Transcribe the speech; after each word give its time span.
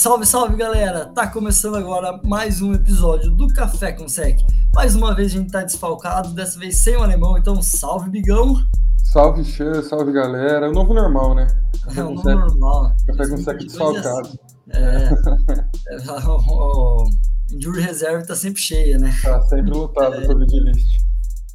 Salve, 0.00 0.24
salve 0.24 0.56
galera! 0.56 1.12
Tá 1.14 1.26
começando 1.26 1.76
agora 1.76 2.18
mais 2.24 2.62
um 2.62 2.72
episódio 2.72 3.30
do 3.30 3.46
Café 3.48 3.92
com 3.92 4.08
Sec. 4.08 4.40
Mais 4.74 4.94
uma 4.94 5.14
vez 5.14 5.30
a 5.30 5.36
gente 5.36 5.52
tá 5.52 5.62
desfalcado, 5.62 6.32
dessa 6.32 6.58
vez 6.58 6.78
sem 6.78 6.96
o 6.96 7.02
alemão, 7.02 7.36
então 7.36 7.60
salve 7.60 8.08
Bigão! 8.08 8.64
Salve 9.04 9.44
Xan, 9.44 9.82
salve 9.82 10.10
galera. 10.10 10.64
É 10.64 10.68
o 10.70 10.72
novo 10.72 10.94
normal, 10.94 11.34
né? 11.34 11.48
Café 11.84 12.00
é 12.00 12.04
o 12.04 12.14
novo 12.14 12.22
sec, 12.22 12.34
normal. 12.34 12.96
Café 13.08 13.28
com 13.28 13.36
Sec 13.36 13.58
desfalcado. 13.58 14.38
É, 14.70 15.10
é, 15.90 16.26
o, 16.26 17.04
o 17.04 17.10
Injury 17.52 17.82
Reserve 17.82 18.26
tá 18.26 18.34
sempre 18.34 18.62
cheia, 18.62 18.96
né? 18.96 19.14
Tá 19.22 19.42
sempre 19.42 19.70
lotado 19.70 20.14
é, 20.14 20.26
Covid 20.26 20.60
list. 20.60 20.86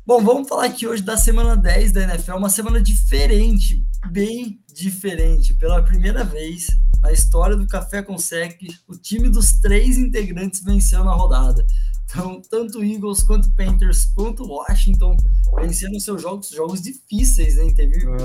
Bom, 0.05 0.24
vamos 0.24 0.48
falar 0.48 0.66
aqui 0.66 0.86
hoje 0.86 1.02
da 1.02 1.18
semana 1.18 1.58
10 1.58 1.94
da 1.94 2.04
NFL, 2.04 2.34
uma 2.34 2.50
semana 2.50 2.80
diferente, 2.80 3.84
bem 4.12 4.64
diferente. 4.76 5.54
Pela 5.54 5.82
primeira 5.82 6.24
vez, 6.24 6.68
na 7.02 7.12
história 7.12 7.56
do 7.56 7.66
Café 7.66 8.04
com 8.04 8.18
Sec, 8.18 8.60
o 8.88 8.96
time 8.96 9.30
dos 9.30 9.54
três 9.54 9.98
integrantes 9.98 10.64
venceu 10.64 11.04
na 11.04 11.14
rodada. 11.14 11.66
Então, 12.04 12.42
tanto 12.50 12.84
Eagles 12.84 13.24
quanto 13.24 13.52
Panthers 13.54 14.06
quanto 14.14 14.46
Washington 14.46 15.18
venceram 15.60 16.00
seus 16.00 16.22
jogos, 16.22 16.50
jogos 16.50 16.82
difíceis, 16.82 17.55
né? 17.55 17.72
Teve 17.74 17.98
é, 17.98 18.20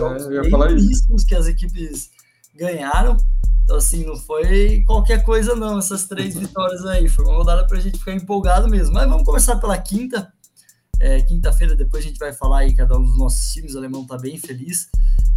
jogos 0.50 0.86
difíceis 0.86 1.24
que 1.24 1.34
as 1.34 1.46
equipes 1.46 2.10
ganharam. 2.54 3.16
Então, 3.64 3.76
assim, 3.76 4.04
não 4.04 4.16
foi 4.16 4.82
qualquer 4.86 5.22
coisa, 5.22 5.54
não, 5.54 5.78
essas 5.78 6.04
três 6.04 6.34
vitórias 6.38 6.84
aí. 6.84 7.08
Foi 7.08 7.24
uma 7.24 7.36
rodada 7.36 7.66
para 7.66 7.78
a 7.78 7.80
gente 7.80 7.98
ficar 7.98 8.12
empolgado 8.12 8.68
mesmo. 8.68 8.92
Mas 8.92 9.08
vamos 9.08 9.24
começar 9.24 9.56
pela 9.56 9.78
quinta. 9.78 10.32
É, 11.00 11.22
Quinta-feira, 11.22 11.74
depois 11.74 12.04
a 12.04 12.08
gente 12.08 12.18
vai 12.18 12.32
falar 12.32 12.60
aí, 12.60 12.74
cada 12.74 12.96
um 12.96 13.02
dos 13.02 13.18
nossos 13.18 13.52
times. 13.52 13.74
O 13.74 13.78
alemão 13.78 14.06
tá 14.06 14.18
bem 14.18 14.36
feliz. 14.38 14.88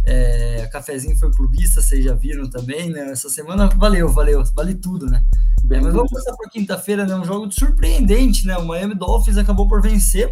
É, 0.04 0.68
cafezinho 0.70 1.16
foi 1.16 1.32
clubista, 1.32 1.80
vocês 1.80 2.04
já 2.04 2.14
viram 2.14 2.48
também, 2.48 2.90
né? 2.90 3.10
Essa 3.10 3.30
semana 3.30 3.68
valeu, 3.68 4.08
valeu, 4.10 4.44
vale 4.54 4.74
tudo, 4.74 5.06
né? 5.06 5.24
É, 5.70 5.80
mas 5.80 5.94
vamos 5.94 6.10
passar 6.10 6.36
para 6.36 6.50
quinta-feira, 6.50 7.06
né? 7.06 7.14
Um 7.14 7.24
jogo 7.24 7.50
surpreendente, 7.50 8.46
né? 8.46 8.56
O 8.58 8.66
Miami 8.66 8.94
Dolphins 8.94 9.38
acabou 9.38 9.66
por 9.66 9.80
vencer 9.80 10.30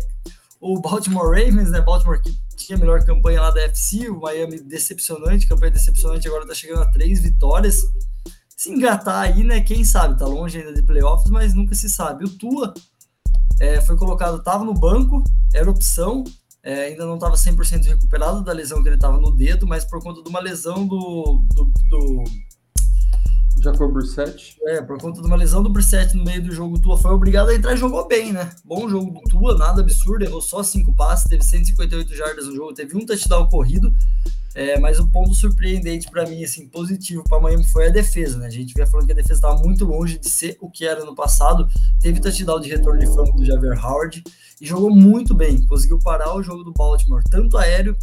o 0.61 0.79
Baltimore 0.79 1.31
Ravens, 1.31 1.71
né? 1.71 1.81
Baltimore 1.81 2.21
que 2.21 2.37
tinha 2.55 2.77
a 2.77 2.81
melhor 2.81 3.03
campanha 3.05 3.41
lá 3.41 3.51
da 3.51 3.63
FC, 3.63 4.11
o 4.11 4.21
Miami 4.21 4.61
decepcionante, 4.61 5.49
campanha 5.49 5.73
decepcionante, 5.73 6.29
agora 6.29 6.47
tá 6.47 6.55
chegando 6.55 6.83
a 6.83 6.91
três 6.93 7.21
vitórias. 7.21 7.83
Se 8.55 8.71
engatar 8.71 9.23
aí, 9.23 9.43
né? 9.43 9.61
Quem 9.61 9.85
sabe? 9.85 10.19
Tá 10.19 10.27
longe 10.27 10.59
ainda 10.59 10.75
de 10.75 10.83
playoffs, 10.83 11.31
mas 11.31 11.55
nunca 11.55 11.75
se 11.75 11.89
sabe. 11.89 12.25
O 12.25 12.29
Tua 12.29 12.75
é, 13.61 13.81
foi 13.81 13.97
colocado, 13.97 14.43
tava 14.43 14.65
no 14.65 14.75
banco, 14.75 15.23
era 15.55 15.71
opção, 15.71 16.25
é, 16.63 16.85
ainda 16.85 17.05
não 17.05 17.15
estava 17.15 17.35
100% 17.35 17.85
recuperado 17.85 18.43
da 18.43 18.53
lesão 18.53 18.83
que 18.83 18.89
ele 18.89 18.97
estava 18.97 19.19
no 19.19 19.31
dedo, 19.31 19.67
mas 19.67 19.85
por 19.85 20.03
conta 20.03 20.23
de 20.23 20.29
uma 20.29 20.41
lesão 20.41 20.87
do, 20.87 21.43
do, 21.55 21.73
do 21.89 22.25
Jacob 23.61 23.93
Brissett. 23.93 24.57
É, 24.67 24.83
por 24.83 24.99
conta 25.01 25.21
de 25.21 25.27
uma 25.27 25.37
lesão 25.37 25.63
do 25.63 25.71
Brissett 25.71 26.17
no 26.17 26.25
meio 26.25 26.43
do 26.43 26.53
jogo, 26.53 26.81
Tua 26.81 26.97
foi 26.97 27.13
obrigado 27.13 27.49
a 27.49 27.55
entrar 27.55 27.75
e 27.75 27.77
jogou 27.77 28.07
bem, 28.07 28.33
né? 28.33 28.51
Bom 28.65 28.89
jogo 28.89 29.13
do 29.13 29.21
Tua, 29.23 29.57
nada 29.57 29.81
absurdo, 29.81 30.25
errou 30.25 30.41
só 30.41 30.63
cinco 30.63 30.95
passes, 30.95 31.29
teve 31.29 31.45
158 31.45 32.15
jardas 32.15 32.47
no 32.47 32.55
jogo, 32.55 32.75
teve 32.75 32.97
um 32.97 33.07
touchdown 33.07 33.49
corrido, 33.49 33.93
é, 34.55 34.79
mas 34.79 34.99
o 34.99 35.09
ponto 35.09 35.35
surpreendente 35.35 36.11
para 36.11 36.27
mim, 36.27 36.45
assim, 36.45 36.69
positivo 36.69 37.25
para 37.25 37.41
Miami 37.41 37.65
foi 37.65 37.87
a 37.87 37.91
defesa, 37.91 38.39
né? 38.39 38.47
A 38.47 38.51
gente 38.51 38.75
via 38.75 38.87
falando 38.87 39.07
que 39.07 39.13
a 39.13 39.17
defesa 39.17 39.35
estava 39.35 39.63
muito 39.63 39.85
longe 39.85 40.19
de 40.19 40.29
ser 40.29 40.59
o 40.61 40.71
que 40.71 40.85
era 40.85 41.05
no 41.05 41.15
passado. 41.15 41.67
Teve 42.01 42.21
touchdown 42.21 42.61
de 42.61 42.69
retorno 42.69 43.01
de 43.01 43.07
fama 43.07 43.33
do 43.33 43.45
Javier 43.45 43.83
Howard 43.85 44.23
e 44.61 44.67
jogou 44.67 44.91
muito 44.91 45.35
bem. 45.35 45.65
Conseguiu 45.67 45.99
parar 45.99 46.35
o 46.35 46.43
jogo 46.43 46.63
do 46.65 46.73
Baltimore, 46.73 47.23
tanto 47.31 47.57
aéreo 47.57 47.97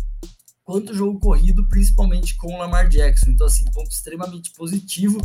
quanto 0.70 0.94
jogo 0.94 1.20
corrido, 1.20 1.68
principalmente 1.68 2.38
com 2.38 2.54
o 2.54 2.60
Lamar 2.60 2.88
Jackson. 2.88 3.32
Então, 3.32 3.48
assim, 3.48 3.66
ponto 3.74 3.90
extremamente 3.90 4.52
positivo 4.52 5.20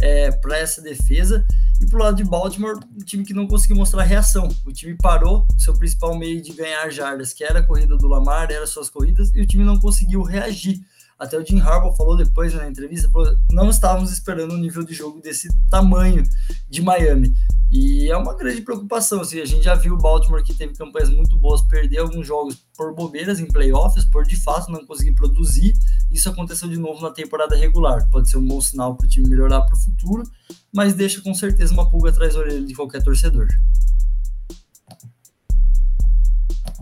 é, 0.00 0.30
para 0.30 0.56
essa 0.56 0.80
defesa. 0.80 1.46
E 1.78 1.84
pro 1.84 1.98
lado 1.98 2.16
de 2.16 2.24
Baltimore, 2.24 2.80
um 2.98 3.04
time 3.04 3.22
que 3.22 3.34
não 3.34 3.46
conseguiu 3.46 3.76
mostrar 3.76 4.04
reação. 4.04 4.48
O 4.64 4.72
time 4.72 4.96
parou, 4.96 5.46
seu 5.58 5.74
principal 5.74 6.18
meio 6.18 6.40
de 6.40 6.50
ganhar 6.54 6.88
jardas, 6.88 7.34
que 7.34 7.44
era 7.44 7.58
a 7.58 7.62
corrida 7.62 7.94
do 7.94 8.08
Lamar, 8.08 8.50
eram 8.50 8.66
suas 8.66 8.88
corridas, 8.88 9.30
e 9.34 9.42
o 9.42 9.46
time 9.46 9.64
não 9.64 9.78
conseguiu 9.78 10.22
reagir. 10.22 10.80
Até 11.18 11.38
o 11.38 11.44
Jim 11.44 11.60
Harbaugh 11.60 11.96
falou 11.96 12.16
depois 12.16 12.52
né, 12.52 12.60
na 12.60 12.68
entrevista, 12.68 13.08
falou, 13.10 13.34
não 13.50 13.70
estávamos 13.70 14.12
esperando 14.12 14.54
um 14.54 14.58
nível 14.58 14.84
de 14.84 14.92
jogo 14.92 15.20
desse 15.20 15.48
tamanho 15.70 16.22
de 16.68 16.82
Miami. 16.82 17.32
E 17.70 18.08
é 18.10 18.16
uma 18.16 18.34
grande 18.34 18.60
preocupação. 18.60 19.22
Assim, 19.22 19.40
a 19.40 19.44
gente 19.44 19.64
já 19.64 19.74
viu 19.74 19.94
o 19.94 19.98
Baltimore 19.98 20.44
que 20.44 20.54
teve 20.54 20.74
campanhas 20.74 21.10
muito 21.10 21.36
boas, 21.38 21.62
perder 21.62 21.98
alguns 21.98 22.26
jogos 22.26 22.56
por 22.76 22.94
bobeiras 22.94 23.40
em 23.40 23.46
playoffs, 23.46 24.04
por 24.04 24.24
de 24.24 24.36
fato 24.36 24.70
não 24.70 24.86
conseguir 24.86 25.12
produzir. 25.12 25.72
Isso 26.12 26.28
aconteceu 26.28 26.68
de 26.68 26.76
novo 26.76 27.00
na 27.00 27.10
temporada 27.10 27.56
regular. 27.56 28.08
Pode 28.10 28.30
ser 28.30 28.36
um 28.36 28.46
bom 28.46 28.60
sinal 28.60 28.94
para 28.94 29.06
o 29.06 29.08
time 29.08 29.28
melhorar 29.28 29.62
para 29.62 29.74
o 29.74 29.78
futuro, 29.78 30.22
mas 30.72 30.94
deixa 30.94 31.20
com 31.22 31.34
certeza 31.34 31.72
uma 31.72 31.88
pulga 31.88 32.10
atrás 32.10 32.34
da 32.34 32.40
orelha 32.40 32.64
de 32.64 32.74
qualquer 32.74 33.02
torcedor. 33.02 33.48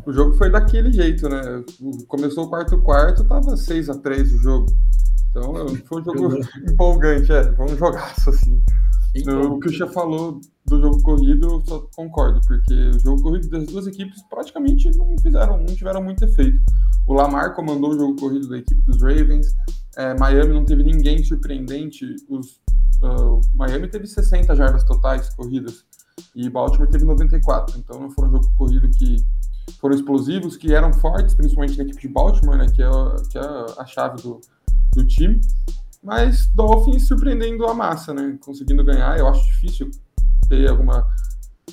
O 0.07 0.13
jogo 0.13 0.35
foi 0.37 0.51
daquele 0.51 0.93
jeito, 0.93 1.29
né? 1.29 1.65
Começou 2.09 2.45
o 2.45 2.49
quarto 2.49 2.81
quarto, 2.83 3.25
tava 3.25 3.57
6 3.57 3.91
a 3.91 3.99
3 3.99 4.35
o 4.35 4.39
jogo. 4.39 4.67
Então 5.31 5.53
foi 5.87 6.01
um 6.01 6.05
jogo 6.05 6.39
empolgante, 6.69 7.33
é. 7.33 7.53
Foi 7.55 7.67
um 7.67 7.77
jogaço, 7.77 8.31
assim. 8.31 8.63
O 9.17 9.61
que 9.61 9.69
o 9.69 9.73
Chia 9.73 9.87
falou 9.87 10.41
do 10.67 10.81
jogo 10.81 11.01
corrido, 11.03 11.47
eu 11.47 11.65
só 11.65 11.89
concordo, 11.95 12.41
porque 12.47 12.75
o 12.75 12.99
jogo 12.99 13.23
corrido 13.23 13.49
das 13.49 13.67
duas 13.67 13.87
equipes 13.87 14.21
praticamente 14.29 14.91
não 14.97 15.17
fizeram, 15.19 15.59
não 15.59 15.67
tiveram 15.67 16.03
muito 16.03 16.25
efeito. 16.25 16.61
O 17.07 17.15
Lamar 17.15 17.55
comandou 17.55 17.91
o 17.91 17.99
jogo 17.99 18.17
corrido 18.17 18.49
da 18.49 18.59
equipe 18.59 18.83
dos 18.83 19.01
Ravens. 19.01 19.55
É, 19.97 20.19
Miami 20.19 20.53
não 20.53 20.65
teve 20.65 20.83
ninguém 20.83 21.23
surpreendente. 21.23 22.05
Os, 22.29 22.61
uh, 23.03 23.41
Miami 23.55 23.87
teve 23.87 24.07
60 24.07 24.55
jardas 24.57 24.83
totais 24.83 25.29
corridas 25.35 25.85
e 26.35 26.51
Baltimore 26.51 26.89
teve 26.89 27.05
94. 27.05 27.79
Então 27.79 28.01
não 28.01 28.11
foi 28.11 28.27
um 28.27 28.33
jogo 28.33 28.53
corrido 28.57 28.89
que 28.91 29.17
foram 29.81 29.95
explosivos, 29.95 30.57
que 30.57 30.73
eram 30.73 30.93
fortes, 30.93 31.35
principalmente 31.35 31.77
na 31.77 31.85
equipe 31.85 32.01
de 32.01 32.09
Baltimore, 32.09 32.57
né, 32.57 32.67
que 32.69 32.83
é, 32.83 32.89
que 33.31 33.39
é 33.39 33.67
a 33.79 33.87
chave 33.87 34.23
do, 34.23 34.41
do 34.95 35.07
time. 35.07 35.41
Mas 36.05 36.47
Dolphins 36.49 37.07
surpreendendo 37.07 37.67
a 37.67 37.73
massa, 37.73 38.13
né? 38.13 38.37
Conseguindo 38.41 38.85
ganhar. 38.85 39.19
Eu 39.19 39.27
acho 39.27 39.43
difícil 39.47 39.91
ter 40.47 40.69
alguma. 40.69 41.11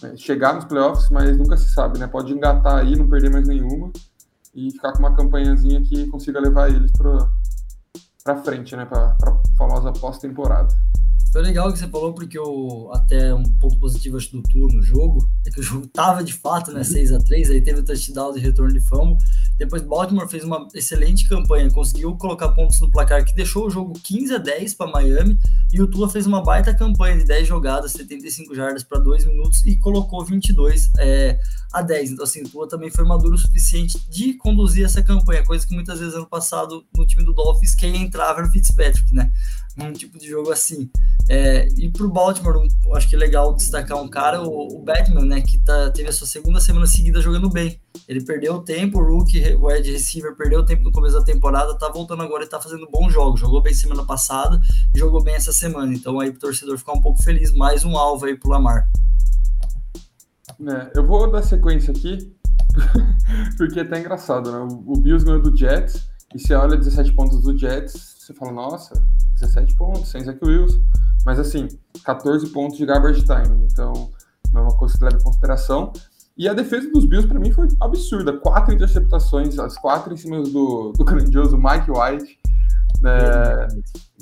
Né, 0.02 0.16
chegar 0.16 0.54
nos 0.56 0.64
playoffs, 0.64 1.10
mas 1.10 1.38
nunca 1.38 1.58
se 1.58 1.70
sabe, 1.70 2.00
né? 2.00 2.08
Pode 2.08 2.32
engatar 2.32 2.78
aí, 2.78 2.96
não 2.96 3.10
perder 3.10 3.30
mais 3.30 3.46
nenhuma 3.46 3.92
e 4.56 4.72
ficar 4.72 4.94
com 4.94 5.00
uma 5.00 5.14
campanhazinha 5.14 5.82
que 5.82 6.08
consiga 6.08 6.40
levar 6.40 6.70
eles 6.70 6.92
para 8.24 8.38
frente, 8.38 8.74
né? 8.74 8.86
Para 8.86 9.16
a 9.22 9.58
famosa 9.58 9.92
pós-temporada. 9.92 10.74
Foi 11.32 11.42
legal 11.42 11.72
que 11.72 11.80
você 11.80 11.88
falou, 11.88 12.14
porque 12.14 12.38
eu, 12.38 12.90
até 12.94 13.34
um 13.34 13.44
ponto 13.44 13.80
positivo 13.80 14.18
acho, 14.18 14.34
do 14.34 14.44
Tua 14.44 14.68
no 14.74 14.82
jogo, 14.82 15.26
é 15.48 15.50
que 15.50 15.62
o 15.62 15.64
jogo 15.64 15.88
tava 15.94 16.22
de 16.24 16.34
fato, 16.34 16.74
né, 16.74 16.84
6 16.84 17.14
a 17.14 17.20
3 17.20 17.52
aí 17.52 17.62
teve 17.62 17.80
o 17.80 17.86
touchdown 17.86 18.34
de 18.34 18.40
retorno 18.42 18.74
de 18.74 18.82
fumble, 18.82 19.18
depois 19.58 19.82
Baltimore 19.82 20.28
fez 20.28 20.44
uma 20.44 20.68
excelente 20.74 21.30
campanha, 21.30 21.72
conseguiu 21.72 22.18
colocar 22.18 22.50
pontos 22.50 22.82
no 22.82 22.92
placar 22.92 23.24
que 23.24 23.34
deixou 23.34 23.68
o 23.68 23.70
jogo 23.70 23.94
15 24.04 24.36
a 24.36 24.38
10 24.40 24.74
para 24.74 24.92
Miami, 24.92 25.40
e 25.72 25.82
o 25.82 25.88
Tua 25.88 26.10
fez 26.10 26.28
uma 26.28 26.44
baita 26.44 26.74
campanha 26.74 27.18
de 27.18 27.24
10 27.24 27.48
jogadas, 27.48 27.94
75 27.94 28.54
jardas 28.54 28.84
para 28.84 29.00
2 29.00 29.26
minutos 29.26 29.66
e 29.66 29.78
colocou 29.78 30.26
22 30.26 30.92
é, 31.00 31.40
a 31.72 31.82
10. 31.82 32.12
Então 32.12 32.26
assim, 32.26 32.42
o 32.42 32.50
Tua 32.50 32.68
também 32.68 32.92
foi 32.92 33.06
maduro 33.06 33.36
o 33.36 33.38
suficiente 33.38 33.98
de 34.10 34.34
conduzir 34.34 34.84
essa 34.84 35.02
campanha, 35.02 35.46
coisa 35.46 35.66
que 35.66 35.74
muitas 35.74 36.00
vezes 36.00 36.14
ano 36.14 36.28
passado 36.28 36.86
no 36.94 37.08
time 37.08 37.24
do 37.24 37.32
Dolphins 37.32 37.74
quem 37.74 38.04
entrava 38.04 38.40
era 38.40 38.50
o 38.50 38.52
Fitzpatrick, 38.52 39.14
né? 39.14 39.32
Um 39.82 39.94
tipo 39.94 40.18
de 40.18 40.28
jogo 40.28 40.52
assim. 40.52 40.90
É, 41.30 41.68
e 41.78 41.90
para 41.90 42.06
o 42.06 42.10
Baltimore, 42.10 42.58
um, 42.58 42.96
acho 42.96 43.08
que 43.08 43.16
é 43.16 43.20
legal 43.20 43.54
destacar 43.56 43.98
um 44.02 44.08
cara, 44.08 44.42
o, 44.42 44.76
o 44.76 44.84
Batman, 44.84 45.26
né, 45.26 45.42
que 45.42 45.58
tá, 45.60 45.90
teve 45.92 46.10
a 46.10 46.12
sua 46.12 46.28
segunda 46.28 46.60
semana 46.60 46.86
seguida 46.86 47.22
jogando 47.22 47.50
bem. 47.50 47.80
Ele 48.08 48.24
perdeu 48.24 48.60
tempo, 48.60 49.00
o 49.00 49.04
rookie, 49.04 49.56
o 49.56 49.72
Ed 49.72 49.92
receiver 49.92 50.36
perdeu 50.36 50.66
tempo 50.66 50.84
no 50.84 50.92
começo 50.92 51.18
da 51.18 51.24
temporada, 51.24 51.78
tá 51.78 51.90
voltando 51.90 52.24
agora 52.24 52.44
e 52.44 52.48
tá 52.48 52.60
fazendo 52.60 52.88
bons 52.92 53.14
jogos. 53.14 53.40
Jogou 53.40 53.62
bem 53.62 53.74
semana 53.74 54.06
passada 54.06 54.60
e 54.94 55.00
jogou 55.00 55.24
bem 55.24 55.36
essa 55.36 55.54
semana. 55.54 55.94
Então 55.94 56.20
aí 56.20 56.32
pro 56.32 56.40
torcedor 56.40 56.78
ficar 56.78 56.94
um 56.94 57.02
pouco 57.02 57.22
feliz, 57.24 57.54
mais 57.54 57.86
um 57.86 57.98
alvo 57.98 58.26
aí 58.26 58.36
pro 58.36 58.50
Lamar. 58.50 58.90
É, 60.68 60.92
eu 60.96 61.06
vou 61.06 61.30
dar 61.32 61.42
sequência 61.42 61.92
aqui, 61.92 62.32
porque 63.58 63.80
é 63.80 63.84
até 63.84 64.00
engraçado, 64.00 64.52
né? 64.52 64.60
O 64.86 64.98
Bills 64.98 65.26
ganhou 65.26 65.42
do 65.42 65.56
Jets, 65.56 66.08
e 66.36 66.40
você 66.40 66.54
olha 66.54 66.78
17 66.78 67.14
pontos 67.14 67.42
do 67.42 67.58
Jets, 67.58 68.21
você 68.32 68.40
fala, 68.40 68.52
nossa, 68.52 69.06
17 69.34 69.76
pontos, 69.76 70.10
sem 70.10 70.24
Zach 70.24 70.40
Wilson. 70.44 70.80
Mas 71.26 71.40
assim, 71.40 71.68
14 72.04 72.48
pontos 72.50 72.78
de 72.78 72.86
garbage 72.86 73.24
time, 73.24 73.68
então 73.72 74.12
não 74.52 74.62
é 74.62 74.64
uma 74.64 74.78
coisa 74.78 74.98
que 74.98 75.04
leva 75.04 75.18
em 75.18 75.24
consideração. 75.24 75.94
E 76.38 76.48
a 76.48 76.54
defesa 76.54 76.90
dos 76.92 77.06
Bills, 77.06 77.28
para 77.28 77.40
mim, 77.40 77.52
foi 77.52 77.68
absurda. 77.80 78.34
Quatro 78.34 78.74
interceptações, 78.74 79.60
as 79.60 79.78
quatro 79.78 80.14
em 80.14 80.18
cima 80.18 80.42
do, 80.42 80.92
do 80.94 81.04
grandioso 81.06 81.58
Mike 81.58 81.92
White. 81.92 82.40
É, 83.04 83.68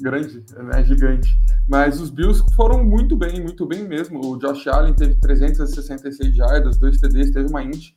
grande, 0.01 0.43
né, 0.57 0.83
gigante. 0.85 1.29
Mas 1.67 1.99
os 1.99 2.09
Bills 2.09 2.43
foram 2.55 2.83
muito 2.83 3.15
bem, 3.15 3.41
muito 3.41 3.65
bem 3.65 3.87
mesmo. 3.87 4.25
O 4.25 4.37
Josh 4.37 4.67
Allen 4.67 4.93
teve 4.93 5.15
366 5.15 6.35
jardas, 6.35 6.77
dois 6.77 6.97
TDs, 6.99 7.31
teve 7.31 7.49
uma 7.49 7.63
int. 7.63 7.91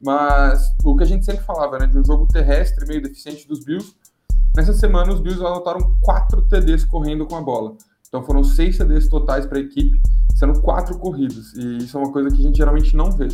Mas 0.00 0.74
o 0.84 0.94
que 0.94 1.04
a 1.04 1.06
gente 1.06 1.24
sempre 1.24 1.42
falava, 1.44 1.78
né, 1.78 1.86
de 1.86 1.98
um 1.98 2.04
jogo 2.04 2.26
terrestre 2.26 2.86
meio 2.86 3.02
deficiente 3.02 3.48
dos 3.48 3.64
Bills, 3.64 3.94
nessa 4.56 4.72
semana 4.72 5.12
os 5.12 5.20
Bills 5.20 5.44
anotaram 5.44 5.96
quatro 6.00 6.42
TDs 6.42 6.84
correndo 6.84 7.26
com 7.26 7.36
a 7.36 7.42
bola. 7.42 7.76
Então 8.08 8.22
foram 8.22 8.42
seis 8.42 8.76
CDs 8.76 9.08
totais 9.08 9.46
para 9.46 9.58
a 9.58 9.60
equipe, 9.60 10.00
sendo 10.34 10.60
quatro 10.60 10.98
corridos. 10.98 11.52
E 11.54 11.78
isso 11.78 11.96
é 11.96 12.00
uma 12.00 12.12
coisa 12.12 12.30
que 12.30 12.40
a 12.40 12.44
gente 12.44 12.56
geralmente 12.56 12.96
não 12.96 13.12
vê. 13.12 13.28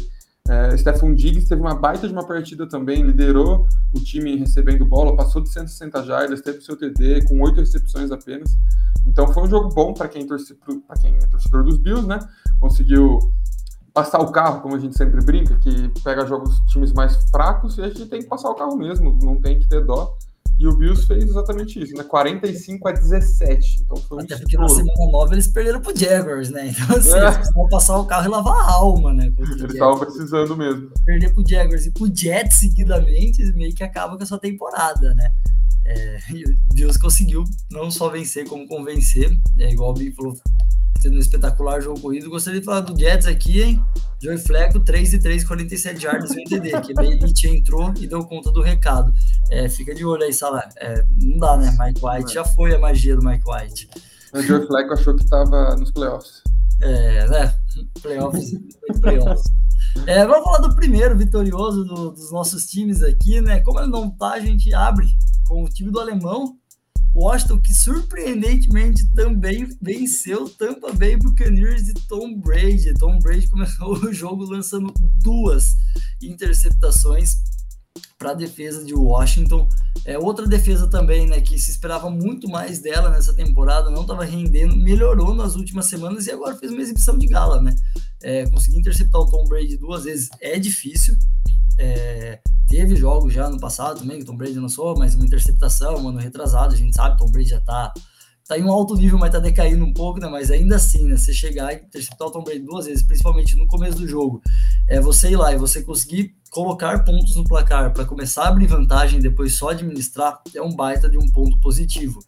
É, 0.49 0.75
Diggs 1.15 1.49
teve 1.49 1.61
uma 1.61 1.75
baita 1.75 2.09
de 2.09 2.13
uma 2.13 2.27
partida 2.27 2.69
também, 2.69 3.03
liderou 3.03 3.65
o 3.95 4.01
time 4.01 4.37
recebendo 4.37 4.85
bola, 4.85 5.15
passou 5.15 5.41
de 5.41 5.49
160 5.51 6.03
jardas, 6.03 6.41
teve 6.41 6.59
o 6.59 6.63
seu 6.63 6.77
TD 6.77 7.25
com 7.29 7.41
oito 7.43 7.61
recepções 7.61 8.11
apenas. 8.11 8.51
Então 9.07 9.33
foi 9.33 9.45
um 9.45 9.49
jogo 9.49 9.69
bom 9.73 9.95
para 9.95 10.09
quem, 10.09 10.27
torce, 10.27 10.59
quem 11.01 11.15
é 11.15 11.27
torcedor 11.27 11.63
dos 11.63 11.79
Bills, 11.79 12.07
né? 12.07 12.19
Conseguiu 12.59 13.21
passar 13.95 14.21
o 14.21 14.33
carro, 14.33 14.63
como 14.63 14.75
a 14.75 14.79
gente 14.79 14.97
sempre 14.97 15.25
brinca, 15.25 15.57
que 15.59 15.89
pega 16.03 16.27
jogos 16.27 16.59
times 16.67 16.93
mais 16.93 17.15
fracos 17.31 17.79
e 17.79 17.83
a 17.83 17.89
gente 17.89 18.07
tem 18.07 18.23
que 18.23 18.29
passar 18.29 18.51
o 18.51 18.55
carro 18.55 18.77
mesmo, 18.77 19.17
não 19.23 19.41
tem 19.41 19.61
que 19.61 19.69
ter 19.69 19.85
dó. 19.85 20.17
E 20.62 20.67
o 20.69 20.76
Bills 20.76 21.05
fez 21.09 21.25
exatamente 21.25 21.82
isso, 21.82 21.93
né? 21.94 22.05
45 22.05 22.88
a 22.88 22.93
17. 22.93 23.81
Então 23.81 23.97
foi 23.97 24.19
um 24.19 24.20
Até 24.20 24.37
porque 24.37 24.56
na 24.56 24.69
semana 24.69 25.11
9 25.11 25.35
eles 25.35 25.49
perderam 25.49 25.81
pro 25.81 25.93
Jaguars, 25.99 26.50
né? 26.50 26.69
Então, 26.69 26.97
assim, 26.97 27.14
é. 27.14 27.19
eles 27.19 27.35
precisavam 27.35 27.69
passar 27.69 27.99
o 27.99 28.06
carro 28.06 28.26
e 28.26 28.29
lavar 28.29 28.55
a 28.55 28.70
alma, 28.70 29.12
né? 29.12 29.32
Eles 29.37 29.61
estavam 29.61 29.99
precisando 29.99 30.56
mesmo. 30.56 30.88
Perder 31.05 31.35
pro 31.35 31.43
Jaguars 31.44 31.85
e 31.87 31.91
pro 31.91 32.06
Jets 32.14 32.59
seguidamente, 32.59 33.43
meio 33.55 33.75
que 33.75 33.82
acaba 33.82 34.17
com 34.17 34.23
a 34.23 34.26
sua 34.26 34.38
temporada, 34.38 35.12
né? 35.14 35.32
É, 35.84 36.19
e 36.32 36.44
Bills 36.73 36.99
conseguiu 36.99 37.44
não 37.70 37.90
só 37.90 38.08
vencer, 38.08 38.46
como 38.46 38.67
convencer. 38.67 39.31
É 39.58 39.73
igual 39.73 39.90
o 39.90 39.94
Big 39.94 40.12
falou, 40.14 40.34
tendo 41.02 41.17
um 41.17 41.20
espetacular 41.20 41.81
jogo 41.81 42.00
corrido. 42.00 42.31
Gostaria 42.31 42.61
de 42.61 42.67
falar 42.67 42.81
do 42.81 42.99
Jets 42.99 43.26
aqui, 43.26 43.62
hein? 43.62 43.84
Joey 44.23 44.38
Fleco, 44.38 44.79
3 44.79 45.11
de 45.11 45.19
3, 45.19 45.44
47 45.44 46.05
yardas 46.05 46.31
no 46.31 46.44
TD, 46.44 46.81
que 46.81 46.93
a 46.96 47.05
Elite 47.05 47.49
entrou 47.49 47.93
e 47.99 48.06
deu 48.06 48.25
conta 48.25 48.52
do 48.52 48.62
recado. 48.62 49.12
É, 49.50 49.69
fica 49.69 49.93
de 49.93 50.05
olho 50.05 50.23
aí, 50.23 50.32
Salah. 50.32 50.69
É, 50.76 51.05
não 51.11 51.38
dá, 51.38 51.56
né? 51.56 51.76
Mike 51.79 52.00
White 52.05 52.34
já 52.34 52.44
foi 52.44 52.73
a 52.75 52.79
magia 52.79 53.17
do 53.17 53.25
Mike 53.25 53.44
White. 53.44 53.88
O 54.32 54.40
Joey 54.40 54.67
Fleco 54.67 54.93
achou 54.93 55.17
que 55.17 55.25
estava 55.25 55.75
nos 55.76 55.90
playoffs. 55.90 56.43
É, 56.81 57.29
né? 57.29 57.55
Playoffs, 58.00 58.52
playoffs. 59.00 59.44
É, 60.06 60.27
vamos 60.27 60.44
falar 60.44 60.59
do 60.59 60.75
primeiro 60.75 61.17
vitorioso 61.17 61.85
do, 61.85 62.11
dos 62.11 62.33
nossos 62.33 62.67
times 62.67 63.03
aqui, 63.03 63.41
né? 63.41 63.61
Como 63.61 63.79
ele 63.79 63.91
não 63.91 64.11
tá, 64.11 64.33
a 64.33 64.41
gente 64.41 64.73
abre 64.75 65.06
com 65.47 65.65
o 65.65 65.69
time 65.69 65.91
do 65.91 66.00
alemão, 66.00 66.56
Washington, 67.15 67.61
que 67.61 67.75
surpreendentemente 67.75 69.06
também 69.15 69.69
venceu 69.81 70.49
Tampa 70.49 70.93
Bay 70.93 71.17
Buccaneers 71.17 71.89
e 71.89 71.94
Tom 72.09 72.35
Brady. 72.39 72.94
Tom 72.94 73.19
Brady 73.19 73.49
começou 73.49 73.93
o 74.05 74.12
jogo 74.12 74.44
lançando 74.44 74.93
duas 75.23 75.77
interceptações 76.23 77.37
para 78.23 78.31
a 78.31 78.35
defesa 78.35 78.85
de 78.85 78.95
Washington. 78.95 79.69
É 80.05 80.17
outra 80.17 80.47
defesa 80.47 80.87
também, 80.87 81.27
né, 81.27 81.41
que 81.41 81.59
se 81.59 81.73
esperava 81.73 82.09
muito 82.09 82.49
mais 82.49 82.79
dela 82.79 83.11
nessa 83.11 83.35
temporada, 83.35 83.91
não 83.91 84.03
estava 84.03 84.25
rendendo, 84.25 84.77
melhorou 84.77 85.35
nas 85.35 85.57
últimas 85.57 85.87
semanas 85.87 86.29
e 86.29 86.31
agora 86.31 86.57
fez 86.57 86.71
uma 86.71 86.81
exibição 86.81 87.19
de 87.19 87.27
gala, 87.27 87.61
né? 87.61 87.75
É, 88.23 88.49
conseguir 88.49 88.79
interceptar 88.79 89.21
o 89.21 89.27
Tom 89.27 89.45
Brady 89.49 89.77
duas 89.77 90.05
vezes 90.05 90.31
é 90.41 90.57
difícil. 90.57 91.17
É, 91.79 92.39
teve 92.69 92.95
jogos 92.95 93.35
já 93.35 93.51
no 93.51 93.59
passado 93.59 93.99
também, 93.99 94.19
que 94.19 94.23
o 94.23 94.27
Tom 94.27 94.37
Brady 94.37 94.59
lançou, 94.59 94.97
mas 94.97 95.17
uma 95.17 95.27
interceptação, 95.27 95.97
um 95.97 96.09
ano 96.09 96.19
retrasado, 96.19 96.75
a 96.75 96.77
gente 96.77 96.95
sabe, 96.95 97.19
Tom 97.19 97.29
Brady 97.29 97.51
já 97.51 97.61
tá, 97.61 97.93
tá 98.53 98.59
em 98.59 98.63
um 98.63 98.71
alto 98.71 98.95
nível, 98.95 99.19
mas 99.19 99.31
tá 99.31 99.39
decaindo 99.39 99.85
um 99.85 99.93
pouco, 99.93 100.21
né? 100.21 100.29
Mas 100.29 100.51
ainda 100.51 100.77
assim, 100.77 101.09
né? 101.09 101.17
Você 101.17 101.33
chegar 101.33 101.73
e 101.73 101.77
interceptar 101.77 102.29
o 102.29 102.31
Tom 102.31 102.45
Brady 102.45 102.61
duas 102.61 102.85
vezes, 102.85 103.03
principalmente 103.03 103.57
no 103.57 103.67
começo 103.67 103.99
do 103.99 104.07
jogo, 104.07 104.43
é 104.87 105.01
você 105.01 105.31
ir 105.31 105.37
lá 105.37 105.53
e 105.53 105.57
você 105.57 105.83
conseguir 105.83 106.35
colocar 106.51 107.03
pontos 107.05 107.35
no 107.35 107.45
placar 107.45 107.93
para 107.95 108.05
começar 108.05 108.45
a 108.45 108.49
abrir 108.49 108.67
vantagem 108.67 109.19
e 109.19 109.23
depois 109.23 109.55
só 109.55 109.71
administrar, 109.71 110.41
é 110.55 110.61
um 110.61 110.75
baita 110.75 111.09
de 111.09 111.17
um 111.17 111.27
ponto 111.31 111.59
positivo. 111.61 112.21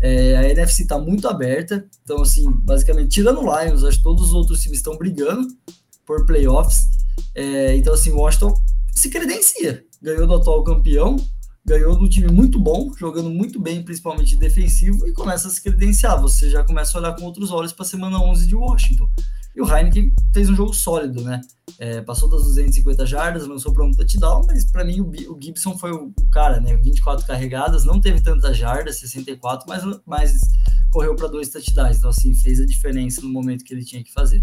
É, 0.00 0.36
a 0.36 0.48
NFC 0.50 0.82
está 0.82 0.98
muito 0.98 1.26
aberta, 1.26 1.84
então, 2.04 2.22
assim, 2.22 2.48
basicamente, 2.50 3.08
tirando 3.08 3.40
o 3.40 3.42
Lions, 3.42 3.82
acho 3.84 3.98
que 3.98 4.04
todos 4.04 4.28
os 4.28 4.32
outros 4.32 4.62
times 4.62 4.78
estão 4.78 4.96
brigando 4.96 5.48
por 6.06 6.24
playoffs. 6.24 6.88
É, 7.34 7.74
então, 7.76 7.94
assim, 7.94 8.12
Washington 8.12 8.54
se 8.94 9.08
credencia. 9.08 9.84
Ganhou 10.00 10.26
do 10.26 10.34
atual 10.34 10.62
campeão, 10.62 11.16
ganhou 11.64 11.96
do 11.96 12.08
time 12.08 12.30
muito 12.30 12.58
bom, 12.58 12.92
jogando 12.96 13.30
muito 13.30 13.58
bem, 13.58 13.82
principalmente 13.82 14.36
defensivo, 14.36 15.06
e 15.06 15.12
começa 15.12 15.48
a 15.48 15.50
se 15.50 15.62
credenciar. 15.62 16.20
Você 16.20 16.50
já 16.50 16.62
começa 16.62 16.96
a 16.96 17.00
olhar 17.00 17.16
com 17.16 17.24
outros 17.24 17.50
olhos 17.50 17.72
para 17.72 17.84
a 17.84 17.88
semana 17.88 18.20
11 18.20 18.46
de 18.46 18.54
Washington. 18.54 19.08
E 19.56 19.62
o 19.62 19.72
Heineken 19.72 20.12
fez 20.32 20.50
um 20.50 20.56
jogo 20.56 20.74
sólido, 20.74 21.22
né? 21.22 21.40
É, 21.78 22.00
passou 22.02 22.28
das 22.28 22.42
250 22.42 23.06
jardas, 23.06 23.46
lançou 23.46 23.72
para 23.72 23.84
um 23.84 23.92
touchdown, 23.92 24.44
mas 24.46 24.64
para 24.64 24.84
mim 24.84 25.00
o, 25.00 25.38
Gibson 25.40 25.78
foi 25.78 25.92
o, 25.92 26.12
o, 26.18 26.26
cara, 26.26 26.60
né? 26.60 26.76
24 26.76 27.24
carregadas, 27.24 27.84
não 27.84 28.00
teve 28.00 28.20
tantas 28.20 28.56
jardas, 28.56 28.96
64, 28.96 29.64
mas, 29.68 29.82
mas 30.04 30.40
correu 30.90 31.14
para 31.14 31.28
dois 31.28 31.48
touchdowns. 31.50 31.98
Então, 31.98 32.10
assim, 32.10 32.34
fez 32.34 32.60
a 32.60 32.66
diferença 32.66 33.20
no 33.22 33.28
momento 33.28 33.64
que 33.64 33.72
ele 33.72 33.84
tinha 33.84 34.02
que 34.02 34.12
fazer. 34.12 34.40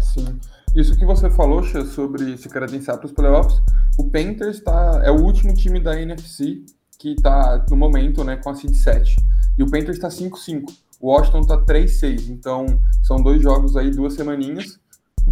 Sim. 0.00 0.38
Isso 0.74 0.96
que 0.96 1.04
você 1.04 1.30
falou, 1.30 1.62
Xê, 1.62 1.84
sobre 1.84 2.36
se 2.36 2.48
credenciar 2.48 2.98
para 2.98 3.06
os 3.06 3.12
playoffs, 3.12 3.62
o 3.96 4.10
Panthers 4.10 4.60
tá, 4.60 5.02
é 5.04 5.10
o 5.10 5.22
último 5.22 5.54
time 5.54 5.78
da 5.78 6.00
NFC 6.00 6.64
que 6.98 7.10
está 7.10 7.64
no 7.68 7.76
momento 7.76 8.24
né, 8.24 8.36
com 8.36 8.50
a 8.50 8.54
seed 8.54 8.74
7. 8.74 9.16
E 9.58 9.62
o 9.62 9.66
Panthers 9.66 9.96
está 9.96 10.08
5-5. 10.08 10.64
O 11.00 11.08
Washington 11.08 11.40
está 11.40 11.58
3-6. 11.58 12.30
Então, 12.30 12.66
são 13.02 13.22
dois 13.22 13.42
jogos 13.42 13.76
aí, 13.76 13.90
duas 13.90 14.14
semaninhas. 14.14 14.78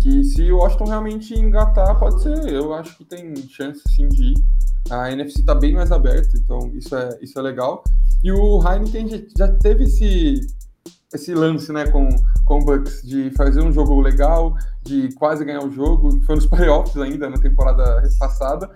Que 0.01 0.25
se 0.25 0.51
o 0.51 0.59
Washington 0.59 0.85
realmente 0.85 1.35
engatar, 1.35 1.99
pode 1.99 2.23
ser. 2.23 2.49
Eu 2.49 2.73
acho 2.75 2.97
que 2.97 3.05
tem 3.05 3.35
chance 3.49 3.83
sim 3.89 4.09
de 4.09 4.33
ir. 4.33 4.45
A 4.91 5.11
NFC 5.13 5.41
está 5.41 5.55
bem 5.55 5.75
mais 5.75 5.93
aberta, 5.93 6.37
então 6.37 6.71
isso 6.75 6.95
é, 6.95 7.19
isso 7.21 7.39
é 7.39 7.43
legal. 7.43 7.85
E 8.23 8.33
o 8.33 8.61
Heineken 8.63 9.29
já 9.37 9.49
teve 9.49 9.85
esse, 9.85 10.41
esse 11.15 11.35
lance 11.35 11.73
né, 11.73 11.87
com, 11.87 12.09
com 12.45 12.59
o 12.59 12.65
Bucks 12.65 13.03
de 13.03 13.31
fazer 13.37 13.61
um 13.61 13.73
jogo 13.73 14.01
legal, 14.01 14.55
de 14.83 15.13
quase 15.15 15.45
ganhar 15.45 15.65
o 15.65 15.71
jogo, 15.71 16.21
foi 16.25 16.37
nos 16.37 16.47
playoffs 16.49 16.97
ainda 16.97 17.29
na 17.29 17.39
temporada 17.39 18.03
passada, 18.19 18.71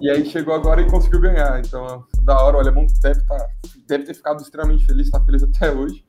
e 0.00 0.08
aí 0.08 0.24
chegou 0.26 0.54
agora 0.54 0.80
e 0.80 0.90
conseguiu 0.90 1.20
ganhar. 1.20 1.60
Então, 1.60 2.04
da 2.22 2.40
hora, 2.40 2.56
o 2.56 2.60
alemão 2.60 2.86
deve, 3.02 3.22
tá, 3.24 3.48
deve 3.86 4.04
ter 4.04 4.14
ficado 4.14 4.40
extremamente 4.42 4.86
feliz, 4.86 5.06
está 5.06 5.20
feliz 5.20 5.42
até 5.42 5.72
hoje. 5.72 6.04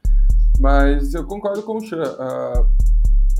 Mas 0.60 1.14
eu 1.14 1.26
concordo 1.26 1.64
com 1.64 1.78
o 1.78 1.82
Chan. 1.82 2.04
Uh, 2.04 2.92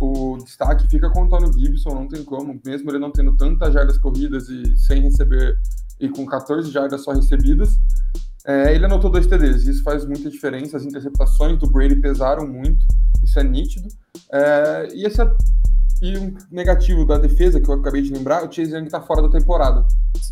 o 0.02 0.38
destaque 0.38 0.88
fica 0.88 1.12
com 1.12 1.22
o 1.22 1.26
Antônio 1.26 1.54
Gibson, 1.54 1.94
não 1.94 2.08
tem 2.08 2.24
como, 2.24 2.60
mesmo 2.66 2.90
ele 2.90 2.98
não 2.98 3.12
tendo 3.12 3.38
tantas 3.38 3.72
jardas 3.72 4.00
corridas 4.00 4.50
e 4.50 4.76
sem 4.76 5.02
receber, 5.04 5.60
e 6.00 6.10
com 6.10 6.26
14 6.26 6.72
jardas 6.72 7.04
só 7.04 7.12
recebidas, 7.12 7.80
é, 8.46 8.74
ele 8.74 8.86
anotou 8.86 9.12
dois 9.12 9.28
TDs, 9.28 9.66
isso 9.66 9.84
faz 9.84 10.06
muita 10.06 10.30
diferença. 10.30 10.78
As 10.78 10.84
interceptações 10.84 11.60
do 11.60 11.70
Brady 11.70 11.96
pesaram 11.96 12.48
muito, 12.48 12.86
isso 13.24 13.40
é 13.40 13.44
nítido. 13.44 13.88
É, 14.32 14.88
e, 14.94 15.06
esse, 15.06 15.22
é, 15.22 15.32
e 16.02 16.18
um 16.18 16.36
negativo 16.52 17.06
da 17.06 17.18
defesa, 17.18 17.60
que 17.60 17.70
eu 17.70 17.76
acabei 17.76 18.02
de 18.02 18.12
lembrar, 18.12 18.44
o 18.44 18.52
Chase 18.52 18.76
Young 18.76 18.86
está 18.86 19.02
fora 19.02 19.22
da 19.22 19.30
temporada. 19.30 19.86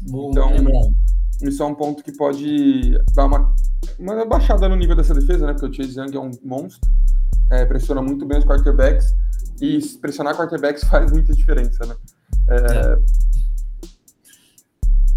Bom, 0.07 0.31
então, 0.31 0.51
lembrar. 0.51 0.89
isso 1.41 1.61
é 1.61 1.65
um 1.65 1.75
ponto 1.75 2.03
que 2.03 2.11
pode 2.11 2.97
dar 3.13 3.25
uma, 3.25 3.53
uma 3.99 4.25
baixada 4.25 4.67
no 4.67 4.75
nível 4.75 4.95
dessa 4.95 5.13
defesa, 5.13 5.45
né? 5.45 5.53
Porque 5.53 5.67
o 5.67 5.73
Chase 5.73 5.99
Young 5.99 6.15
é 6.15 6.19
um 6.19 6.31
monstro, 6.43 6.89
é, 7.51 7.65
pressiona 7.65 8.01
muito 8.01 8.25
bem 8.25 8.39
os 8.39 8.45
quarterbacks, 8.45 9.13
e 9.61 9.79
pressionar 10.01 10.35
quarterbacks 10.35 10.83
faz 10.89 11.11
muita 11.11 11.33
diferença, 11.33 11.85
né? 11.85 11.95
É, 12.49 12.55
é. 12.55 12.97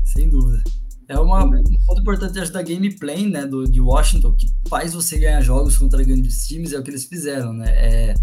Sem 0.04 0.28
dúvida. 0.28 0.62
É 1.08 1.18
uma, 1.18 1.44
um 1.44 1.62
ponto 1.86 2.00
importante 2.00 2.38
acho, 2.38 2.52
da 2.52 2.62
gameplay 2.62 3.28
né, 3.28 3.46
do, 3.46 3.64
de 3.64 3.80
Washington, 3.80 4.32
que 4.34 4.46
faz 4.68 4.94
você 4.94 5.18
ganhar 5.18 5.40
jogos 5.40 5.76
contra 5.76 6.02
grandes 6.02 6.46
times, 6.46 6.72
é 6.72 6.78
o 6.78 6.82
que 6.82 6.90
eles 6.90 7.04
fizeram. 7.04 7.52
Né? 7.52 7.70
É, 7.70 8.14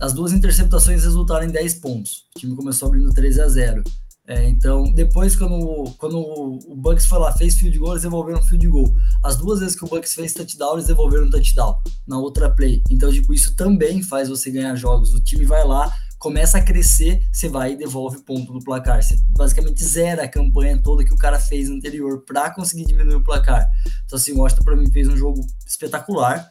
as 0.00 0.12
duas 0.12 0.32
interceptações 0.32 1.04
resultaram 1.04 1.46
em 1.46 1.50
10 1.50 1.74
pontos. 1.74 2.24
O 2.36 2.38
time 2.38 2.56
começou 2.56 2.88
abrindo 2.88 3.12
13 3.12 3.40
a 3.40 3.48
0. 3.48 3.82
É, 4.28 4.48
então, 4.48 4.84
depois, 4.92 5.34
quando, 5.34 5.84
quando 5.98 6.16
o 6.16 6.76
Bucks 6.76 7.06
foi 7.06 7.18
lá, 7.18 7.32
fez 7.32 7.58
field 7.58 7.76
goal, 7.76 7.92
eles 7.92 8.02
devolveram 8.02 8.40
field 8.40 8.68
goal. 8.68 8.94
As 9.22 9.36
duas 9.36 9.58
vezes 9.58 9.74
que 9.74 9.84
o 9.84 9.88
Bucks 9.88 10.14
fez 10.14 10.32
touchdown, 10.32 10.74
eles 10.74 10.86
devolveram 10.86 11.28
touchdown 11.28 11.74
na 12.06 12.18
outra 12.18 12.48
play. 12.48 12.82
Então, 12.88 13.12
tipo, 13.12 13.34
isso 13.34 13.56
também 13.56 14.00
faz 14.02 14.28
você 14.28 14.50
ganhar 14.50 14.76
jogos. 14.76 15.12
O 15.12 15.20
time 15.20 15.44
vai 15.44 15.66
lá, 15.66 15.92
começa 16.22 16.56
a 16.56 16.62
crescer, 16.62 17.20
você 17.32 17.48
vai 17.48 17.72
e 17.72 17.76
devolve 17.76 18.22
ponto 18.22 18.52
no 18.52 18.62
placar. 18.62 19.02
Você 19.02 19.18
basicamente 19.30 19.82
zera 19.82 20.22
a 20.22 20.28
campanha 20.28 20.80
toda 20.80 21.04
que 21.04 21.12
o 21.12 21.18
cara 21.18 21.36
fez 21.40 21.68
anterior 21.68 22.22
para 22.24 22.48
conseguir 22.54 22.86
diminuir 22.86 23.16
o 23.16 23.24
placar. 23.24 23.68
Então, 24.04 24.16
assim, 24.16 24.30
o 24.30 24.38
Washington 24.38 24.62
para 24.62 24.76
mim 24.76 24.88
fez 24.88 25.08
um 25.08 25.16
jogo 25.16 25.44
espetacular 25.66 26.48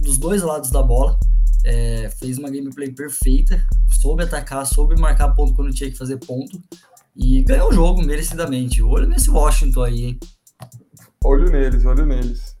dos 0.00 0.18
dois 0.18 0.42
lados 0.42 0.72
da 0.72 0.82
bola. 0.82 1.16
É, 1.64 2.10
fez 2.18 2.36
uma 2.36 2.50
gameplay 2.50 2.90
perfeita, 2.90 3.62
soube 4.00 4.24
atacar, 4.24 4.66
soube 4.66 4.98
marcar 4.98 5.28
ponto 5.34 5.54
quando 5.54 5.72
tinha 5.72 5.90
que 5.90 5.96
fazer 5.96 6.16
ponto 6.16 6.60
e 7.14 7.42
ganhou 7.42 7.70
o 7.70 7.72
jogo 7.72 8.02
merecidamente. 8.02 8.82
Olho 8.82 9.06
nesse 9.06 9.30
Washington 9.30 9.82
aí, 9.82 10.04
hein? 10.04 10.18
Olho 11.22 11.48
neles, 11.48 11.84
olho 11.84 12.04
neles. 12.04 12.56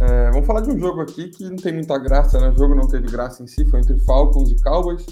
É, 0.00 0.30
vamos 0.30 0.46
falar 0.46 0.62
de 0.62 0.70
um 0.70 0.78
jogo 0.78 1.02
aqui 1.02 1.28
que 1.28 1.44
não 1.44 1.56
tem 1.56 1.74
muita 1.74 1.98
graça, 1.98 2.40
né? 2.40 2.48
O 2.48 2.56
jogo 2.56 2.74
não 2.74 2.88
teve 2.88 3.08
graça 3.08 3.42
em 3.42 3.46
si, 3.46 3.62
foi 3.66 3.80
entre 3.80 3.98
Falcons 4.00 4.50
e 4.50 4.62
Cowboys. 4.62 5.04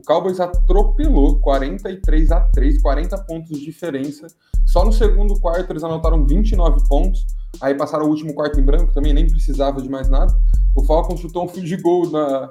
O 0.00 0.02
Cowboys 0.02 0.40
atropelou 0.40 1.38
43 1.40 2.30
a 2.32 2.40
3, 2.40 2.80
40 2.80 3.18
pontos 3.24 3.58
de 3.58 3.64
diferença. 3.66 4.26
Só 4.66 4.82
no 4.82 4.92
segundo 4.92 5.38
quarto 5.38 5.70
eles 5.70 5.84
anotaram 5.84 6.26
29 6.26 6.88
pontos. 6.88 7.26
Aí 7.60 7.74
passaram 7.74 8.06
o 8.06 8.08
último 8.08 8.32
quarto 8.32 8.58
em 8.58 8.64
branco, 8.64 8.94
também 8.94 9.12
nem 9.12 9.28
precisava 9.28 9.82
de 9.82 9.90
mais 9.90 10.08
nada. 10.08 10.34
O 10.74 10.82
Falcons 10.84 11.20
chutou 11.20 11.44
um 11.44 11.48
field 11.48 11.76
goal 11.82 12.10
na, 12.10 12.48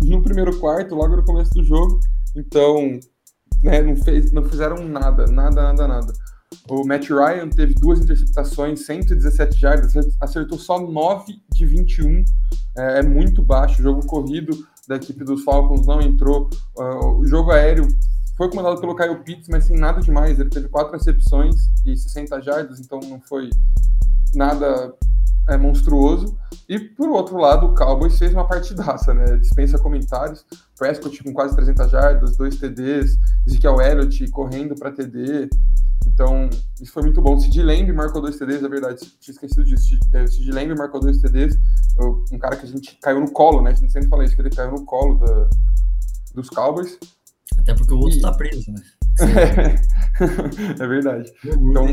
no 0.00 0.20
primeiro 0.22 0.58
quarto, 0.58 0.96
logo 0.96 1.16
no 1.16 1.24
começo 1.24 1.52
do 1.54 1.62
jogo. 1.62 2.00
Então, 2.34 2.98
né, 3.62 3.80
não, 3.80 3.94
fez, 3.94 4.32
não 4.32 4.44
fizeram 4.44 4.82
nada, 4.84 5.26
nada, 5.26 5.62
nada, 5.62 5.86
nada. 5.86 6.12
O 6.68 6.84
Matt 6.84 7.10
Ryan 7.10 7.48
teve 7.48 7.74
duas 7.74 8.00
interceptações, 8.00 8.84
117 8.86 9.56
jardas, 9.56 9.94
acertou 10.20 10.58
só 10.58 10.80
9 10.80 11.32
de 11.52 11.64
21, 11.64 12.24
é, 12.76 12.98
é 12.98 13.02
muito 13.02 13.40
baixo. 13.40 13.78
O 13.78 13.82
jogo 13.84 14.04
corrido 14.04 14.56
da 14.88 14.96
equipe 14.96 15.22
dos 15.22 15.44
Falcons 15.44 15.86
não 15.86 16.00
entrou. 16.00 16.48
Uh, 16.76 17.18
o 17.18 17.26
jogo 17.26 17.52
aéreo 17.52 17.86
foi 18.36 18.48
comandado 18.48 18.80
pelo 18.80 18.96
Kyle 18.96 19.22
Pitts, 19.22 19.48
mas 19.48 19.64
sem 19.64 19.76
nada 19.76 20.00
demais. 20.00 20.40
Ele 20.40 20.48
teve 20.48 20.68
quatro 20.68 20.92
recepções 20.92 21.54
e 21.84 21.94
60 21.94 22.40
jardas, 22.40 22.80
então 22.80 22.98
não 23.00 23.20
foi 23.20 23.50
nada 24.34 24.94
é, 25.48 25.56
monstruoso. 25.56 26.38
E 26.68 26.78
por 26.78 27.10
outro 27.10 27.36
lado, 27.36 27.66
o 27.66 27.74
Cowboys 27.74 28.18
fez 28.18 28.32
uma 28.32 28.46
partidaça, 28.46 29.12
né? 29.12 29.36
Dispensa 29.36 29.78
comentários. 29.78 30.44
Prescott 30.78 31.22
com 31.24 31.32
quase 31.32 31.56
300 31.56 31.90
jardas, 31.90 32.36
dois 32.36 32.56
TDs, 32.56 33.18
Ezekiel 33.46 33.80
Elliott 33.80 34.30
correndo 34.30 34.74
para 34.74 34.92
TD. 34.92 35.48
Então, 36.06 36.48
isso 36.80 36.92
foi 36.92 37.02
muito 37.02 37.20
bom. 37.20 37.34
O 37.34 37.40
Sid 37.40 37.62
Lamb 37.62 37.92
marcou 37.92 38.22
dois 38.22 38.38
TDs, 38.38 38.62
é 38.62 38.68
verdade, 38.68 39.00
tinha 39.20 39.32
esquecido 39.32 39.64
disso. 39.64 39.98
O 40.12 40.16
é, 40.16 40.26
Sid 40.26 40.50
Lamb 40.52 40.74
marcou 40.76 41.00
dois 41.00 41.20
TDs. 41.20 41.58
Um 42.32 42.38
cara 42.38 42.56
que 42.56 42.64
a 42.64 42.68
gente 42.68 42.96
caiu 43.02 43.20
no 43.20 43.30
colo, 43.32 43.60
né? 43.60 43.70
A 43.70 43.74
gente 43.74 43.92
sempre 43.92 44.08
fala 44.08 44.24
isso, 44.24 44.36
que 44.36 44.42
ele 44.42 44.50
caiu 44.50 44.70
no 44.70 44.84
colo 44.84 45.18
da, 45.18 45.48
dos 46.34 46.48
Cowboys. 46.48 46.98
Até 47.58 47.74
porque 47.74 47.92
o 47.92 47.98
outro 47.98 48.18
e... 48.18 48.22
tá 48.22 48.32
preso, 48.32 48.70
né? 48.70 48.82
é 50.78 50.86
verdade. 50.86 51.32
Então 51.44 51.86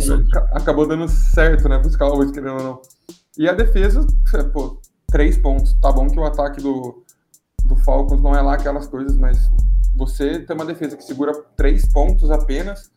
acabou 0.52 0.88
dando 0.88 1.08
certo, 1.08 1.68
né, 1.68 1.80
pros 1.80 1.96
Cowboys, 1.96 2.32
querendo 2.32 2.58
ou 2.58 2.64
não. 2.64 2.82
E 3.38 3.50
a 3.50 3.54
defesa, 3.54 4.06
pô, 4.54 4.80
três 5.08 5.38
pontos. 5.38 5.74
Tá 5.82 5.92
bom 5.92 6.08
que 6.08 6.20
o 6.20 6.24
ataque 6.24 6.62
do, 6.62 7.05
do 7.66 7.76
Falcons 7.78 8.22
não 8.22 8.36
é 8.36 8.42
lá 8.42 8.56
aquelas 8.56 8.88
coisas, 8.88 9.18
mas 9.18 9.50
você 9.96 10.40
ter 10.40 10.54
uma 10.54 10.66
defesa 10.66 10.96
que 10.96 11.04
segura 11.04 11.34
três 11.56 11.86
pontos 11.92 12.30
apenas 12.30 12.92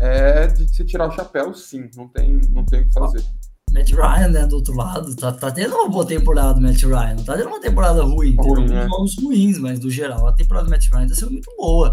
é 0.00 0.46
de 0.46 0.68
se 0.68 0.84
tirar 0.84 1.08
o 1.08 1.12
chapéu, 1.12 1.54
sim. 1.54 1.88
Não 1.96 2.08
tem, 2.08 2.40
não 2.50 2.64
tem 2.64 2.82
o 2.82 2.88
que 2.88 2.92
fazer. 2.92 3.24
Matt 3.72 3.90
Ryan, 3.90 4.28
né, 4.28 4.46
do 4.46 4.56
outro 4.56 4.74
lado, 4.74 5.16
tá, 5.16 5.32
tá 5.32 5.50
tendo 5.50 5.74
uma 5.74 5.88
boa 5.88 6.06
temporada 6.06 6.54
do 6.54 6.60
Matt 6.60 6.82
Ryan. 6.82 7.14
Não 7.16 7.24
tá 7.24 7.36
tendo 7.36 7.48
uma 7.48 7.60
temporada 7.60 8.02
ruim. 8.04 8.36
Tem 8.36 8.68
né? 8.68 8.86
jogos 8.86 9.16
ruins, 9.20 9.58
mas 9.58 9.80
no 9.80 9.90
geral, 9.90 10.26
a 10.28 10.32
temporada 10.32 10.66
do 10.66 10.70
Matt 10.70 10.88
Ryan 10.92 11.08
tá 11.08 11.14
sendo 11.14 11.32
muito 11.32 11.50
boa. 11.56 11.90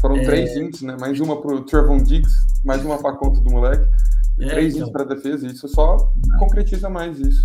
Foram 0.00 0.16
é... 0.16 0.24
três 0.24 0.56
ints, 0.56 0.82
né? 0.82 0.96
Mais 0.98 1.20
uma 1.20 1.40
pro 1.40 1.60
Trevon 1.64 2.02
Diggs, 2.02 2.34
mais 2.64 2.84
uma 2.84 2.98
pra 2.98 3.12
conta 3.12 3.40
do 3.40 3.50
moleque. 3.50 3.88
E 4.38 4.44
é, 4.44 4.48
três 4.48 4.74
então... 4.74 4.88
ints 4.88 4.92
pra 4.92 5.04
defesa. 5.04 5.46
Isso 5.46 5.68
só 5.68 6.12
concretiza 6.38 6.88
mais 6.88 7.20
isso. 7.20 7.44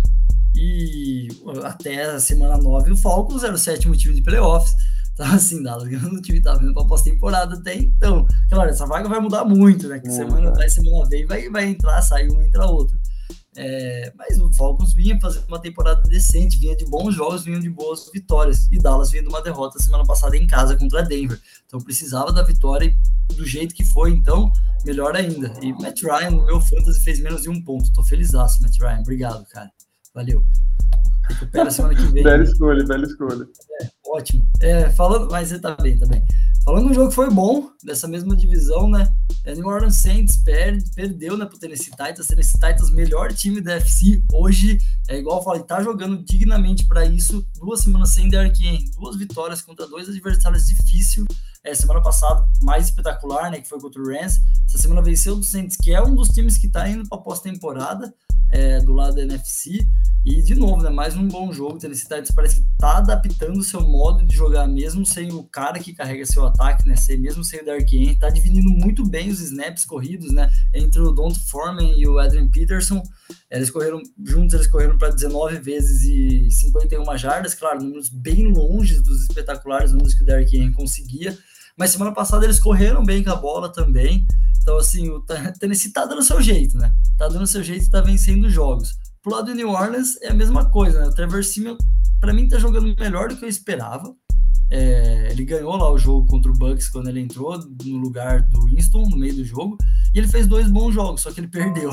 E 0.56 1.28
até 1.62 2.04
a 2.04 2.20
semana 2.20 2.56
9 2.56 2.92
o 2.92 2.96
Falcons 2.96 3.44
era 3.44 3.54
o 3.54 3.58
sétimo 3.58 3.94
time 3.96 4.14
de 4.14 4.22
playoffs. 4.22 4.74
Então, 5.12 5.26
assim, 5.32 5.62
Dallas 5.62 5.88
o 6.04 6.20
time 6.20 6.40
tá 6.40 6.54
vindo 6.54 6.74
pra 6.74 6.84
pós-temporada 6.84 7.56
até 7.56 7.74
então. 7.74 8.26
Claro, 8.50 8.70
essa 8.70 8.86
vaga 8.86 9.08
vai 9.08 9.18
mudar 9.20 9.44
muito, 9.44 9.88
né? 9.88 9.98
Que 9.98 10.10
semana 10.10 10.52
vai, 10.52 10.68
semana 10.68 11.08
vem, 11.08 11.24
vai, 11.24 11.48
vai 11.48 11.64
entrar, 11.66 12.02
sai 12.02 12.28
um, 12.28 12.42
entra 12.42 12.66
outro. 12.66 12.98
É, 13.58 14.12
mas 14.14 14.38
o 14.38 14.52
Falcons 14.52 14.92
vinha 14.92 15.18
fazendo 15.18 15.46
uma 15.48 15.58
temporada 15.58 16.02
decente, 16.02 16.58
vinha 16.58 16.76
de 16.76 16.84
bons 16.84 17.14
jogos, 17.14 17.44
vinha 17.44 17.58
de 17.58 17.70
boas 17.70 18.10
vitórias. 18.12 18.68
E 18.70 18.78
Dallas 18.78 19.10
vinha 19.10 19.22
de 19.22 19.28
uma 19.28 19.40
derrota 19.40 19.78
semana 19.78 20.04
passada 20.04 20.36
em 20.36 20.46
casa 20.46 20.76
contra 20.76 21.02
Denver. 21.02 21.40
Então 21.64 21.80
precisava 21.80 22.30
da 22.32 22.42
vitória 22.42 22.94
do 23.34 23.46
jeito 23.46 23.74
que 23.74 23.84
foi, 23.84 24.10
então 24.10 24.52
melhor 24.84 25.16
ainda. 25.16 25.52
E 25.62 25.72
Matt 25.72 26.02
Ryan, 26.02 26.30
no 26.30 26.44
meu 26.44 26.60
fantasy, 26.60 27.02
fez 27.02 27.18
menos 27.20 27.42
de 27.42 27.48
um 27.48 27.62
ponto. 27.62 27.90
Tô 27.92 28.02
feliz, 28.02 28.32
Matt 28.32 28.78
Ryan. 28.78 29.00
Obrigado, 29.00 29.46
cara. 29.46 29.70
Valeu. 30.16 30.42
Recupera 31.28 31.70
semana 31.70 31.94
que 31.94 32.02
vem. 32.06 32.22
bela 32.22 32.42
escolha, 32.42 32.82
bela 32.86 33.04
escolha. 33.04 33.46
É, 33.82 33.90
ótimo. 34.06 34.48
É, 34.62 34.88
falando, 34.88 35.30
mas 35.30 35.48
você 35.48 35.58
tá 35.58 35.74
bem, 35.74 35.98
tá 35.98 36.06
bem. 36.06 36.24
Falando 36.64 36.88
um 36.88 36.94
jogo 36.94 37.10
que 37.10 37.14
foi 37.14 37.28
bom, 37.28 37.68
dessa 37.84 38.08
mesma 38.08 38.34
divisão, 38.34 38.88
né? 38.88 39.12
É 39.44 39.54
New 39.54 39.66
Orleans 39.66 39.96
Saints 39.96 40.38
perde, 40.38 40.90
perdeu 40.94 41.36
né, 41.36 41.44
pro 41.44 41.58
Tennessee 41.58 41.90
Titans. 41.90 42.28
Tennessee 42.28 42.58
Titans, 42.58 42.90
melhor 42.90 43.30
time 43.34 43.60
da 43.60 43.74
FC. 43.74 44.22
Hoje, 44.32 44.78
é 45.06 45.18
igual 45.18 45.40
eu 45.40 45.44
falei, 45.44 45.62
tá 45.64 45.82
jogando 45.82 46.24
dignamente 46.24 46.86
para 46.86 47.04
isso. 47.04 47.46
Duas 47.58 47.80
semanas 47.80 48.08
sem 48.08 48.30
Derrick 48.30 48.66
Henry, 48.66 48.90
duas 48.92 49.16
vitórias 49.16 49.60
contra 49.60 49.86
dois 49.86 50.08
adversários 50.08 50.66
difíceis. 50.66 51.26
É, 51.66 51.74
semana 51.74 52.00
passada, 52.00 52.46
mais 52.62 52.86
espetacular, 52.86 53.50
né? 53.50 53.60
Que 53.60 53.68
foi 53.68 53.80
contra 53.80 54.00
o 54.00 54.06
Rams. 54.06 54.40
Essa 54.68 54.78
semana 54.78 55.02
venceu 55.02 55.34
o 55.34 55.42
Saints, 55.42 55.76
que 55.76 55.92
é 55.92 56.00
um 56.00 56.14
dos 56.14 56.28
times 56.28 56.56
que 56.56 56.68
tá 56.68 56.88
indo 56.88 57.08
pra 57.08 57.18
pós-temporada 57.18 58.14
é, 58.50 58.80
do 58.80 58.92
lado 58.92 59.16
da 59.16 59.22
NFC. 59.22 59.84
E, 60.24 60.42
de 60.42 60.54
novo, 60.54 60.82
né, 60.82 60.90
mais 60.90 61.16
um 61.16 61.26
bom 61.26 61.52
jogo. 61.52 61.78
Tennessee 61.78 62.04
Titans 62.04 62.30
parece 62.30 62.56
que 62.56 62.66
tá 62.78 62.98
adaptando 62.98 63.58
o 63.58 63.62
seu 63.62 63.80
modo 63.80 64.24
de 64.24 64.36
jogar, 64.36 64.66
mesmo 64.66 65.04
sem 65.04 65.32
o 65.32 65.44
cara 65.44 65.78
que 65.78 65.92
carrega 65.92 66.24
seu 66.24 66.44
ataque, 66.46 66.86
né? 66.88 66.96
Sem, 66.96 67.16
mesmo 67.18 67.44
sem 67.44 67.60
o 67.60 67.64
Dark 67.64 67.92
Henry. 67.92 68.16
Tá 68.16 68.30
dividindo 68.30 68.70
muito 68.70 69.04
bem 69.04 69.28
os 69.28 69.40
snaps 69.40 69.84
corridos, 69.84 70.32
né? 70.32 70.48
Entre 70.74 71.00
o 71.00 71.12
Don 71.12 71.32
Foreman 71.32 71.94
e 71.96 72.06
o 72.08 72.18
Adrian 72.18 72.48
Peterson. 72.48 73.02
Eles 73.50 73.70
correram 73.70 74.02
juntos, 74.24 74.54
eles 74.54 74.66
correram 74.66 74.98
para 74.98 75.10
19 75.10 75.58
vezes 75.58 76.04
e 76.04 76.50
51 76.50 77.18
jardas. 77.18 77.54
Claro, 77.54 77.82
números 77.82 78.08
bem 78.08 78.52
longe 78.52 79.00
dos 79.00 79.22
espetaculares 79.22 79.92
números 79.92 80.14
que 80.14 80.22
o 80.22 80.26
Dark 80.26 80.52
Henry 80.52 80.72
conseguia. 80.72 81.36
Mas 81.78 81.90
semana 81.90 82.12
passada 82.12 82.44
eles 82.44 82.58
correram 82.58 83.04
bem 83.04 83.22
com 83.22 83.30
a 83.30 83.36
bola 83.36 83.70
também. 83.70 84.26
Então, 84.60 84.78
assim, 84.78 85.08
o 85.10 85.20
Tennessee 85.60 85.92
tá 85.92 86.04
dando 86.06 86.22
seu 86.22 86.40
jeito, 86.40 86.76
né? 86.76 86.92
Tá 87.18 87.28
dando 87.28 87.46
seu 87.46 87.62
jeito 87.62 87.84
e 87.84 87.90
tá 87.90 88.00
vencendo 88.00 88.48
jogos. 88.48 88.94
Pro 89.22 89.32
lado 89.32 89.46
do 89.46 89.54
New 89.54 89.70
Orleans 89.70 90.16
é 90.22 90.28
a 90.28 90.34
mesma 90.34 90.70
coisa, 90.70 91.00
né? 91.00 91.06
O 91.06 91.14
Trevor 91.14 91.44
Simeon, 91.44 91.76
para 92.20 92.32
mim, 92.32 92.48
tá 92.48 92.58
jogando 92.58 92.94
melhor 92.98 93.28
do 93.28 93.36
que 93.36 93.44
eu 93.44 93.48
esperava. 93.48 94.14
É, 94.68 95.28
ele 95.30 95.44
ganhou 95.44 95.76
lá 95.76 95.92
o 95.92 95.98
jogo 95.98 96.26
contra 96.26 96.50
o 96.50 96.54
Bucks 96.54 96.88
quando 96.88 97.08
ele 97.08 97.20
entrou 97.20 97.56
no 97.58 97.98
lugar 97.98 98.42
do 98.42 98.64
Winston 98.64 99.08
no 99.08 99.16
meio 99.16 99.34
do 99.34 99.44
jogo 99.44 99.78
e 100.12 100.18
ele 100.18 100.26
fez 100.26 100.48
dois 100.48 100.68
bons 100.68 100.92
jogos, 100.92 101.20
só 101.20 101.30
que 101.30 101.38
ele 101.38 101.46
perdeu. 101.46 101.90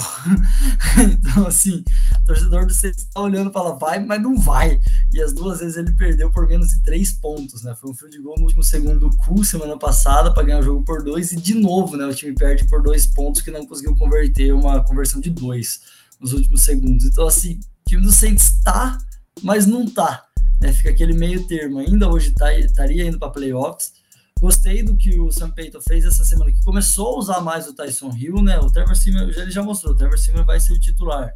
então, 1.12 1.46
assim, 1.46 1.84
o 2.24 2.25
torcedor 2.25 2.65
do 2.65 2.74
Saints 2.74 3.03
está 3.03 3.22
olhando 3.22 3.50
e 3.50 3.53
fala, 3.53 3.77
vai, 3.77 4.03
mas 4.03 4.22
não 4.22 4.38
vai. 4.38 4.80
E 5.12 5.22
as 5.22 5.34
duas 5.34 5.60
vezes 5.60 5.77
ele 5.77 5.92
perdeu 5.94 6.32
por 6.32 6.48
menos 6.48 6.70
de 6.70 6.82
três 6.82 7.12
pontos, 7.12 7.63
né? 7.63 7.75
Foi 7.80 7.92
um 7.92 7.94
field 7.94 8.18
goal 8.20 8.36
no 8.38 8.46
último 8.46 8.63
segundo 8.63 9.10
do 9.10 9.18
Cu 9.18 9.44
semana 9.44 9.77
passada 9.77 10.34
para 10.34 10.44
ganhar 10.44 10.60
o 10.60 10.63
jogo 10.63 10.84
por 10.84 11.03
dois 11.03 11.32
e 11.32 11.36
de 11.36 11.53
novo, 11.53 11.96
né? 11.98 12.06
O 12.06 12.15
time 12.15 12.34
perde 12.34 12.65
por 12.65 12.82
dois 12.82 13.06
pontos 13.06 13.42
que 13.42 13.51
não 13.51 13.65
conseguiu 13.65 13.96
converter 13.96 14.53
uma 14.53 14.84
conversão 14.84 15.22
de 15.22 15.30
dois 15.30 15.82
nos 16.20 16.34
últimos 16.34 16.63
segundos. 16.63 17.06
Então, 17.06 17.27
assim, 17.27 17.60
o 17.86 17.89
time 17.89 18.01
do 18.01 18.12
Saints 18.12 18.62
tá, 18.63 18.98
mas 19.44 19.65
não 19.65 19.86
tá 19.86 20.25
né? 20.63 20.72
Fica 20.72 20.89
aquele 20.89 21.13
meio 21.13 21.46
termo. 21.46 21.80
Ainda 21.80 22.10
hoje 22.10 22.32
tá, 22.32 22.53
estaria 22.58 23.06
indo 23.06 23.20
para 23.20 23.30
playoffs. 23.30 23.94
Gostei 24.39 24.82
do 24.82 24.96
que 24.96 25.20
o 25.20 25.32
Sam 25.32 25.51
Payton 25.51 25.82
fez 25.82 26.06
essa 26.06 26.24
semana, 26.24 26.51
que 26.51 26.63
começou 26.63 27.15
a 27.15 27.20
usar 27.20 27.42
mais 27.42 27.68
o 27.68 27.74
Tyson 27.74 28.12
Hill, 28.15 28.42
né? 28.42 28.58
O 28.60 28.70
Trevor 28.70 28.96
Simon, 28.96 29.22
ele 29.22 29.51
já 29.51 29.62
mostrou, 29.62 29.94
o 29.94 29.96
Trevor 29.96 30.18
Simon 30.18 30.44
vai 30.44 30.60
ser 30.60 30.74
o 30.74 30.80
titular. 30.80 31.34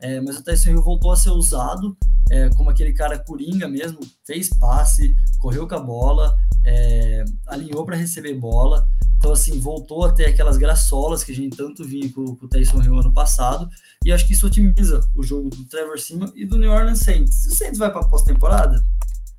É, 0.00 0.20
mas 0.20 0.38
o 0.38 0.44
Tyson 0.44 0.70
Hill 0.70 0.82
voltou 0.82 1.10
a 1.10 1.16
ser 1.16 1.30
usado 1.30 1.96
é, 2.30 2.48
como 2.50 2.70
aquele 2.70 2.92
cara 2.92 3.18
coringa 3.18 3.66
mesmo, 3.66 3.98
fez 4.24 4.48
passe, 4.48 5.16
correu 5.38 5.66
com 5.66 5.74
a 5.74 5.80
bola, 5.80 6.38
é, 6.64 7.24
alinhou 7.46 7.84
para 7.84 7.96
receber 7.96 8.34
bola. 8.34 8.88
Então, 9.16 9.32
assim, 9.32 9.58
voltou 9.58 10.04
a 10.04 10.12
ter 10.12 10.26
aquelas 10.26 10.56
graçolas 10.56 11.24
que 11.24 11.32
a 11.32 11.34
gente 11.34 11.56
tanto 11.56 11.84
vinha 11.84 12.12
com, 12.12 12.36
com 12.36 12.46
o 12.46 12.48
Tyson 12.48 12.80
Hill 12.80 13.00
ano 13.00 13.12
passado. 13.12 13.68
E 14.04 14.12
acho 14.12 14.26
que 14.26 14.32
isso 14.32 14.46
otimiza 14.46 15.00
o 15.14 15.22
jogo 15.22 15.50
do 15.50 15.64
Trevor 15.64 15.98
Simon 15.98 16.30
e 16.36 16.44
do 16.44 16.56
New 16.56 16.70
Orleans 16.70 17.00
Saints. 17.00 17.34
Se 17.34 17.48
o 17.48 17.54
Saints 17.54 17.78
vai 17.78 17.90
para 17.90 18.06
pós-temporada, 18.06 18.84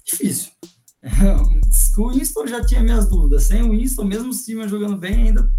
difícil. 0.03 0.51
com 1.95 2.01
o 2.01 2.09
Winston 2.09 2.45
já 2.47 2.65
tinha 2.65 2.83
minhas 2.83 3.07
dúvidas. 3.07 3.43
Sem 3.43 3.61
o 3.61 3.71
Winston, 3.71 4.03
mesmo 4.03 4.29
o 4.29 4.33
Simon 4.33 4.67
jogando 4.67 4.97
bem, 4.97 5.27
ainda 5.27 5.49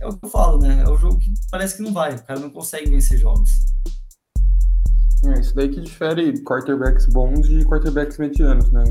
é 0.00 0.06
o 0.06 0.16
que 0.16 0.24
eu 0.24 0.30
falo, 0.30 0.58
né? 0.58 0.82
É 0.86 0.88
o 0.88 0.96
jogo 0.96 1.18
que 1.18 1.30
parece 1.50 1.76
que 1.76 1.82
não 1.82 1.92
vai. 1.92 2.14
O 2.14 2.22
cara 2.24 2.40
não 2.40 2.48
consegue 2.48 2.88
vencer 2.88 3.18
jogos. 3.18 3.50
É, 5.24 5.40
isso 5.40 5.54
daí 5.54 5.68
que 5.68 5.80
difere 5.80 6.32
quarterbacks 6.42 7.06
bons 7.06 7.48
de 7.48 7.64
quarterbacks 7.64 8.18
medianos, 8.18 8.70
né? 8.72 8.82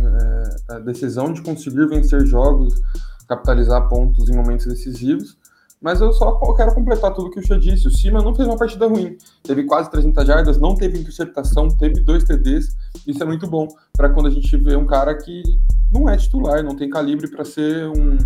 É, 0.69 0.75
a 0.75 0.79
decisão 0.79 1.33
de 1.33 1.41
conseguir 1.41 1.87
vencer 1.87 2.25
jogos 2.25 2.81
capitalizar 3.27 3.87
pontos 3.87 4.29
em 4.29 4.35
momentos 4.35 4.65
decisivos. 4.65 5.37
Mas 5.81 5.99
eu 5.99 6.13
só 6.13 6.37
quero 6.53 6.75
completar 6.75 7.11
tudo 7.13 7.31
que 7.31 7.39
o 7.39 7.43
Xia 7.43 7.57
disse. 7.57 7.87
O 7.87 7.91
Cima 7.91 8.21
não 8.21 8.35
fez 8.35 8.47
uma 8.47 8.57
partida 8.57 8.87
ruim. 8.87 9.17
Teve 9.41 9.63
quase 9.63 9.89
300 9.89 10.27
jardas, 10.27 10.59
não 10.59 10.75
teve 10.75 10.99
interceptação, 10.99 11.69
teve 11.69 12.01
dois 12.01 12.23
TDs. 12.23 12.77
Isso 13.07 13.23
é 13.23 13.25
muito 13.25 13.47
bom 13.47 13.67
para 13.97 14.09
quando 14.09 14.27
a 14.27 14.29
gente 14.29 14.55
vê 14.57 14.75
um 14.75 14.85
cara 14.85 15.15
que 15.15 15.41
não 15.91 16.07
é 16.07 16.15
titular, 16.17 16.63
não 16.63 16.75
tem 16.75 16.87
calibre 16.87 17.27
para 17.29 17.43
ser 17.43 17.87
um, 17.87 18.17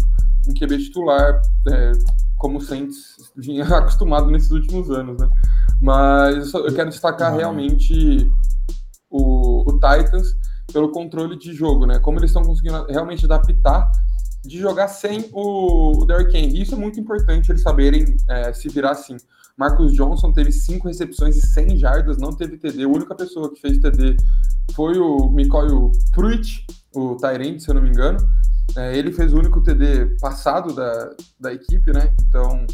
um 0.49 0.53
QB 0.53 0.79
titular, 0.79 1.41
é, 1.69 1.91
como 2.37 2.57
o 2.57 2.61
Saints 2.61 3.15
vinha 3.37 3.63
acostumado 3.77 4.29
nesses 4.29 4.51
últimos 4.51 4.91
anos. 4.91 5.17
Né? 5.17 5.29
Mas 5.81 6.53
eu, 6.53 6.73
quero 6.73 6.89
destacar 6.89 7.35
realmente 7.35 8.31
o, 9.09 9.69
o 9.69 9.73
Titans 9.73 10.35
pelo 10.71 10.91
controle 10.91 11.37
de 11.37 11.53
jogo, 11.53 11.85
né? 11.85 11.99
Como 11.99 12.17
eles 12.19 12.31
estão 12.31 12.43
conseguindo 12.43 12.85
realmente 12.87 13.25
adaptar 13.25 13.91
de 14.43 14.59
jogar 14.59 14.87
sem 14.87 15.29
o, 15.31 16.01
o 16.01 16.05
Derrick 16.05 16.35
Henry. 16.37 16.61
Isso 16.61 16.75
é 16.75 16.77
muito 16.77 16.99
importante 16.99 17.51
eles 17.51 17.61
saberem 17.61 18.15
é, 18.29 18.53
se 18.53 18.69
virar 18.69 18.91
assim. 18.91 19.17
Marcus 19.57 19.93
Johnson 19.93 20.33
teve 20.33 20.51
cinco 20.51 20.87
recepções 20.87 21.37
e 21.37 21.41
100 21.41 21.77
jardas, 21.77 22.17
não 22.17 22.33
teve 22.33 22.57
TD. 22.57 22.83
A 22.83 22.87
única 22.87 23.15
pessoa 23.15 23.53
que 23.53 23.61
fez 23.61 23.79
TD 23.79 24.17
foi 24.73 24.97
o 24.97 25.29
Mikoy 25.29 25.67
Pruitt, 26.11 26.65
o 26.93 27.15
Tyrant, 27.15 27.59
se 27.59 27.69
eu 27.69 27.75
não 27.75 27.81
me 27.81 27.89
engano. 27.89 28.17
É, 28.75 28.97
ele 28.97 29.11
fez 29.11 29.33
o 29.33 29.37
único 29.37 29.61
TD 29.61 30.17
passado 30.19 30.73
da, 30.73 31.15
da 31.39 31.53
equipe, 31.53 31.93
né? 31.93 32.13
Então, 32.27 32.65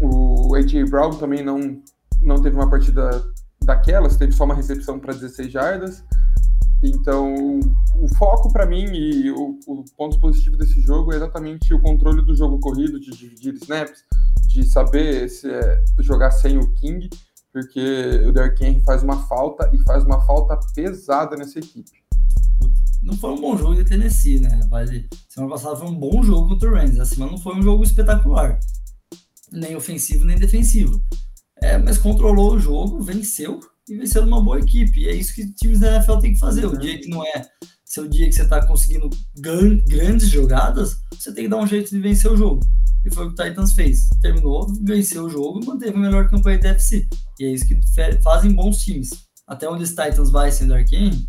o 0.00 0.54
A.J. 0.54 0.84
Brown 0.84 1.10
também 1.10 1.42
não, 1.42 1.82
não 2.22 2.40
teve 2.40 2.56
uma 2.56 2.68
partida 2.68 3.10
daquelas, 3.62 4.16
teve 4.16 4.32
só 4.32 4.44
uma 4.44 4.54
recepção 4.54 4.98
para 4.98 5.14
16 5.14 5.52
jardas. 5.52 6.04
Então, 6.82 7.58
o 7.96 8.08
foco 8.16 8.52
para 8.52 8.64
mim 8.64 8.84
e 8.84 9.30
o, 9.32 9.58
o, 9.66 9.84
ponto 9.96 10.18
positivo 10.20 10.56
desse 10.56 10.80
jogo 10.80 11.12
é 11.12 11.16
exatamente 11.16 11.74
o 11.74 11.80
controle 11.80 12.24
do 12.24 12.36
jogo 12.36 12.60
corrido, 12.60 13.00
de 13.00 13.10
dividir 13.10 13.54
snaps, 13.54 14.04
de 14.46 14.64
saber 14.64 15.28
se 15.28 15.50
é, 15.50 15.84
jogar 15.98 16.30
sem 16.30 16.56
o 16.56 16.72
King, 16.74 17.10
porque 17.52 18.22
o 18.26 18.32
Derrick 18.32 18.64
Henry 18.64 18.80
faz 18.84 19.02
uma 19.02 19.26
falta 19.26 19.68
e 19.72 19.78
faz 19.78 20.04
uma 20.04 20.20
falta 20.24 20.58
pesada 20.72 21.36
nessa 21.36 21.58
equipe. 21.58 21.90
Não 23.02 23.16
foi 23.16 23.30
um 23.30 23.40
bom 23.40 23.56
jogo 23.56 23.74
de 23.74 23.84
Tennessee, 23.84 24.40
né? 24.40 24.60
Semana 25.28 25.52
passada 25.52 25.76
foi 25.76 25.88
um 25.88 25.98
bom 25.98 26.22
jogo 26.22 26.48
contra 26.48 26.70
o 26.70 26.74
Rams. 26.74 26.98
Essa 26.98 27.18
não 27.18 27.38
foi 27.38 27.56
um 27.56 27.62
jogo 27.62 27.82
espetacular, 27.82 28.58
nem 29.50 29.74
ofensivo 29.74 30.24
nem 30.24 30.38
defensivo. 30.38 31.00
É, 31.62 31.76
mas 31.78 31.98
controlou 31.98 32.54
o 32.54 32.60
jogo, 32.60 33.02
venceu 33.02 33.60
e 33.88 33.96
vencer 33.96 34.22
uma 34.22 34.40
boa 34.40 34.58
equipe. 34.58 35.00
E 35.00 35.08
é 35.08 35.14
isso 35.14 35.34
que 35.34 35.52
times 35.54 35.80
da 35.80 35.96
NFL 35.96 36.18
tem 36.18 36.32
que 36.32 36.38
fazer. 36.38 36.66
O 36.66 36.76
dia 36.76 36.98
que 37.00 37.08
não 37.08 37.24
é 37.24 37.46
seu 37.84 38.06
dia 38.06 38.26
que 38.26 38.32
você 38.32 38.42
está 38.42 38.64
conseguindo 38.66 39.08
grandes 39.34 40.28
jogadas, 40.28 40.96
você 41.10 41.32
tem 41.32 41.44
que 41.44 41.50
dar 41.50 41.56
um 41.56 41.66
jeito 41.66 41.90
de 41.90 41.98
vencer 41.98 42.30
o 42.30 42.36
jogo. 42.36 42.60
E 43.04 43.10
foi 43.10 43.26
o 43.26 43.34
que 43.34 43.40
o 43.40 43.44
Titans 43.44 43.72
fez. 43.72 44.08
Terminou, 44.20 44.66
venceu 44.82 45.24
o 45.24 45.30
jogo 45.30 45.60
e 45.62 45.66
manteve 45.66 45.96
a 45.96 46.00
melhor 46.00 46.28
campanha 46.28 46.58
da 46.58 46.68
FC. 46.70 47.08
E 47.40 47.44
é 47.44 47.52
isso 47.52 47.66
que 47.66 47.80
fazem 48.22 48.52
bons 48.52 48.78
times. 48.84 49.10
Até 49.46 49.68
onde 49.68 49.84
os 49.84 49.90
Titans 49.90 50.30
vai 50.30 50.52
sendo 50.52 50.74
Arkane, 50.74 51.26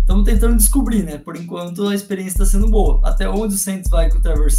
estamos 0.00 0.24
tentando 0.24 0.56
descobrir, 0.56 1.02
né? 1.02 1.16
Por 1.16 1.36
enquanto 1.36 1.88
a 1.88 1.94
experiência 1.94 2.42
está 2.42 2.46
sendo 2.46 2.68
boa. 2.68 3.00
Até 3.02 3.28
onde 3.28 3.54
o 3.54 3.58
Saints 3.58 3.88
vai 3.88 4.10
com 4.10 4.18
o 4.18 4.22
Trevor 4.22 4.50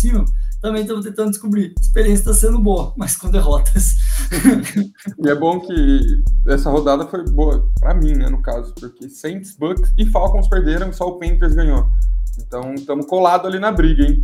também 0.63 0.83
estamos 0.83 1.03
tentando 1.03 1.31
descobrir. 1.31 1.73
A 1.77 1.81
experiência 1.81 2.31
está 2.31 2.33
sendo 2.33 2.57
boa, 2.57 2.93
mas 2.95 3.17
com 3.17 3.29
derrotas. 3.29 3.97
e 5.19 5.29
é 5.29 5.35
bom 5.35 5.59
que 5.59 6.23
essa 6.47 6.69
rodada 6.71 7.05
foi 7.05 7.25
boa 7.25 7.69
para 7.81 7.93
mim, 7.93 8.13
né, 8.13 8.29
no 8.29 8.41
caso, 8.41 8.73
porque 8.73 9.09
Saints, 9.09 9.57
Bucks 9.57 9.93
e 9.97 10.05
Falcons 10.05 10.47
perderam 10.47 10.89
e 10.89 10.93
só 10.93 11.05
o 11.09 11.19
Panthers 11.19 11.53
ganhou. 11.53 11.85
Então 12.39 12.73
estamos 12.73 13.05
colados 13.05 13.45
ali 13.45 13.59
na 13.59 13.73
briga, 13.73 14.03
hein? 14.03 14.23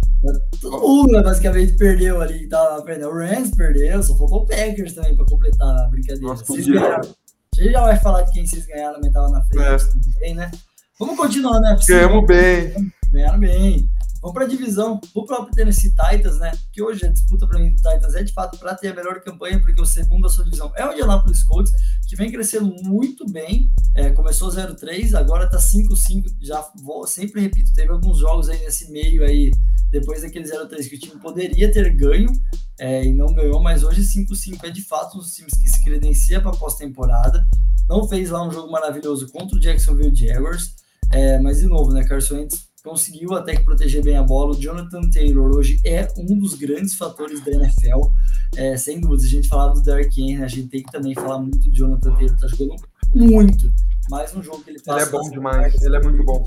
Mundo 0.64 1.12
né, 1.12 1.22
basicamente 1.22 1.74
perdeu 1.74 2.22
ali, 2.22 2.48
tá 2.48 2.82
perdendo. 2.86 3.10
O 3.10 3.14
Rams 3.14 3.52
perdeu, 3.52 4.02
só 4.02 4.16
faltou 4.16 4.44
o 4.44 4.48
Packers 4.48 4.94
também 4.94 5.16
para 5.16 5.26
completar 5.26 5.68
a 5.68 5.90
brincadeira. 5.90 6.26
Nossa, 6.26 6.46
vocês 6.46 6.66
ganharam. 6.66 7.02
A 7.02 7.62
gente 7.62 7.74
já 7.74 7.82
vai 7.82 8.00
falar 8.00 8.22
de 8.24 8.32
quem 8.32 8.48
vocês 8.48 8.66
ganharam, 8.66 9.00
mas 9.04 9.12
tava 9.12 9.30
na 9.30 9.44
frente 9.44 9.64
é. 9.64 10.14
também, 10.14 10.36
né? 10.36 10.50
Vamos 10.98 11.18
continuar, 11.18 11.60
né? 11.60 11.78
Ganhamos 11.86 12.26
bem. 12.26 12.74
Ganharam 13.12 13.40
bem. 13.40 13.90
Vamos 14.22 14.34
para 14.34 14.44
a 14.44 14.48
divisão, 14.48 15.00
o 15.16 15.26
próprio 15.26 15.56
Tennessee 15.56 15.92
Titans, 15.92 16.40
né? 16.40 16.52
Que 16.74 16.82
hoje 16.82 17.06
a 17.06 17.10
disputa 17.10 17.48
para 17.48 17.58
mim 17.58 17.70
do 17.70 17.78
Titans 17.78 18.16
é 18.16 18.22
de 18.22 18.34
fato 18.34 18.58
para 18.58 18.76
ter 18.76 18.90
a 18.90 18.94
melhor 18.94 19.22
campanha, 19.22 19.62
porque 19.62 19.80
o 19.80 19.86
segundo 19.86 20.24
da 20.24 20.30
sua 20.30 20.44
divisão 20.44 20.74
é 20.76 20.86
o 20.86 20.92
Indianapolis 20.92 21.42
Colts, 21.44 21.72
que 22.06 22.18
vem 22.18 22.30
crescendo 22.30 22.66
muito 22.84 23.26
bem. 23.32 23.72
É, 23.96 24.10
começou 24.10 24.50
0-3, 24.50 25.14
agora 25.18 25.46
está 25.46 25.58
5-5. 25.58 26.36
Já 26.42 26.70
vou, 26.84 27.08
sempre 27.08 27.40
repito, 27.40 27.74
teve 27.74 27.94
alguns 27.94 28.18
jogos 28.18 28.50
aí 28.50 28.60
nesse 28.60 28.92
meio 28.92 29.24
aí, 29.24 29.52
depois 29.90 30.22
daquele 30.22 30.46
0-3, 30.46 30.90
que 30.90 30.96
o 30.96 31.00
time 31.00 31.22
poderia 31.22 31.72
ter 31.72 31.90
ganho 31.96 32.30
é, 32.78 33.06
e 33.06 33.14
não 33.14 33.34
ganhou, 33.34 33.62
mas 33.62 33.86
hoje 33.86 34.02
5-5 34.02 34.66
é 34.66 34.70
de 34.70 34.82
fato 34.82 35.16
um 35.16 35.22
dos 35.22 35.34
times 35.34 35.54
que 35.54 35.70
se 35.70 35.82
credencia 35.82 36.42
para 36.42 36.52
pós-temporada. 36.52 37.48
Não 37.88 38.06
fez 38.06 38.32
lá 38.32 38.46
um 38.46 38.52
jogo 38.52 38.70
maravilhoso 38.70 39.30
contra 39.30 39.56
o 39.56 39.60
Jacksonville 39.60 40.14
Jaguars, 40.14 40.76
é, 41.10 41.40
mas 41.40 41.60
de 41.60 41.68
novo, 41.68 41.94
né? 41.94 42.04
Carson 42.04 42.36
Wentz 42.36 42.69
conseguiu 42.84 43.34
até 43.36 43.56
que 43.56 43.64
proteger 43.64 44.04
bem 44.04 44.18
a 44.18 44.24
bola. 44.24 44.56
O 44.56 44.60
Jonathan 44.60 45.10
Taylor 45.10 45.56
hoje 45.56 45.80
é 45.86 46.08
um 46.18 46.38
dos 46.38 46.54
grandes 46.54 46.96
fatores 46.96 47.44
da 47.44 47.52
NFL. 47.52 48.10
É, 48.56 48.78
sem 48.78 49.00
dúvida, 49.00 49.24
a 49.24 49.28
gente 49.28 49.48
falava 49.48 49.74
do 49.74 49.82
Derrick 49.82 50.22
Henry, 50.22 50.44
a 50.44 50.48
gente 50.48 50.68
tem 50.68 50.84
que 50.84 50.92
também 50.92 51.14
falar 51.14 51.40
muito 51.40 51.60
do 51.60 51.76
Jonathan 51.76 52.14
Taylor, 52.16 52.38
tá 52.38 52.48
jogando 52.48 52.76
muito. 53.14 53.72
Mais 54.10 54.36
um 54.36 54.42
jogo 54.42 54.64
que 54.64 54.72
ele 54.72 54.80
passa. 54.80 55.02
Ele 55.02 55.10
é 55.10 55.12
bom 55.12 55.30
demais, 55.30 55.82
ele 55.82 55.96
é 55.96 56.02
muito 56.02 56.24
bom. 56.24 56.44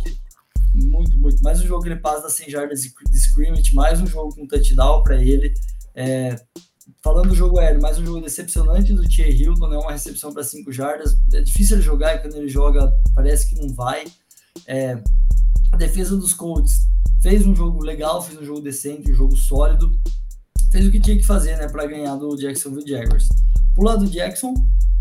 Muito, 0.75 1.17
muito. 1.19 1.43
Mais 1.43 1.61
um 1.61 1.67
jogo 1.67 1.83
que 1.83 1.89
ele 1.91 2.01
passa 2.01 2.23
das 2.23 2.35
100 2.35 2.51
jardas 2.51 2.83
de 2.83 3.17
scrimmage, 3.17 3.75
mais 3.75 4.01
um 4.01 4.07
jogo 4.07 4.35
com 4.35 4.47
touchdown 4.47 5.03
para 5.03 5.23
ele. 5.23 5.53
É, 5.95 6.37
falando 7.03 7.29
do 7.29 7.35
jogo 7.35 7.59
aéreo, 7.59 7.81
mais 7.81 7.99
um 7.99 8.05
jogo 8.05 8.21
decepcionante 8.21 8.93
do 8.93 9.03
Thierry 9.03 9.43
Hilton, 9.43 9.69
né? 9.69 9.77
Uma 9.77 9.93
recepção 9.93 10.33
para 10.33 10.43
5 10.43 10.73
jardas. 10.73 11.17
É 11.33 11.41
difícil 11.41 11.77
ele 11.77 11.85
jogar 11.85 12.15
e 12.15 12.19
quando 12.21 12.37
ele 12.37 12.49
joga 12.49 12.93
parece 13.15 13.51
que 13.51 13.61
não 13.61 13.73
vai. 13.75 14.05
É, 14.67 15.03
a 15.73 15.77
defesa 15.77 16.17
dos 16.17 16.35
Colts 16.35 16.87
fez 17.21 17.47
um 17.47 17.55
jogo 17.55 17.83
legal, 17.83 18.23
fez 18.23 18.39
um 18.39 18.45
jogo 18.45 18.61
decente, 18.61 19.11
um 19.11 19.15
jogo 19.15 19.37
sólido, 19.37 19.91
fez 20.71 20.87
o 20.87 20.91
que 20.91 21.01
tinha 21.01 21.17
que 21.17 21.25
fazer, 21.25 21.57
né, 21.57 21.67
para 21.69 21.87
ganhar 21.87 22.15
do 22.17 22.37
Jacksonville 22.37 22.87
Jaguars. 22.87 23.29
Pro 23.75 23.85
lado 23.85 24.05
do 24.05 24.11
Jackson, 24.11 24.53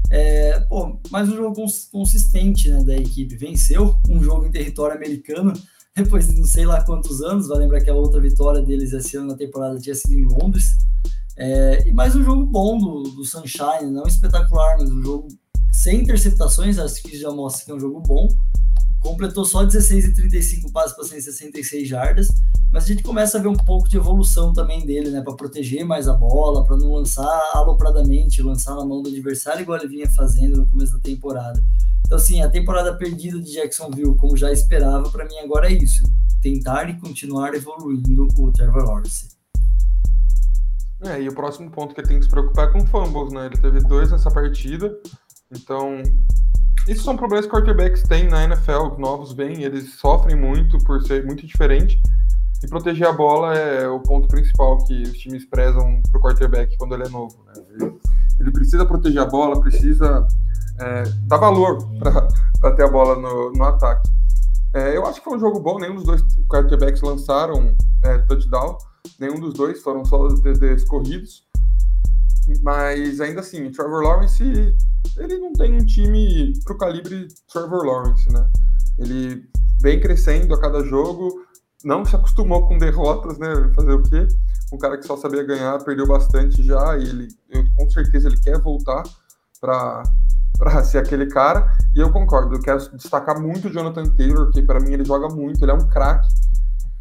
é, 0.10 0.60
pô, 0.62 0.98
mais 1.10 1.28
um 1.28 1.36
jogo 1.36 1.56
consistente, 1.92 2.70
né, 2.70 2.84
da 2.84 2.96
equipe. 2.96 3.36
Venceu 3.36 3.96
um 4.10 4.24
jogo 4.24 4.46
em 4.46 4.52
território 4.52 4.96
americano 4.96 5.54
depois 5.96 6.30
de 6.30 6.38
não 6.38 6.46
sei 6.46 6.66
lá 6.66 6.82
quantos 6.84 7.22
anos. 7.22 7.48
Vai 7.48 7.60
lembrar 7.60 7.82
que 7.82 7.90
a 7.90 7.96
outra 7.96 8.22
vitória 8.22 8.62
deles 8.62 8.94
esse 8.94 9.18
ano 9.18 9.28
na 9.28 9.36
temporada 9.36 9.78
tinha 9.78 9.96
sido 9.96 10.14
em 10.14 10.26
Londres. 10.26 10.76
É, 11.38 11.88
e 11.88 11.94
mais 11.94 12.16
um 12.16 12.24
jogo 12.24 12.46
bom 12.46 12.78
do, 12.78 13.04
do 13.04 13.26
Sunshine, 13.26 13.90
não 13.90 14.04
espetacular, 14.04 14.78
mas 14.78 14.90
um 14.90 15.02
jogo 15.02 15.28
sem 15.72 16.02
interceptações, 16.02 16.78
acho 16.78 17.02
que 17.02 17.18
já 17.18 17.32
mostra 17.32 17.66
que 17.66 17.72
é 17.72 17.76
um 17.76 17.80
jogo 17.80 18.02
bom 18.02 18.28
completou 19.02 19.44
só 19.44 19.66
16 19.66 20.06
e 20.06 20.14
35 20.14 20.72
passes 20.72 20.96
para 20.96 21.04
166 21.04 21.88
jardas, 21.88 22.30
mas 22.72 22.86
a 22.86 22.88
gente 22.88 23.04
começa 23.04 23.38
a 23.38 23.42
ver 23.42 23.50
um 23.50 23.56
pouco 23.56 23.90
de 23.90 23.98
evolução 23.98 24.54
também 24.54 24.86
dele, 24.86 25.10
né, 25.10 25.22
para 25.22 25.34
proteger 25.34 25.84
mais 25.84 26.08
a 26.08 26.14
bola, 26.14 26.64
para 26.64 26.78
não 26.78 26.94
lançar 26.94 27.52
alopradamente, 27.54 28.42
lançar 28.42 28.76
na 28.76 28.86
mão 28.86 29.02
do 29.02 29.10
adversário 29.10 29.64
igual 29.64 29.80
ele 29.80 29.88
vinha 29.88 30.10
fazendo 30.10 30.58
no 30.58 30.68
começo 30.68 30.94
da 30.94 31.00
temporada. 31.00 31.62
Então, 32.06 32.18
assim, 32.18 32.42
a 32.42 32.50
temporada 32.50 32.96
perdida 32.96 33.40
de 33.40 33.54
Jacksonville, 33.54 34.16
como 34.16 34.38
já 34.38 34.52
esperava, 34.52 35.10
para 35.10 35.26
mim 35.26 35.38
agora 35.40 35.72
é 35.72 35.74
isso: 35.74 36.04
tentar 36.42 36.90
e 36.90 37.00
continuar 37.00 37.54
evoluindo 37.54 38.28
o 38.38 38.52
Trevor 38.52 38.84
Lawrence. 38.84 39.30
É, 41.04 41.22
e 41.22 41.28
o 41.28 41.34
próximo 41.34 41.72
ponto 41.72 41.96
que 41.96 42.02
ele 42.02 42.08
tem 42.08 42.20
que 42.20 42.26
se 42.26 42.30
preocupar 42.30 42.68
é 42.68 42.72
com 42.72 42.86
fumbles, 42.86 43.34
né? 43.34 43.48
Ele 43.48 43.58
teve 43.58 43.80
dois 43.80 44.12
nessa 44.12 44.30
partida, 44.30 44.96
então 45.52 46.04
isso 46.88 47.04
são 47.04 47.16
problemas 47.16 47.46
que 47.46 47.52
quarterbacks 47.52 48.04
têm 48.04 48.28
na 48.28 48.44
NFL, 48.44 48.98
novos 48.98 49.34
vêm, 49.34 49.64
eles 49.64 49.96
sofrem 49.96 50.36
muito 50.36 50.78
por 50.80 51.02
ser 51.04 51.26
muito 51.26 51.46
diferente. 51.46 52.02
E 52.64 52.68
proteger 52.68 53.08
a 53.08 53.12
bola 53.12 53.56
é 53.56 53.88
o 53.88 54.00
ponto 54.00 54.28
principal 54.28 54.78
que 54.86 55.02
os 55.02 55.18
times 55.18 55.46
prezam 55.46 56.02
para 56.10 56.20
o 56.20 56.22
quarterback 56.22 56.78
quando 56.78 56.94
ele 56.94 57.06
é 57.06 57.10
novo. 57.10 57.36
Né? 57.48 57.54
Ele, 57.70 57.94
ele, 58.40 58.52
precisa 58.52 58.86
proteger 58.86 59.22
a 59.22 59.26
bola, 59.26 59.60
precisa 59.60 60.28
é, 60.80 61.04
dar 61.24 61.38
valor 61.38 61.88
para 62.60 62.76
ter 62.76 62.84
a 62.84 62.88
bola 62.88 63.16
no, 63.16 63.52
no 63.52 63.64
ataque. 63.64 64.10
É, 64.74 64.96
eu 64.96 65.06
acho 65.06 65.20
que 65.20 65.26
foi 65.26 65.38
um 65.38 65.40
jogo 65.40 65.60
bom, 65.60 65.80
nenhum 65.80 65.96
dos 65.96 66.06
dois 66.06 66.22
quarterbacks 66.48 67.02
lançaram 67.02 67.76
é, 68.04 68.20
touchdown, 68.20 68.78
nenhum 69.20 69.40
dos 69.40 69.54
dois 69.54 69.82
foram 69.82 70.06
só 70.06 70.28
TDs 70.28 70.84
corridos. 70.86 71.44
Mas 72.62 73.22
ainda 73.22 73.42
assim, 73.42 73.68
o 73.68 73.72
Trevor 73.72 74.04
Lawrence, 74.04 74.44
ele 75.18 75.38
não 75.38 75.54
tem 75.54 75.74
um 75.74 75.86
time 75.86 76.54
pro 76.64 76.78
calibre 76.78 77.28
Trevor 77.52 77.86
Lawrence, 77.86 78.32
né? 78.32 78.50
Ele 78.98 79.44
vem 79.82 80.00
crescendo 80.00 80.54
a 80.54 80.60
cada 80.60 80.84
jogo, 80.84 81.46
não 81.84 82.06
se 82.06 82.16
acostumou 82.16 82.68
com 82.68 82.78
derrotas, 82.78 83.38
né? 83.38 83.72
Fazer 83.76 83.94
o 83.94 84.04
quê? 84.04 84.28
Um 84.74 84.78
cara 84.78 84.98
que 84.98 85.06
só 85.06 85.18
sabia 85.18 85.44
ganhar, 85.44 85.84
perdeu 85.84 86.08
bastante 86.08 86.64
já, 86.64 86.98
e 86.98 87.04
ele, 87.04 87.28
eu, 87.50 87.64
com 87.76 87.90
certeza 87.90 88.28
ele 88.28 88.40
quer 88.40 88.60
voltar 88.60 89.04
para 89.60 90.04
para 90.58 90.84
ser 90.84 91.00
aquele 91.00 91.26
cara, 91.26 91.68
e 91.92 92.00
eu 92.00 92.12
concordo, 92.12 92.54
eu 92.54 92.62
quero 92.62 92.78
destacar 92.96 93.42
muito 93.42 93.68
o 93.68 93.72
Jonathan 93.72 94.06
Taylor, 94.10 94.52
que 94.52 94.62
para 94.62 94.80
mim 94.80 94.94
ele 94.94 95.04
joga 95.04 95.28
muito, 95.28 95.64
ele 95.64 95.72
é 95.72 95.74
um 95.74 95.88
craque, 95.88 96.28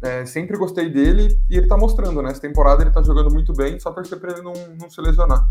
é, 0.01 0.25
sempre 0.25 0.57
gostei 0.57 0.89
dele 0.89 1.37
e 1.49 1.57
ele 1.57 1.67
tá 1.67 1.77
mostrando, 1.77 2.21
né? 2.21 2.31
Essa 2.31 2.41
temporada 2.41 2.81
ele 2.81 2.91
tá 2.91 3.03
jogando 3.03 3.31
muito 3.31 3.53
bem, 3.53 3.79
só 3.79 3.91
torcer 3.91 4.19
pra 4.19 4.31
ele 4.31 4.41
não, 4.41 4.53
não 4.79 4.89
se 4.89 4.99
lesionar. 4.99 5.47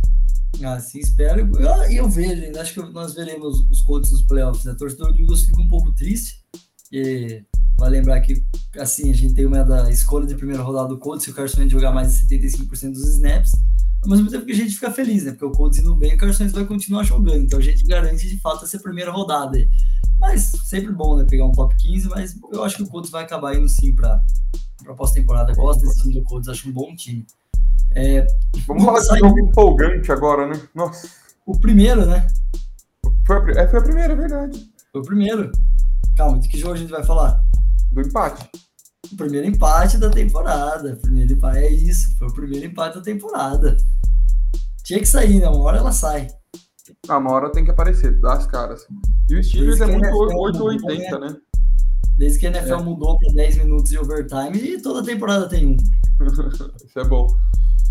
Assim 0.65 0.99
espero. 0.99 1.49
E 1.59 1.97
eu, 1.97 2.05
eu, 2.05 2.09
vejo 2.09 2.43
ainda, 2.43 2.61
acho 2.61 2.75
que 2.75 2.93
nós 2.93 3.15
veremos 3.15 3.61
os 3.71 3.81
Colts 3.81 4.11
nos 4.11 4.23
playoffs. 4.23 4.65
Né? 4.65 4.73
A 4.73 4.75
torcedor 4.75 5.13
do 5.13 5.21
Eagles 5.21 5.45
fica 5.45 5.61
um 5.61 5.69
pouco 5.69 5.93
triste. 5.93 6.41
E 6.93 7.45
vai 7.79 7.89
lembrar 7.89 8.21
que, 8.21 8.45
assim, 8.77 9.11
a 9.11 9.15
gente 9.15 9.35
tem 9.35 9.47
uma 9.47 9.63
da 9.63 9.89
escolha 9.89 10.27
de 10.27 10.35
primeira 10.35 10.63
rodada 10.63 10.89
do 10.89 10.99
Colts, 10.99 11.25
se 11.25 11.31
o 11.31 11.35
Carson 11.35 11.69
jogar 11.69 11.93
mais 11.93 12.21
de 12.21 12.27
75% 12.27 12.93
dos 12.93 13.15
snaps. 13.15 13.53
Ao 14.03 14.11
mesmo 14.11 14.31
tempo 14.31 14.45
que 14.45 14.53
a 14.53 14.57
gente 14.57 14.75
fica 14.75 14.91
feliz, 14.91 15.25
né? 15.25 15.31
Porque 15.33 15.45
o 15.45 15.53
Colts 15.53 15.79
indo 15.79 15.95
bem, 15.95 16.15
o 16.15 16.19
Carson 16.19 16.49
vai 16.49 16.65
continuar 16.65 17.05
jogando. 17.05 17.45
Então 17.45 17.59
a 17.59 17.63
gente 17.63 17.87
garante 17.87 18.29
de 18.29 18.41
fato 18.41 18.65
essa 18.65 18.79
primeira 18.79 19.13
rodada. 19.13 19.59
Mas 20.21 20.53
sempre 20.65 20.93
bom, 20.93 21.17
né? 21.17 21.25
Pegar 21.25 21.47
um 21.47 21.53
top 21.53 21.75
15, 21.77 22.09
mas 22.09 22.39
eu 22.53 22.63
acho 22.63 22.77
que 22.77 22.83
o 22.83 22.87
Colts 22.87 23.11
vai 23.11 23.25
acabar 23.25 23.57
indo 23.57 23.69
sim 23.69 23.95
para 23.97 24.23
para 24.85 24.95
pós-temporada. 24.95 25.55
Gosto 25.55 25.81
desse 25.81 26.03
time 26.03 26.15
do 26.15 26.23
Colts, 26.23 26.49
acho 26.49 26.69
um 26.69 26.73
bom 26.73 26.95
time. 26.95 27.27
É, 27.93 28.27
Vamos 28.67 28.85
falar 28.85 29.01
de 29.01 29.19
jogo 29.19 29.41
empolgante 29.41 30.13
agora, 30.13 30.47
né? 30.47 30.61
Nossa. 30.75 31.09
O 31.45 31.59
primeiro, 31.59 32.07
né? 32.07 32.27
Foi 33.27 33.37
a, 33.37 33.63
é, 33.63 33.69
foi 33.69 33.79
a 33.79 33.83
primeira, 33.83 34.13
é 34.13 34.17
verdade. 34.17 34.71
Foi 34.93 35.01
o 35.01 35.05
primeiro. 35.05 35.51
Calma, 36.17 36.39
de 36.39 36.49
que 36.49 36.59
jogo 36.59 36.75
a 36.75 36.77
gente 36.77 36.91
vai 36.91 37.03
falar? 37.03 37.43
Do 37.91 38.01
empate. 38.01 38.49
O 39.13 39.17
primeiro 39.17 39.47
empate 39.47 39.99
da 39.99 40.11
temporada. 40.11 40.97
Primeiro 40.97 41.33
empate, 41.33 41.59
é 41.59 41.73
isso. 41.73 42.17
Foi 42.19 42.29
o 42.29 42.35
primeiro 42.35 42.67
empate 42.67 42.97
da 42.97 43.03
temporada. 43.03 43.77
Tinha 44.85 45.01
que 45.01 45.07
sair, 45.07 45.41
né? 45.41 45.49
Uma 45.49 45.65
hora 45.65 45.79
ela 45.79 45.93
sai. 45.93 46.29
Ah, 47.09 47.19
uma 47.19 47.33
hora 47.33 47.53
tem 47.53 47.65
que 47.65 47.71
aparecer, 47.71 48.21
das 48.21 48.47
caras. 48.47 48.87
E 49.29 49.37
o 49.37 49.45
Steelers 49.45 49.81
é 49.81 49.87
muito 49.87 50.09
880, 50.09 51.19
né? 51.19 51.37
Desde 52.17 52.39
que 52.39 52.47
a 52.47 52.51
NFL 52.51 52.75
é. 52.75 52.83
mudou 52.83 53.19
para 53.19 53.33
10 53.33 53.59
minutos 53.59 53.91
de 53.91 53.99
overtime 53.99 54.59
e 54.59 54.83
toda 54.83 55.03
temporada 55.03 55.49
tem 55.49 55.69
um. 55.69 55.77
Isso 56.85 56.99
é 56.99 57.05
bom. 57.05 57.27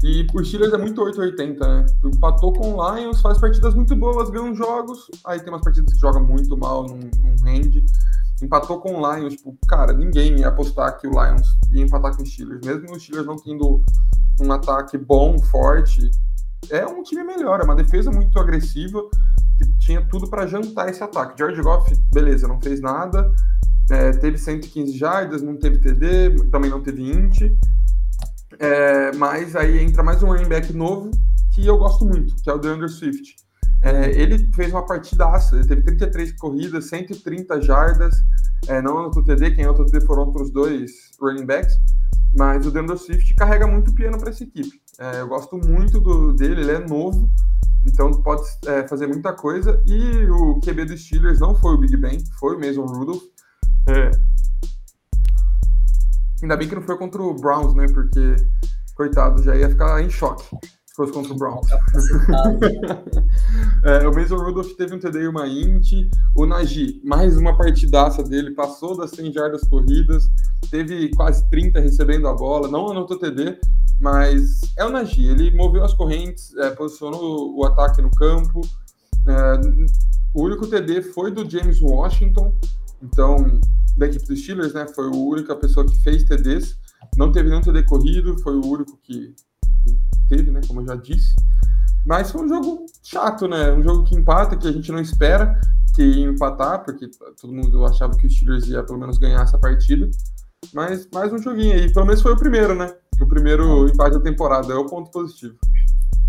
E 0.01 0.25
o 0.33 0.45
Steelers 0.45 0.73
é 0.73 0.77
muito 0.77 1.01
880, 1.01 1.67
né? 1.67 1.85
Empatou 2.05 2.53
com 2.53 2.75
o 2.75 2.95
Lions, 2.95 3.21
faz 3.21 3.37
partidas 3.37 3.73
muito 3.73 3.95
boas, 3.95 4.29
ganha 4.29 4.43
uns 4.43 4.57
jogos, 4.57 5.07
aí 5.25 5.39
tem 5.39 5.51
umas 5.51 5.61
partidas 5.61 5.93
que 5.93 5.99
joga 5.99 6.19
muito 6.19 6.55
mal, 6.55 6.87
não, 6.87 6.97
não 6.97 7.43
rende. 7.43 7.83
Empatou 8.41 8.79
com 8.79 8.95
o 8.95 9.15
Lions, 9.15 9.35
tipo, 9.35 9.57
cara, 9.67 9.91
ninguém 9.91 10.39
ia 10.39 10.47
apostar 10.47 10.97
que 10.97 11.05
o 11.05 11.11
Lions 11.11 11.49
ia 11.71 11.83
empatar 11.83 12.15
com 12.15 12.23
o 12.23 12.25
Steelers, 12.25 12.65
mesmo 12.65 12.95
o 12.95 12.99
Steelers 12.99 13.27
não 13.27 13.35
tendo 13.35 13.83
um 14.39 14.51
ataque 14.53 14.97
bom, 14.97 15.37
forte. 15.37 16.09
É 16.69 16.85
um 16.85 17.01
time 17.03 17.23
melhor, 17.23 17.59
é 17.61 17.63
uma 17.63 17.75
defesa 17.75 18.11
muito 18.11 18.37
agressiva, 18.39 19.01
que 19.57 19.65
tinha 19.79 20.05
tudo 20.05 20.29
para 20.29 20.45
jantar 20.45 20.89
esse 20.89 21.03
ataque. 21.03 21.37
George 21.37 21.61
Goff, 21.61 21.95
beleza, 22.11 22.47
não 22.47 22.61
fez 22.61 22.79
nada, 22.79 23.31
é, 23.89 24.11
teve 24.11 24.37
115 24.37 24.97
jardas, 24.97 25.41
não 25.41 25.57
teve 25.57 25.79
TD, 25.79 26.49
também 26.51 26.69
não 26.69 26.81
teve 26.81 27.03
int. 27.03 27.41
É, 28.59 29.11
mas 29.13 29.55
aí 29.55 29.79
entra 29.79 30.03
mais 30.03 30.21
um 30.21 30.27
running 30.27 30.49
back 30.49 30.73
novo 30.73 31.11
que 31.51 31.65
eu 31.65 31.77
gosto 31.77 32.05
muito, 32.05 32.35
que 32.35 32.49
é 32.49 32.53
o 32.53 32.57
DeAndre 32.57 32.89
Swift. 32.89 33.35
É, 33.81 34.11
ele 34.11 34.49
fez 34.53 34.71
uma 34.71 34.85
partidaça, 34.85 35.55
ele 35.55 35.65
teve 35.65 35.81
33 35.83 36.33
corridas, 36.33 36.89
130 36.89 37.61
jardas, 37.61 38.15
é, 38.67 38.81
não 38.81 39.03
no 39.03 39.23
TD, 39.23 39.51
quem 39.51 39.63
é 39.63 39.69
o 39.69 39.73
TD 39.73 40.05
foram 40.05 40.23
outros 40.25 40.51
dois 40.51 40.91
running 41.19 41.45
backs, 41.45 41.73
mas 42.35 42.65
o 42.65 42.71
DeAndre 42.71 42.97
Swift 42.97 43.33
carrega 43.35 43.67
muito 43.67 43.93
piano 43.93 44.19
para 44.19 44.29
essa 44.29 44.43
equipe. 44.43 44.81
É, 44.99 45.21
eu 45.21 45.27
gosto 45.27 45.57
muito 45.57 45.99
do, 45.99 46.33
dele, 46.33 46.61
ele 46.61 46.71
é 46.71 46.79
novo, 46.79 47.29
então 47.85 48.11
pode 48.21 48.43
é, 48.65 48.87
fazer 48.87 49.07
muita 49.07 49.33
coisa. 49.33 49.81
E 49.85 50.25
o 50.27 50.59
QB 50.59 50.85
dos 50.85 51.05
Steelers 51.05 51.39
não 51.39 51.55
foi 51.55 51.73
o 51.73 51.77
Big 51.77 51.95
Ben, 51.97 52.23
foi 52.39 52.55
o 52.55 52.59
Mason 52.59 52.85
Rudolph. 52.85 53.23
É, 53.87 54.11
Ainda 56.41 56.55
bem 56.55 56.67
que 56.67 56.75
não 56.75 56.81
foi 56.81 56.97
contra 56.97 57.21
o 57.21 57.33
Browns, 57.33 57.73
né? 57.73 57.85
Porque, 57.93 58.35
coitado, 58.95 59.43
já 59.43 59.55
ia 59.55 59.69
ficar 59.69 60.01
em 60.01 60.09
choque 60.09 60.45
fosse 60.99 61.13
contra 61.13 61.33
o 61.33 61.37
Browns. 61.37 61.65
é, 63.85 64.05
o 64.05 64.13
Mason 64.13 64.35
Rudolph 64.35 64.73
teve 64.73 64.95
um 64.95 64.99
TD 64.99 65.21
e 65.21 65.27
uma 65.27 65.47
int. 65.47 65.93
O 66.35 66.45
Nagy, 66.45 66.99
mais 67.05 67.37
uma 67.37 67.57
partidaça 67.57 68.21
dele, 68.21 68.51
passou 68.51 68.97
das 68.97 69.11
100 69.11 69.31
jardas 69.31 69.65
corridas, 69.69 70.29
teve 70.69 71.09
quase 71.15 71.49
30 71.49 71.79
recebendo 71.79 72.27
a 72.27 72.33
bola, 72.33 72.67
não 72.67 72.91
anotou 72.91 73.17
TD, 73.17 73.57
mas 73.99 74.59
é 74.77 74.83
o 74.83 74.89
Nagy. 74.89 75.25
Ele 75.25 75.55
moveu 75.55 75.85
as 75.85 75.93
correntes, 75.93 76.53
é, 76.57 76.71
posicionou 76.71 77.57
o 77.57 77.65
ataque 77.65 78.01
no 78.01 78.11
campo. 78.11 78.59
É, 79.25 79.61
o 80.33 80.43
único 80.43 80.67
TD 80.67 81.01
foi 81.01 81.31
do 81.31 81.49
James 81.49 81.81
Washington, 81.81 82.53
então 83.01 83.37
da 83.95 84.05
equipe 84.05 84.27
dos 84.27 84.41
Steelers, 84.41 84.73
né? 84.73 84.85
Foi 84.93 85.05
a 85.05 85.11
única 85.11 85.55
pessoa 85.55 85.85
que 85.85 85.97
fez 85.99 86.25
TDs. 86.25 86.77
Não 87.15 87.31
teve 87.31 87.49
nenhum 87.49 87.61
TD 87.61 87.83
corrido, 87.83 88.37
foi 88.39 88.55
o 88.55 88.65
único 88.65 88.97
que, 89.01 89.33
teve, 90.29 90.51
né? 90.51 90.61
Como 90.67 90.81
eu 90.81 90.85
já 90.85 90.95
disse. 90.95 91.35
Mas 92.05 92.31
foi 92.31 92.45
um 92.45 92.47
jogo 92.47 92.85
chato, 93.03 93.47
né? 93.47 93.73
Um 93.73 93.83
jogo 93.83 94.03
que 94.03 94.15
empata, 94.15 94.55
que 94.55 94.67
a 94.67 94.71
gente 94.71 94.91
não 94.91 94.99
espera 94.99 95.59
que 95.95 96.03
ia 96.03 96.27
empatar, 96.27 96.83
porque 96.85 97.09
todo 97.41 97.53
mundo 97.53 97.83
achava 97.85 98.15
que 98.15 98.25
os 98.25 98.33
Steelers 98.33 98.67
ia 98.67 98.83
pelo 98.83 98.99
menos 98.99 99.17
ganhar 99.17 99.41
essa 99.41 99.57
partida. 99.57 100.09
Mas 100.73 101.07
mais 101.13 101.33
um 101.33 101.37
joguinho 101.37 101.73
aí. 101.73 101.91
Pelo 101.91 102.05
menos 102.05 102.21
foi 102.21 102.31
o 102.31 102.37
primeiro, 102.37 102.75
né? 102.75 102.93
O 103.19 103.27
primeiro 103.27 103.87
empate 103.89 104.15
da 104.15 104.21
temporada. 104.21 104.71
É 104.71 104.75
o 104.75 104.85
ponto 104.85 105.11
positivo. 105.11 105.55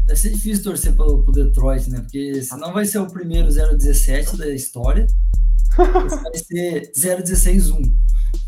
Vai 0.07 0.17
ser 0.17 0.31
difícil 0.31 0.65
torcer 0.65 0.97
para 0.97 1.07
o 1.07 1.31
Detroit, 1.31 1.89
né? 1.89 2.01
Porque 2.01 2.43
senão 2.43 2.73
vai 2.73 2.85
ser 2.85 2.99
o 2.99 3.07
primeiro 3.07 3.49
0-17 3.49 4.37
da 4.37 4.49
história 4.49 5.07
vai 5.77 6.39
ser 6.39 6.91
0-16-1. 6.93 7.93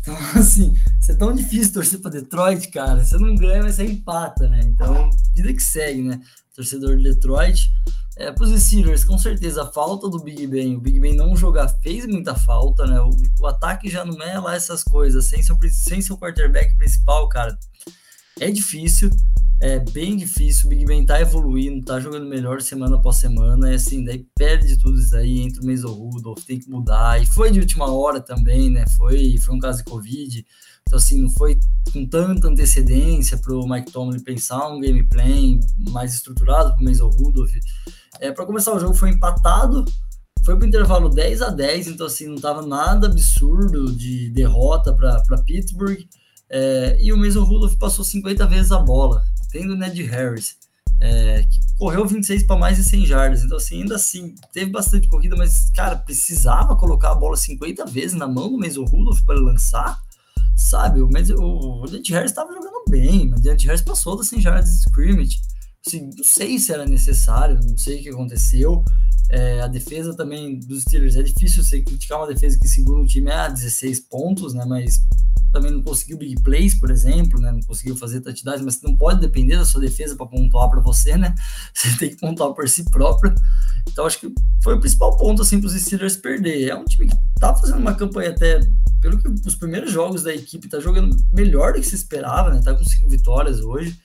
Então, 0.01 0.17
assim, 0.35 0.73
isso 0.99 1.11
é 1.11 1.15
tão 1.15 1.33
difícil 1.33 1.73
torcer 1.73 1.99
para 1.99 2.11
Detroit, 2.11 2.67
cara. 2.69 3.03
Você 3.03 3.17
não 3.17 3.35
ganha, 3.35 3.63
mas 3.63 3.75
você 3.75 3.85
empata, 3.85 4.47
né? 4.47 4.61
Então, 4.63 5.09
vida 5.35 5.53
que 5.53 5.63
segue, 5.63 6.01
né? 6.01 6.21
Torcedor 6.55 6.97
de 6.97 7.03
Detroit. 7.03 7.71
É, 8.15 8.31
para 8.31 8.43
os 8.43 8.63
Steelers, 8.63 9.03
com 9.03 9.17
certeza, 9.17 9.63
a 9.63 9.71
falta 9.71 10.07
do 10.07 10.19
Big 10.19 10.45
Ben, 10.45 10.75
o 10.75 10.79
Big 10.79 10.99
Ben 10.99 11.15
não 11.15 11.35
jogar 11.35 11.67
fez 11.67 12.05
muita 12.05 12.35
falta, 12.35 12.85
né? 12.85 12.99
O, 12.99 13.09
o 13.39 13.47
ataque 13.47 13.89
já 13.89 14.05
não 14.05 14.21
é 14.21 14.39
lá 14.39 14.55
essas 14.55 14.83
coisas. 14.83 15.25
Sem 15.25 15.41
seu, 15.41 15.57
sem 15.71 16.01
seu 16.01 16.17
quarterback 16.17 16.77
principal, 16.77 17.27
cara, 17.27 17.57
é 18.39 18.51
difícil 18.51 19.09
é 19.63 19.79
bem 19.79 20.17
difícil. 20.17 20.65
O 20.65 20.69
Big 20.69 20.83
Ben 20.83 21.05
tá 21.05 21.21
evoluindo, 21.21 21.85
tá 21.85 21.97
jogando 21.97 22.27
melhor 22.27 22.61
semana 22.61 22.97
após 22.97 23.15
semana. 23.15 23.71
E 23.71 23.75
assim, 23.75 24.03
daí 24.03 24.27
perde 24.35 24.77
tudo 24.77 24.99
isso 24.99 25.15
aí, 25.15 25.39
entra 25.39 25.63
o 25.63 25.65
Mason 25.65 25.87
Rudolph, 25.87 26.43
tem 26.43 26.59
que 26.59 26.69
mudar. 26.69 27.21
E 27.21 27.25
foi 27.25 27.49
de 27.49 27.61
última 27.61 27.89
hora 27.89 28.19
também, 28.19 28.69
né? 28.69 28.83
Foi, 28.97 29.37
foi 29.37 29.55
um 29.55 29.59
caso 29.59 29.77
de 29.77 29.85
Covid. 29.85 30.45
Então, 30.81 30.97
assim, 30.97 31.21
não 31.21 31.29
foi 31.29 31.57
com 31.93 32.05
tanta 32.05 32.49
antecedência 32.49 33.37
para 33.37 33.53
o 33.53 33.65
Mike 33.65 33.89
Tomlin 33.89 34.19
pensar 34.19 34.67
um 34.67 34.81
gameplay 34.81 35.57
mais 35.91 36.13
estruturado 36.13 36.73
para 36.73 36.81
o 36.81 36.83
Mason 36.83 37.07
Rudolph. 37.07 37.53
É, 38.19 38.33
para 38.33 38.45
começar 38.45 38.75
o 38.75 38.79
jogo 38.79 38.93
foi 38.93 39.11
empatado, 39.11 39.85
foi 40.43 40.57
para 40.57 40.65
o 40.65 40.67
intervalo 40.67 41.07
10 41.07 41.41
a 41.41 41.49
10 41.49 41.87
então 41.87 42.05
assim, 42.05 42.27
não 42.27 42.35
tava 42.35 42.61
nada 42.61 43.07
absurdo 43.07 43.93
de 43.93 44.29
derrota 44.29 44.93
para 44.93 45.37
Pittsburgh. 45.45 46.05
É, 46.55 46.97
e 47.01 47.11
o 47.11 47.17
Mason 47.17 47.43
Rudolph 47.43 47.75
passou 47.77 48.05
50 48.05 48.45
vezes 48.45 48.71
a 48.71 48.77
bola 48.77 49.23
tendo 49.51 49.75
Ned 49.75 50.03
Harris, 50.03 50.55
é, 51.01 51.43
que 51.45 51.59
correu 51.79 52.05
26 52.05 52.43
para 52.43 52.55
mais 52.55 52.77
de 52.77 52.83
100 52.83 53.05
jardas. 53.07 53.43
Então, 53.43 53.57
assim, 53.57 53.81
ainda 53.81 53.95
assim, 53.95 54.35
teve 54.53 54.69
bastante 54.69 55.07
corrida, 55.07 55.35
mas, 55.35 55.71
cara, 55.71 55.95
precisava 55.95 56.75
colocar 56.75 57.11
a 57.11 57.15
bola 57.15 57.35
50 57.35 57.87
vezes 57.87 58.13
na 58.15 58.27
mão 58.27 58.51
do 58.51 58.59
Mason 58.59 58.83
Rudolph 58.83 59.21
para 59.25 59.39
lançar, 59.39 59.99
sabe? 60.55 61.01
O, 61.01 61.07
o, 61.07 61.81
o 61.81 61.91
Ned 61.91 62.13
Harris 62.13 62.29
estava 62.29 62.53
jogando 62.53 62.83
bem, 62.87 63.29
mas 63.29 63.39
o 63.39 63.43
Ned 63.43 63.65
Harris 63.65 63.81
passou 63.81 64.15
das 64.15 64.27
100 64.27 64.41
jardas 64.41 64.69
de 64.69 64.75
scrimmage. 64.77 65.41
Assim, 65.85 66.09
não 66.15 66.23
sei 66.23 66.57
se 66.59 66.71
era 66.71 66.85
necessário, 66.85 67.59
não 67.61 67.77
sei 67.77 67.99
o 67.99 68.03
que 68.03 68.09
aconteceu. 68.09 68.83
É, 69.29 69.61
a 69.61 69.67
defesa 69.67 70.15
também 70.15 70.59
dos 70.59 70.83
Steelers 70.83 71.15
é 71.15 71.23
difícil 71.23 71.63
você 71.63 71.81
criticar 71.81 72.19
uma 72.19 72.27
defesa 72.27 72.57
que 72.59 72.67
segura 72.67 73.01
o 73.01 73.07
time 73.07 73.31
a 73.31 73.49
16 73.49 74.01
pontos, 74.01 74.53
né? 74.53 74.63
Mas 74.65 75.01
também 75.51 75.71
não 75.71 75.83
conseguiu 75.83 76.17
big 76.17 76.41
plays, 76.41 76.73
por 76.75 76.89
exemplo, 76.89 77.39
né? 77.39 77.51
Não 77.51 77.61
conseguiu 77.61 77.95
fazer 77.95 78.21
touchdowns, 78.21 78.61
mas 78.61 78.81
não 78.81 78.95
pode 78.95 79.19
depender 79.19 79.57
da 79.57 79.65
sua 79.65 79.81
defesa 79.81 80.15
para 80.15 80.25
pontuar 80.25 80.69
para 80.69 80.81
você, 80.81 81.17
né? 81.17 81.33
Você 81.73 81.97
tem 81.97 82.09
que 82.09 82.17
pontuar 82.17 82.53
por 82.53 82.67
si 82.67 82.83
próprio. 82.85 83.33
Então 83.87 84.05
acho 84.05 84.19
que 84.19 84.33
foi 84.63 84.75
o 84.75 84.79
principal 84.79 85.15
ponto 85.17 85.41
assim 85.41 85.59
para 85.59 85.67
os 85.67 85.73
Steelers 85.73 86.15
perder. 86.15 86.69
É 86.69 86.75
um 86.75 86.85
time 86.85 87.07
que 87.07 87.15
tá 87.39 87.55
fazendo 87.55 87.79
uma 87.79 87.93
campanha 87.93 88.31
até 88.31 88.61
pelo 89.01 89.17
que 89.17 89.27
os 89.27 89.55
primeiros 89.55 89.91
jogos 89.91 90.23
da 90.23 90.33
equipe 90.33 90.69
tá 90.69 90.79
jogando 90.79 91.15
melhor 91.31 91.73
do 91.73 91.81
que 91.81 91.87
se 91.87 91.95
esperava, 91.95 92.51
né? 92.51 92.61
Tá 92.63 92.73
com 92.73 93.09
vitórias 93.09 93.59
hoje. 93.59 93.99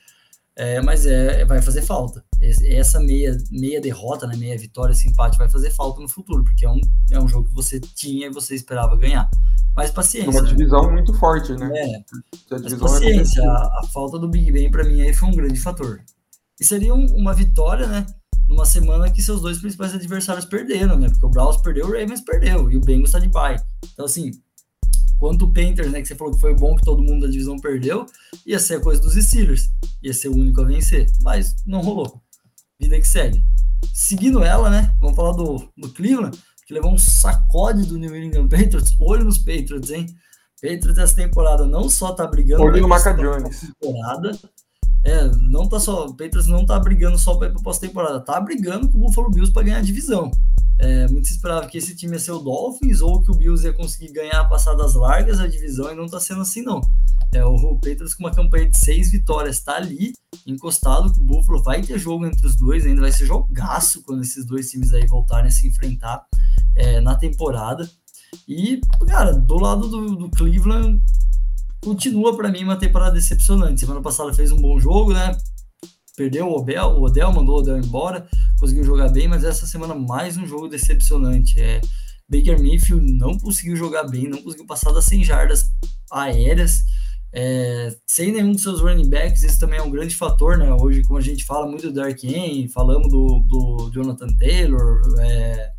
É, 0.59 0.81
mas 0.81 1.05
é, 1.05 1.45
vai 1.45 1.61
fazer 1.61 1.81
falta. 1.83 2.21
Essa 2.41 2.99
meia, 2.99 3.37
meia 3.49 3.79
derrota, 3.79 4.27
né, 4.27 4.35
meia 4.35 4.57
vitória, 4.57 4.91
esse 4.91 5.07
empate 5.07 5.37
vai 5.37 5.49
fazer 5.49 5.71
falta 5.71 6.01
no 6.01 6.09
futuro, 6.09 6.43
porque 6.43 6.65
é 6.65 6.69
um, 6.69 6.81
é 7.11 7.17
um 7.17 7.29
jogo 7.29 7.47
que 7.47 7.55
você 7.55 7.79
tinha 7.79 8.27
e 8.27 8.29
você 8.29 8.55
esperava 8.55 8.97
ganhar. 8.97 9.29
Mas 9.73 9.89
paciência. 9.89 10.29
Uma 10.29 10.43
divisão 10.43 10.87
né? 10.87 10.91
muito 10.95 11.13
forte, 11.13 11.53
né? 11.53 11.71
É. 11.73 12.03
Mas 12.51 12.73
paciência. 12.73 13.41
É 13.41 13.47
a, 13.47 13.53
a, 13.53 13.83
falta 13.93 14.19
do 14.19 14.27
Big 14.27 14.51
Ben, 14.51 14.69
para 14.69 14.83
mim, 14.83 15.01
aí 15.01 15.13
foi 15.13 15.29
um 15.29 15.33
grande 15.33 15.57
fator. 15.57 16.01
E 16.59 16.65
seria 16.65 16.93
um, 16.93 17.05
uma 17.15 17.33
vitória, 17.33 17.87
né? 17.87 18.05
Numa 18.45 18.65
semana 18.65 19.09
que 19.09 19.21
seus 19.21 19.41
dois 19.41 19.59
principais 19.59 19.95
adversários 19.95 20.43
perderam, 20.43 20.99
né? 20.99 21.07
Porque 21.07 21.25
o 21.25 21.29
Browns 21.29 21.55
perdeu, 21.55 21.85
o 21.85 21.91
Ravens 21.93 22.19
perdeu, 22.19 22.69
e 22.69 22.75
o 22.75 22.81
Bengals 22.81 23.09
está 23.09 23.19
de 23.19 23.29
bye. 23.29 23.55
Então, 23.93 24.05
assim, 24.05 24.31
quanto 25.19 25.45
o 25.45 25.53
Panthers, 25.53 25.91
né, 25.91 26.01
que 26.01 26.07
você 26.07 26.15
falou 26.15 26.33
que 26.33 26.39
foi 26.39 26.55
bom 26.55 26.75
que 26.75 26.83
todo 26.83 27.03
mundo 27.03 27.25
da 27.25 27.31
divisão 27.31 27.59
perdeu, 27.59 28.05
ia 28.45 28.57
ser 28.57 28.75
a 28.75 28.81
coisa 28.81 29.01
dos 29.01 29.13
Steelers, 29.13 29.69
ia 30.01 30.13
ser 30.13 30.29
o 30.29 30.33
único 30.33 30.61
a 30.61 30.65
vencer, 30.65 31.11
mas 31.21 31.57
não 31.65 31.81
rolou. 31.81 32.21
Vida 32.79 32.99
que 32.99 33.07
segue. 33.07 33.43
Seguindo 33.93 34.43
ela, 34.43 34.69
né, 34.69 34.95
vamos 34.99 35.15
falar 35.15 35.33
do, 35.33 35.69
do 35.77 35.89
Cleveland, 35.89 36.37
que 36.65 36.73
levou 36.73 36.93
um 36.93 36.97
sacode 36.97 37.85
do 37.85 37.97
New 37.97 38.15
England 38.15 38.47
Patriots, 38.47 38.95
olho 38.99 39.25
nos 39.25 39.37
Patriots, 39.37 39.91
hein? 39.91 40.05
Patriots 40.61 40.97
essa 40.97 41.15
temporada 41.15 41.65
não 41.65 41.89
só 41.89 42.13
tá 42.13 42.25
brigando... 42.25 42.63
Olho 42.63 42.81
no 42.81 42.87
Maca 42.87 43.13
Jones. 43.13 43.71
Temporada, 43.79 44.37
é, 45.03 45.27
não 45.49 45.67
tá 45.67 45.79
só, 45.79 46.05
o 46.05 46.15
Patriots 46.15 46.47
não 46.47 46.65
tá 46.65 46.79
brigando 46.79 47.17
só 47.17 47.35
para 47.35 47.47
ir 47.47 47.51
pra 47.51 47.61
pós-temporada, 47.61 48.19
tá 48.19 48.39
brigando 48.39 48.89
com 48.89 48.97
o 48.97 49.01
Buffalo 49.01 49.29
Bills 49.29 49.51
para 49.51 49.63
ganhar 49.63 49.77
a 49.77 49.81
divisão. 49.81 50.31
É, 50.79 51.07
muito 51.09 51.27
se 51.27 51.33
esperava 51.33 51.67
que 51.67 51.77
esse 51.77 51.93
time 51.93 52.13
ia 52.13 52.19
ser 52.19 52.31
o 52.31 52.39
Dolphins 52.39 53.01
ou 53.01 53.21
que 53.21 53.29
o 53.29 53.35
Bills 53.35 53.65
ia 53.65 53.73
conseguir 53.73 54.13
ganhar 54.13 54.45
passadas 54.45 54.95
largas 54.95 55.39
a 55.41 55.47
divisão 55.47 55.91
e 55.91 55.95
não 55.95 56.05
está 56.05 56.19
sendo 56.21 56.41
assim, 56.41 56.61
não. 56.61 56.79
É, 57.33 57.43
o 57.43 57.75
Patriots 57.75 58.15
com 58.15 58.23
uma 58.23 58.31
campanha 58.31 58.69
de 58.69 58.77
seis 58.77 59.11
vitórias 59.11 59.57
está 59.57 59.75
ali, 59.75 60.13
encostado 60.47 61.13
com 61.13 61.21
o 61.21 61.23
Buffalo. 61.25 61.61
Vai 61.61 61.81
ter 61.81 61.99
jogo 61.99 62.25
entre 62.25 62.47
os 62.47 62.55
dois, 62.55 62.85
ainda 62.85 63.01
vai 63.01 63.11
ser 63.11 63.25
jogaço 63.25 64.01
quando 64.03 64.21
esses 64.21 64.45
dois 64.45 64.69
times 64.69 64.93
aí 64.93 65.05
voltarem 65.05 65.49
a 65.49 65.51
se 65.51 65.67
enfrentar 65.67 66.25
é, 66.75 67.01
na 67.01 67.15
temporada. 67.15 67.87
E, 68.47 68.79
cara, 69.05 69.33
do 69.33 69.59
lado 69.59 69.87
do, 69.89 70.15
do 70.15 70.29
Cleveland, 70.29 71.01
continua 71.81 72.35
para 72.35 72.49
mim 72.49 72.63
uma 72.63 72.77
temporada 72.77 73.15
decepcionante. 73.15 73.81
Semana 73.81 74.01
passada 74.01 74.33
fez 74.33 74.51
um 74.51 74.61
bom 74.61 74.79
jogo, 74.79 75.13
né? 75.13 75.37
Perdeu 76.19 76.47
o 76.47 76.57
Odell, 76.57 76.87
o 76.97 77.03
Odell 77.03 77.31
mandou 77.31 77.55
o 77.55 77.59
Odell 77.59 77.77
embora, 77.77 78.27
conseguiu 78.59 78.83
jogar 78.83 79.07
bem, 79.07 79.25
mas 79.25 79.45
essa 79.45 79.65
semana 79.65 79.95
mais 79.95 80.35
um 80.35 80.45
jogo 80.45 80.67
decepcionante. 80.67 81.57
É, 81.61 81.79
Baker 82.27 82.61
Mayfield 82.61 83.09
não 83.13 83.39
conseguiu 83.39 83.73
jogar 83.77 84.03
bem, 84.03 84.27
não 84.27 84.41
conseguiu 84.41 84.65
passar 84.65 84.91
das 84.91 85.05
100 85.05 85.23
jardas 85.23 85.71
aéreas, 86.11 86.83
é, 87.31 87.95
sem 88.05 88.33
nenhum 88.33 88.51
dos 88.51 88.63
seus 88.63 88.81
running 88.81 89.09
backs, 89.09 89.43
isso 89.43 89.61
também 89.61 89.79
é 89.79 89.81
um 89.81 89.89
grande 89.89 90.13
fator, 90.13 90.57
né? 90.57 90.69
Hoje, 90.73 91.03
como 91.03 91.17
a 91.17 91.21
gente 91.21 91.45
fala 91.45 91.65
muito 91.65 91.87
do 91.87 91.93
Dark 91.93 92.21
Henry, 92.21 92.67
falamos 92.67 93.09
do, 93.09 93.39
do 93.47 93.89
Jonathan 93.93 94.27
Taylor, 94.37 95.01
é, 95.19 95.71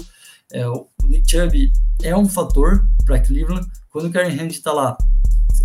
é, 0.53 0.66
o 0.66 0.88
Nick 1.03 1.31
Chubb 1.31 1.70
é 2.03 2.16
um 2.16 2.26
fator 2.26 2.88
para 3.05 3.20
Cleveland. 3.20 3.68
Quando 3.90 4.07
o 4.07 4.11
Karen 4.11 4.42
Hunt 4.42 4.53
está 4.53 4.72
lá, 4.72 4.96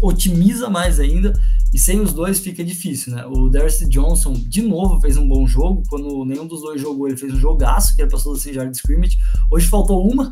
otimiza 0.01 0.69
mais 0.69 0.99
ainda. 0.99 1.34
E 1.73 1.79
sem 1.79 1.99
os 1.99 2.13
dois 2.13 2.39
fica 2.39 2.63
difícil, 2.63 3.13
né? 3.13 3.25
O 3.25 3.49
Darcy 3.49 3.88
Johnson, 3.89 4.34
de 4.34 4.62
novo, 4.62 5.01
fez 5.01 5.17
um 5.17 5.27
bom 5.27 5.45
jogo. 5.45 5.84
Quando 5.89 6.23
nenhum 6.23 6.47
dos 6.47 6.62
dois 6.62 6.79
jogou, 6.79 7.08
ele 7.08 7.17
fez 7.17 7.34
um 7.34 7.39
jogaço, 7.39 7.95
que 7.95 8.01
ele 8.01 8.10
passou 8.10 8.34
da 8.34 8.39
100 8.39 8.53
jardas 8.53 8.71
de 8.71 8.77
scrimmage. 8.77 9.17
Hoje 9.51 9.67
faltou 9.67 10.10
uma, 10.10 10.31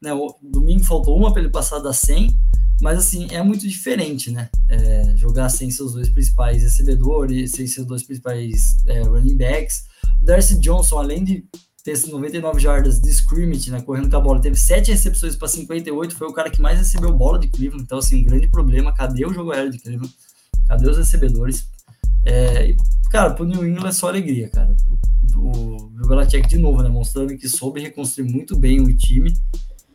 né? 0.00 0.12
O 0.12 0.36
domingo 0.42 0.84
faltou 0.84 1.16
uma 1.18 1.32
para 1.32 1.42
ele 1.42 1.50
passar 1.50 1.80
da 1.80 1.92
100. 1.92 2.28
Mas, 2.80 2.98
assim, 2.98 3.28
é 3.30 3.42
muito 3.42 3.66
diferente, 3.66 4.30
né? 4.30 4.48
É, 4.68 5.16
jogar 5.16 5.48
sem 5.48 5.70
seus 5.70 5.94
dois 5.94 6.08
principais 6.08 6.62
recebedores, 6.62 7.52
sem 7.52 7.66
seus 7.66 7.86
dois 7.86 8.02
principais 8.02 8.76
é, 8.86 9.02
running 9.02 9.36
backs. 9.36 9.84
O 10.20 10.24
Darcy 10.24 10.58
Johnson, 10.58 10.98
além 10.98 11.24
de 11.24 11.44
ter 11.84 12.00
99 12.08 12.58
jardas 12.58 12.98
de 12.98 13.10
scrimmage, 13.10 13.70
né, 13.70 13.82
correndo 13.82 14.08
com 14.08 14.16
a 14.16 14.20
bola, 14.20 14.40
teve 14.40 14.56
7 14.56 14.90
recepções 14.90 15.36
para 15.36 15.46
58, 15.46 16.16
foi 16.16 16.26
o 16.26 16.32
cara 16.32 16.50
que 16.50 16.60
mais 16.60 16.78
recebeu 16.78 17.12
bola 17.12 17.38
de 17.38 17.46
Cleveland, 17.48 17.84
então 17.84 17.98
assim, 17.98 18.24
grande 18.24 18.48
problema, 18.48 18.94
cadê 18.94 19.26
o 19.26 19.32
jogo 19.34 19.52
aéreo 19.52 19.70
de 19.70 19.78
Cleveland? 19.78 20.12
Cadê 20.66 20.88
os 20.88 20.96
recebedores? 20.96 21.68
É, 22.24 22.70
e, 22.70 22.76
cara, 23.10 23.34
pro 23.34 23.44
New 23.44 23.66
England 23.66 23.86
é 23.86 23.92
só 23.92 24.08
alegria, 24.08 24.48
cara. 24.48 24.74
O, 25.36 25.76
o 25.76 26.08
Belichick 26.08 26.48
de 26.48 26.56
novo, 26.56 26.82
né, 26.82 26.88
mostrando 26.88 27.36
que 27.36 27.48
soube 27.50 27.82
reconstruir 27.82 28.24
muito 28.24 28.56
bem 28.56 28.80
o 28.80 28.96
time. 28.96 29.36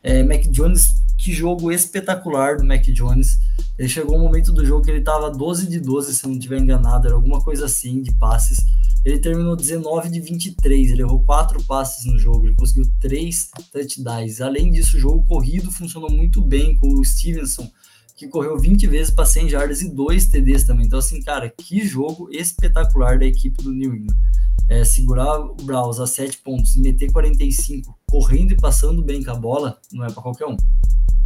É, 0.01 0.23
Mac 0.23 0.43
Jones, 0.47 1.01
que 1.17 1.33
jogo 1.33 1.71
espetacular 1.71 2.57
do 2.57 2.63
Mac 2.63 2.83
Jones. 2.83 3.37
Ele 3.77 3.89
chegou 3.89 4.15
um 4.15 4.21
momento 4.21 4.51
do 4.51 4.65
jogo 4.65 4.83
que 4.83 4.91
ele 4.91 5.01
tava 5.01 5.29
12 5.29 5.67
de 5.67 5.79
12, 5.79 6.15
se 6.15 6.25
não 6.25 6.33
estiver 6.33 6.59
enganado, 6.59 7.07
era 7.07 7.15
alguma 7.15 7.41
coisa 7.41 7.65
assim 7.65 8.01
de 8.01 8.13
passes 8.13 8.65
ele 9.03 9.19
terminou 9.19 9.55
19 9.55 10.09
de 10.09 10.19
23, 10.19 10.91
ele 10.91 11.01
errou 11.01 11.23
quatro 11.23 11.63
passes 11.63 12.05
no 12.05 12.19
jogo, 12.19 12.47
ele 12.47 12.55
conseguiu 12.55 12.85
três 12.99 13.49
touchdowns. 13.71 14.41
Além 14.41 14.71
disso, 14.71 14.97
o 14.97 14.99
jogo 14.99 15.23
corrido 15.23 15.71
funcionou 15.71 16.11
muito 16.11 16.41
bem 16.41 16.75
com 16.75 16.87
o 16.87 17.05
Stevenson, 17.05 17.69
que 18.19 18.27
correu 18.27 18.57
20 18.57 18.85
vezes 18.87 19.13
para 19.13 19.25
100 19.25 19.49
jardas 19.49 19.81
e 19.81 19.89
dois 19.89 20.27
TDs 20.27 20.65
também. 20.65 20.85
Então, 20.85 20.99
assim, 20.99 21.21
cara, 21.21 21.49
que 21.49 21.85
jogo 21.85 22.29
espetacular 22.31 23.17
da 23.17 23.25
equipe 23.25 23.63
do 23.63 23.71
New 23.71 23.95
England. 23.95 24.15
É, 24.67 24.83
segurar 24.83 25.39
o 25.39 25.55
Browns 25.55 25.99
a 25.99 26.05
7 26.05 26.39
pontos 26.39 26.75
e 26.75 26.81
meter 26.81 27.11
45 27.11 27.97
correndo 28.07 28.51
e 28.51 28.57
passando 28.57 29.01
bem 29.01 29.23
com 29.23 29.31
a 29.31 29.35
bola, 29.35 29.79
não 29.91 30.05
é 30.05 30.11
para 30.11 30.21
qualquer 30.21 30.45
um. 30.45 30.57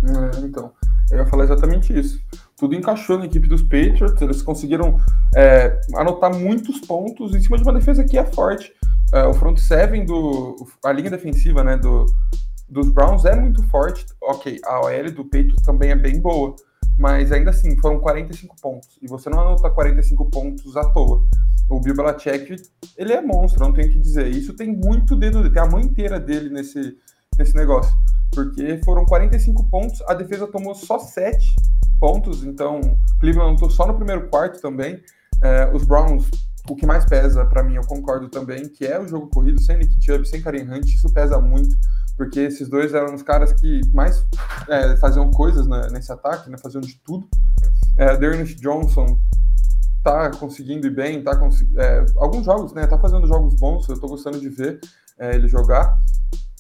É, 0.04 0.46
então, 0.46 0.72
eu 1.12 1.18
ia 1.18 1.26
falar 1.26 1.44
exatamente 1.44 1.98
isso 1.98 2.22
tudo 2.64 2.76
encaixou 2.76 3.20
na 3.20 3.26
equipe 3.26 3.46
dos 3.46 3.62
Patriots, 3.62 4.22
eles 4.22 4.42
conseguiram 4.42 4.98
é, 5.36 5.80
anotar 5.96 6.34
muitos 6.34 6.80
pontos 6.80 7.36
em 7.36 7.42
cima 7.42 7.58
de 7.58 7.64
uma 7.64 7.74
defesa 7.74 8.06
que 8.06 8.18
é 8.18 8.24
forte. 8.24 8.72
É, 9.12 9.26
o 9.26 9.34
front 9.34 9.58
seven 9.58 10.06
do 10.06 10.56
a 10.82 10.94
linha 10.94 11.10
defensiva, 11.10 11.62
né, 11.62 11.76
do, 11.76 12.06
dos 12.70 12.88
Browns 12.90 13.26
é 13.26 13.36
muito 13.36 13.62
forte. 13.68 14.06
OK, 14.22 14.62
a 14.64 14.80
OL 14.80 15.12
do 15.12 15.26
Patriots 15.26 15.62
também 15.66 15.92
é 15.92 15.96
bem 15.96 16.22
boa, 16.22 16.56
mas 16.98 17.32
ainda 17.32 17.50
assim 17.50 17.78
foram 17.78 18.00
45 18.00 18.56
pontos 18.62 18.98
e 19.02 19.08
você 19.08 19.30
não 19.30 19.40
anota 19.40 19.70
45 19.70 20.30
pontos 20.30 20.78
à 20.78 20.84
toa. 20.92 21.24
O 21.70 21.80
Bill 21.80 21.96
Belichick, 21.96 22.56
ele 22.98 23.14
é 23.14 23.22
monstro, 23.22 23.64
não 23.64 23.74
tenho 23.74 23.90
que 23.90 24.00
dizer. 24.00 24.28
Isso 24.28 24.54
tem 24.54 24.76
muito 24.76 25.16
dedo, 25.16 25.50
tem 25.52 25.62
a 25.62 25.66
mão 25.66 25.80
inteira 25.80 26.20
dele 26.20 26.50
nesse 26.50 26.98
nesse 27.38 27.56
negócio, 27.56 27.96
porque 28.32 28.80
foram 28.84 29.06
45 29.06 29.70
pontos, 29.70 30.02
a 30.08 30.14
defesa 30.14 30.48
tomou 30.48 30.76
só 30.76 31.00
7 31.00 31.56
pontos, 32.00 32.44
então 32.44 32.80
Cleveland 33.20 33.54
lutou 33.54 33.70
só 33.70 33.88
no 33.88 33.96
primeiro 33.96 34.28
quarto 34.30 34.62
também. 34.62 35.02
É, 35.42 35.70
os 35.74 35.84
Browns, 35.84 36.30
o 36.70 36.76
que 36.76 36.86
mais 36.86 37.06
pesa 37.06 37.46
para 37.46 37.64
mim, 37.64 37.76
eu 37.76 37.86
concordo 37.86 38.30
também, 38.30 38.68
que 38.68 38.86
é 38.86 39.00
o 39.00 39.08
jogo 39.08 39.30
corrido 39.30 39.62
sem 39.62 39.78
Nick 39.78 39.96
Chubb, 40.04 40.28
sem 40.28 40.42
Karen 40.42 40.70
Hunt, 40.70 40.86
isso 40.86 41.12
pesa 41.14 41.40
muito, 41.40 41.76
porque 42.18 42.40
esses 42.42 42.70
dois 42.70 42.94
eram 42.94 43.14
os 43.14 43.24
caras 43.24 43.54
que 43.54 43.82
mais 43.94 44.26
é, 44.70 44.96
faziam 44.98 45.30
coisas 45.32 45.68
né, 45.68 45.88
nesse 45.92 46.12
ataque, 46.12 46.50
né, 46.50 46.58
faziam 46.58 46.82
de 46.82 46.96
tudo. 47.04 47.28
É, 47.98 48.16
Dernish 48.18 48.56
Johnson 48.56 49.20
tá 50.04 50.32
conseguindo 50.32 50.86
ir 50.86 50.92
bem, 50.92 51.24
tá 51.24 51.32
é, 51.78 52.06
alguns 52.18 52.46
jogos, 52.46 52.74
né, 52.74 52.86
tá 52.86 52.98
fazendo 53.00 53.28
jogos 53.28 53.56
bons, 53.56 53.88
eu 53.88 54.00
tô 54.00 54.08
gostando 54.08 54.40
de 54.40 54.50
ver 54.50 54.80
é, 55.18 55.36
ele 55.36 55.48
jogar. 55.48 55.98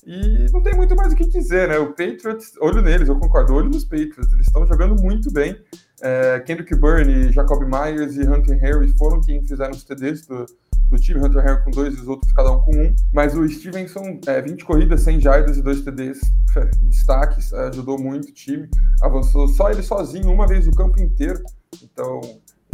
E 0.06 0.52
não 0.52 0.62
tem 0.62 0.76
muito 0.76 0.96
mais 0.96 1.14
o 1.14 1.16
que 1.16 1.26
dizer, 1.26 1.70
né? 1.70 1.78
O 1.78 1.88
Patriots, 1.88 2.52
olho 2.60 2.82
neles, 2.82 3.08
eu 3.08 3.18
concordo, 3.18 3.54
olho 3.54 3.70
nos 3.70 3.86
Patriots, 3.86 4.34
eles 4.34 4.48
estão 4.48 4.66
jogando 4.66 5.02
muito 5.02 5.32
bem. 5.32 5.58
É, 6.02 6.42
Kendrick 6.42 6.76
Byrne, 6.76 7.32
Jacob 7.32 7.64
Myers 7.64 8.18
e 8.18 8.28
Hunter 8.28 8.60
Harry 8.60 8.90
foram 8.98 9.22
quem 9.22 9.42
fizeram 9.46 9.72
os 9.72 9.86
TDs 9.86 10.28
do, 10.28 10.46
do 10.94 11.02
time, 11.02 11.20
Hunter 11.20 11.44
Harry 11.44 11.64
com 11.64 11.72
dois 11.72 11.96
e 11.96 12.02
os 12.02 12.08
outros 12.08 12.32
cada 12.34 12.52
um 12.52 12.62
com 12.62 12.72
um. 12.72 12.96
Mas 13.12 13.36
o 13.36 13.48
Stevenson, 13.48 14.20
é, 14.28 14.42
20 14.42 14.64
corridas, 14.64 15.02
100 15.02 15.22
jardas 15.22 15.58
e 15.58 15.62
dois 15.62 15.82
TDs, 15.82 16.20
destaques, 16.82 17.52
é, 17.52 17.68
ajudou 17.68 18.00
muito 18.00 18.30
o 18.30 18.34
time. 18.34 18.70
Avançou 19.02 19.48
só 19.48 19.70
ele 19.70 19.84
sozinho, 19.84 20.32
uma 20.32 20.48
vez 20.48 20.68
o 20.68 20.72
campo 20.72 21.02
inteiro. 21.02 21.44
Então, 21.82 22.22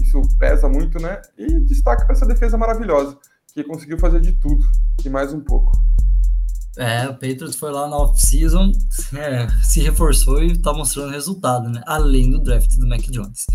isso 0.02 0.22
pesa 0.38 0.68
muito, 0.68 1.00
né? 1.02 1.22
E 1.38 1.60
destaque 1.62 2.04
para 2.06 2.14
essa 2.14 2.26
defesa 2.26 2.58
maravilhosa, 2.58 3.18
que 3.54 3.64
conseguiu 3.64 3.98
fazer 3.98 4.20
de 4.20 4.34
tudo 4.34 4.66
e 5.04 5.10
mais 5.10 5.34
um 5.34 5.40
pouco. 5.40 5.72
É, 6.78 7.08
o 7.08 7.14
Patriots 7.14 7.56
foi 7.56 7.72
lá 7.72 7.90
na 7.90 7.98
off-season, 7.98 8.72
é, 9.14 9.48
se 9.64 9.82
reforçou 9.82 10.42
e 10.42 10.58
tá 10.58 10.72
mostrando 10.72 11.12
resultado, 11.12 11.70
né? 11.70 11.82
Além 11.86 12.32
do 12.32 12.40
draft 12.40 12.74
do 12.78 12.88
Mac 12.88 13.02
Jones. 13.02 13.46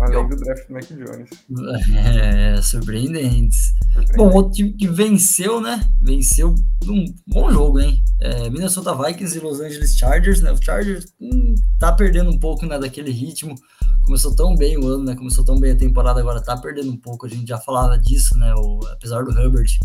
Além 0.00 0.28
do 0.28 0.36
draft 0.36 0.66
do 0.66 0.74
Mac 0.74 0.84
Jones. 0.84 1.28
É, 1.94 2.60
surpreendentes. 2.62 3.72
Surpreendente. 3.92 4.16
Bom, 4.16 4.30
outro 4.32 4.52
time 4.52 4.72
que 4.72 4.88
venceu, 4.88 5.60
né? 5.60 5.88
Venceu 6.00 6.54
um 6.84 7.14
bom 7.26 7.50
jogo, 7.52 7.78
hein? 7.80 8.02
É, 8.20 8.50
Minnesota 8.50 8.94
Vikings 8.94 9.36
e 9.36 9.40
Los 9.40 9.60
Angeles 9.60 9.96
Chargers, 9.96 10.40
né? 10.40 10.50
O 10.52 10.62
Chargers 10.62 11.12
hum, 11.20 11.54
tá 11.78 11.92
perdendo 11.92 12.30
um 12.30 12.38
pouco, 12.38 12.66
né, 12.66 12.78
daquele 12.78 13.10
ritmo. 13.10 13.54
Começou 14.04 14.34
tão 14.34 14.56
bem 14.56 14.76
o 14.76 14.86
ano, 14.86 15.04
né? 15.04 15.14
Começou 15.14 15.44
tão 15.44 15.58
bem 15.58 15.72
a 15.72 15.76
temporada, 15.76 16.20
agora 16.20 16.42
tá 16.42 16.56
perdendo 16.56 16.90
um 16.90 16.96
pouco. 16.96 17.26
A 17.26 17.28
gente 17.28 17.46
já 17.46 17.58
falava 17.58 17.96
disso, 17.96 18.36
né? 18.36 18.52
O, 18.56 18.80
apesar 18.90 19.22
do 19.24 19.38
Herbert 19.38 19.78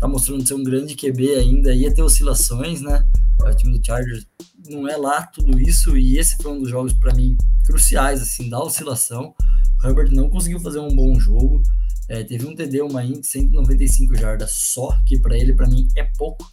tá 0.00 0.08
mostrando 0.08 0.46
ser 0.46 0.54
um 0.54 0.64
grande 0.64 0.96
QB 0.96 1.34
ainda, 1.34 1.74
ia 1.74 1.94
ter 1.94 2.02
oscilações, 2.02 2.80
né? 2.80 3.04
O 3.38 3.54
time 3.54 3.78
do 3.78 3.84
Chargers 3.84 4.26
não 4.68 4.88
é 4.88 4.96
lá 4.96 5.26
tudo 5.26 5.60
isso, 5.60 5.96
e 5.96 6.18
esse 6.18 6.36
foi 6.42 6.52
um 6.52 6.58
dos 6.58 6.70
jogos 6.70 6.92
para 6.94 7.14
mim 7.14 7.36
cruciais, 7.66 8.22
assim, 8.22 8.48
da 8.48 8.58
oscilação. 8.58 9.34
O 9.82 9.86
Herbert 9.86 10.10
não 10.12 10.30
conseguiu 10.30 10.58
fazer 10.60 10.78
um 10.78 10.94
bom 10.94 11.18
jogo, 11.20 11.62
é, 12.08 12.24
teve 12.24 12.46
um 12.46 12.54
TD, 12.54 12.82
uma 12.82 13.04
INT, 13.04 13.24
195 13.24 14.16
jardas 14.16 14.50
só, 14.50 14.98
que 15.06 15.18
para 15.18 15.36
ele, 15.36 15.54
para 15.54 15.68
mim, 15.68 15.86
é 15.94 16.02
pouco. 16.02 16.50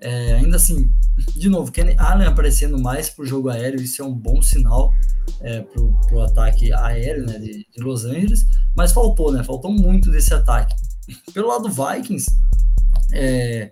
É, 0.00 0.34
ainda 0.34 0.56
assim, 0.56 0.92
de 1.34 1.48
novo, 1.48 1.72
Kenny 1.72 1.94
Allen 1.98 2.26
aparecendo 2.26 2.78
mais 2.78 3.10
pro 3.10 3.26
jogo 3.26 3.48
aéreo, 3.48 3.80
isso 3.80 4.00
é 4.00 4.04
um 4.04 4.14
bom 4.14 4.40
sinal 4.40 4.92
é, 5.40 5.60
pro, 5.60 5.92
pro 6.06 6.20
ataque 6.22 6.72
aéreo 6.72 7.26
né, 7.26 7.38
de, 7.38 7.66
de 7.70 7.82
Los 7.82 8.04
Angeles, 8.04 8.46
mas 8.76 8.92
faltou, 8.92 9.32
né? 9.32 9.42
Faltou 9.44 9.72
muito 9.72 10.10
desse 10.10 10.32
ataque. 10.32 10.74
Pelo 11.32 11.48
lado 11.48 11.68
Vikings, 11.68 12.30
é, 13.12 13.70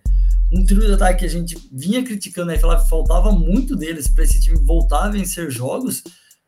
um 0.53 0.65
trio 0.65 0.81
de 0.81 0.93
ataque 0.93 1.21
que 1.21 1.25
a 1.25 1.31
gente 1.31 1.57
vinha 1.73 2.05
criticando 2.05 2.51
aí, 2.51 2.59
falava 2.59 2.83
que 2.83 2.89
faltava 2.89 3.33
muito 3.33 3.75
deles 3.75 4.09
para 4.09 4.25
esse 4.25 4.41
time 4.41 4.59
voltar 4.59 5.05
a 5.05 5.11
vencer 5.11 5.51
jogos, 5.51 6.03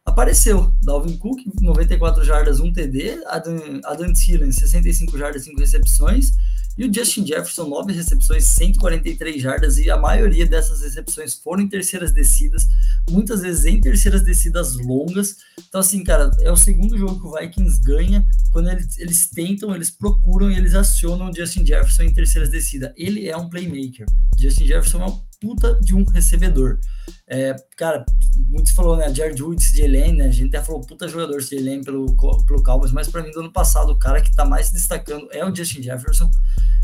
apareceu. 0.05 0.73
Dalvin 0.83 1.17
Cook, 1.17 1.41
94 1.61 2.25
jardas, 2.25 2.61
1 2.61 2.73
TD, 2.73 3.25
Adam, 3.27 3.81
Adam 3.85 4.13
Thielen, 4.13 4.53
65 4.53 5.19
jardas, 5.19 5.45
5 5.45 5.59
recepções, 5.59 6.33
e 6.79 6.87
o 6.87 6.95
Justin 6.95 7.27
Jefferson, 7.27 7.69
9 7.69 7.93
recepções, 7.93 8.45
143 8.45 9.43
jardas, 9.43 9.79
e 9.79 9.91
a 9.91 9.97
maioria 9.97 10.47
dessas 10.47 10.81
recepções 10.81 11.35
foram 11.35 11.63
em 11.63 11.69
terceiras 11.69 12.13
descidas, 12.13 12.69
muitas 13.11 13.41
vezes 13.43 13.67
em 13.67 13.81
terceiras 13.81 14.23
descidas 14.23 14.77
longas. 14.77 15.39
Então, 15.69 15.81
assim, 15.81 16.05
cara, 16.05 16.31
é 16.41 16.53
o 16.53 16.57
segundo 16.57 16.97
jogo 16.97 17.21
que 17.21 17.27
o 17.27 17.37
Vikings 17.37 17.83
ganha 17.83 18.25
quando 18.53 18.71
eles, 18.71 18.97
eles 18.99 19.29
tentam, 19.29 19.75
eles 19.75 19.91
procuram 19.91 20.51
e 20.51 20.57
eles 20.57 20.75
acionam 20.75 21.31
o 21.31 21.35
Justin 21.35 21.67
Jefferson 21.67 22.05
em 22.05 22.15
terceiras 22.15 22.49
descidas. 22.49 22.93
Ele 22.97 23.29
é 23.29 23.37
um 23.37 23.49
playmaker. 23.49 24.07
Justin 24.39 24.67
Jefferson 24.67 25.03
é 25.03 25.07
um 25.07 25.28
puta 25.41 25.79
de 25.81 25.95
um 25.95 26.05
recebedor. 26.05 26.79
É, 27.27 27.55
cara, 27.77 28.05
muito 28.49 28.75
falou, 28.75 28.97
né? 28.97 29.13
Jared 29.13 29.43
Wood, 29.43 29.63
CJ 29.63 29.87
Lane, 29.87 30.19
né? 30.19 30.27
A 30.27 30.31
gente 30.31 30.55
até 30.55 30.65
falou 30.65 30.81
puta 30.81 31.09
jogador 31.09 31.41
CJ 31.43 31.61
Lane 31.61 31.85
pelo, 31.85 32.07
pelo 32.45 32.63
Cowboys, 32.63 32.93
mas 32.93 33.09
para 33.09 33.23
mim, 33.23 33.31
do 33.31 33.41
ano 33.41 33.53
passado, 33.53 33.91
o 33.91 33.99
cara 33.99 34.21
que 34.21 34.35
tá 34.35 34.45
mais 34.45 34.67
se 34.67 34.75
destacando 34.75 35.29
é 35.31 35.45
o 35.45 35.55
Justin 35.55 35.83
Jefferson. 35.83 36.31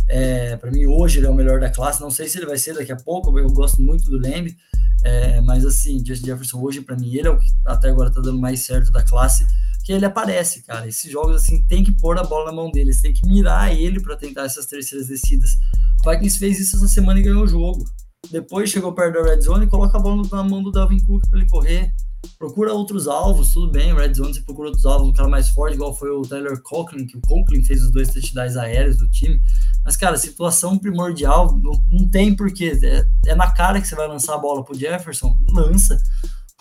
É, 0.06 0.56
para 0.56 0.70
mim, 0.70 0.86
hoje 0.86 1.18
ele 1.18 1.26
é 1.26 1.30
o 1.30 1.34
melhor 1.34 1.60
da 1.60 1.70
classe. 1.70 2.00
Não 2.00 2.10
sei 2.10 2.28
se 2.28 2.38
ele 2.38 2.46
vai 2.46 2.58
ser 2.58 2.74
daqui 2.74 2.92
a 2.92 2.96
pouco, 2.96 3.36
eu 3.38 3.50
gosto 3.50 3.80
muito 3.80 4.10
do 4.10 4.18
Lamb, 4.18 4.54
é, 5.02 5.40
mas 5.40 5.64
assim, 5.64 6.04
Justin 6.04 6.26
Jefferson 6.26 6.60
hoje, 6.60 6.80
para 6.80 6.96
mim, 6.96 7.14
ele 7.14 7.28
é 7.28 7.30
o 7.30 7.38
que 7.38 7.48
até 7.66 7.88
agora 7.88 8.10
tá 8.10 8.20
dando 8.20 8.38
mais 8.38 8.60
certo 8.60 8.92
da 8.92 9.02
classe 9.02 9.46
que 9.84 9.92
ele 9.92 10.06
aparece, 10.06 10.62
cara. 10.62 10.88
Esses 10.88 11.10
jogos, 11.10 11.36
assim, 11.36 11.62
tem 11.62 11.84
que 11.84 11.92
pôr 11.92 12.18
a 12.18 12.24
bola 12.24 12.46
na 12.46 12.52
mão 12.52 12.70
dele, 12.70 12.90
tem 12.96 13.12
que 13.12 13.26
mirar 13.26 13.70
ele 13.70 14.00
para 14.00 14.16
tentar 14.16 14.44
essas 14.44 14.64
terceiras 14.64 15.08
descidas. 15.08 15.58
O 16.00 16.10
Vikings 16.10 16.38
fez 16.38 16.58
isso 16.58 16.76
essa 16.76 16.88
semana 16.88 17.20
e 17.20 17.22
ganhou 17.22 17.44
o 17.44 17.46
jogo. 17.46 17.84
Depois 18.30 18.70
chegou 18.70 18.92
perto 18.92 19.14
da 19.14 19.30
red 19.30 19.40
zone 19.40 19.66
e 19.66 19.68
coloca 19.68 19.96
a 19.96 20.00
bola 20.00 20.22
na 20.30 20.42
mão 20.42 20.62
do 20.62 20.70
Dalvin 20.70 21.00
Cook 21.04 21.28
para 21.28 21.38
ele 21.38 21.48
correr. 21.48 21.92
Procura 22.38 22.72
outros 22.72 23.06
alvos, 23.06 23.52
tudo 23.52 23.70
bem, 23.70 23.94
red 23.94 24.14
zone 24.14 24.32
você 24.32 24.40
procura 24.40 24.68
outros 24.68 24.86
alvos, 24.86 25.08
um 25.08 25.12
cara 25.12 25.28
mais 25.28 25.50
forte, 25.50 25.74
igual 25.74 25.94
foi 25.94 26.10
o 26.10 26.22
Tyler 26.22 26.60
Conklin, 26.62 27.06
que 27.06 27.18
o 27.18 27.20
Conklin 27.20 27.62
fez 27.62 27.82
os 27.82 27.90
dois 27.90 28.08
touchdowns 28.08 28.56
aéreos 28.56 28.96
do 28.96 29.08
time. 29.10 29.40
Mas, 29.84 29.96
cara, 29.96 30.16
situação 30.16 30.78
primordial, 30.78 31.58
não, 31.58 31.72
não 31.90 32.08
tem 32.08 32.34
porquê. 32.34 32.78
É, 32.82 33.30
é 33.30 33.34
na 33.34 33.50
cara 33.52 33.80
que 33.80 33.86
você 33.86 33.94
vai 33.94 34.08
lançar 34.08 34.34
a 34.34 34.38
bola 34.38 34.64
pro 34.64 34.74
Jefferson, 34.74 35.38
lança. 35.50 36.00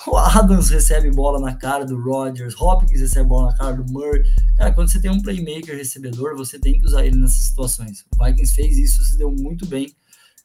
O 0.05 0.17
Adams 0.17 0.69
recebe 0.69 1.09
bola 1.11 1.39
na 1.39 1.55
cara 1.55 1.85
do 1.85 1.97
Rodgers, 1.97 2.59
Hopkins 2.59 2.99
recebe 2.99 3.29
bola 3.29 3.51
na 3.51 3.57
cara 3.57 3.73
do 3.73 3.89
Murray. 3.89 4.21
Cara, 4.57 4.73
quando 4.73 4.91
você 4.91 4.99
tem 4.99 5.09
um 5.09 5.21
playmaker 5.21 5.77
recebedor, 5.77 6.35
você 6.35 6.59
tem 6.59 6.77
que 6.77 6.85
usar 6.85 7.05
ele 7.05 7.15
nessas 7.15 7.45
situações. 7.45 8.03
O 8.13 8.23
Vikings 8.23 8.53
fez 8.53 8.77
isso, 8.77 9.03
se 9.03 9.17
deu 9.17 9.31
muito 9.31 9.65
bem. 9.65 9.87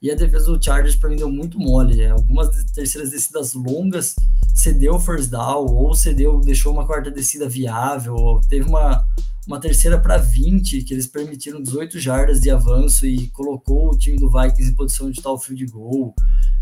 E 0.00 0.10
a 0.10 0.14
defesa 0.14 0.46
do 0.46 0.62
Chargers 0.62 0.94
para 0.94 1.10
mim 1.10 1.16
deu 1.16 1.30
muito 1.30 1.58
mole. 1.58 2.00
É, 2.00 2.10
algumas 2.10 2.48
terceiras 2.72 3.10
descidas 3.10 3.52
longas 3.54 4.14
cedeu 4.54 4.98
first 4.98 5.30
down, 5.30 5.66
ou 5.66 5.94
cedeu, 5.94 6.40
deixou 6.40 6.72
uma 6.72 6.86
quarta 6.86 7.10
descida 7.10 7.48
viável. 7.48 8.40
Teve 8.48 8.68
uma, 8.68 9.04
uma 9.46 9.58
terceira 9.60 9.98
para 9.98 10.16
20, 10.16 10.82
que 10.82 10.94
eles 10.94 11.06
permitiram 11.06 11.60
18 11.60 11.98
jardas 11.98 12.40
de 12.40 12.50
avanço 12.50 13.06
e 13.06 13.28
colocou 13.28 13.90
o 13.90 13.98
time 13.98 14.16
do 14.16 14.30
Vikings 14.30 14.70
em 14.70 14.74
posição 14.74 15.10
de 15.10 15.20
tal 15.20 15.38
field 15.38 15.66
goal. 15.66 16.14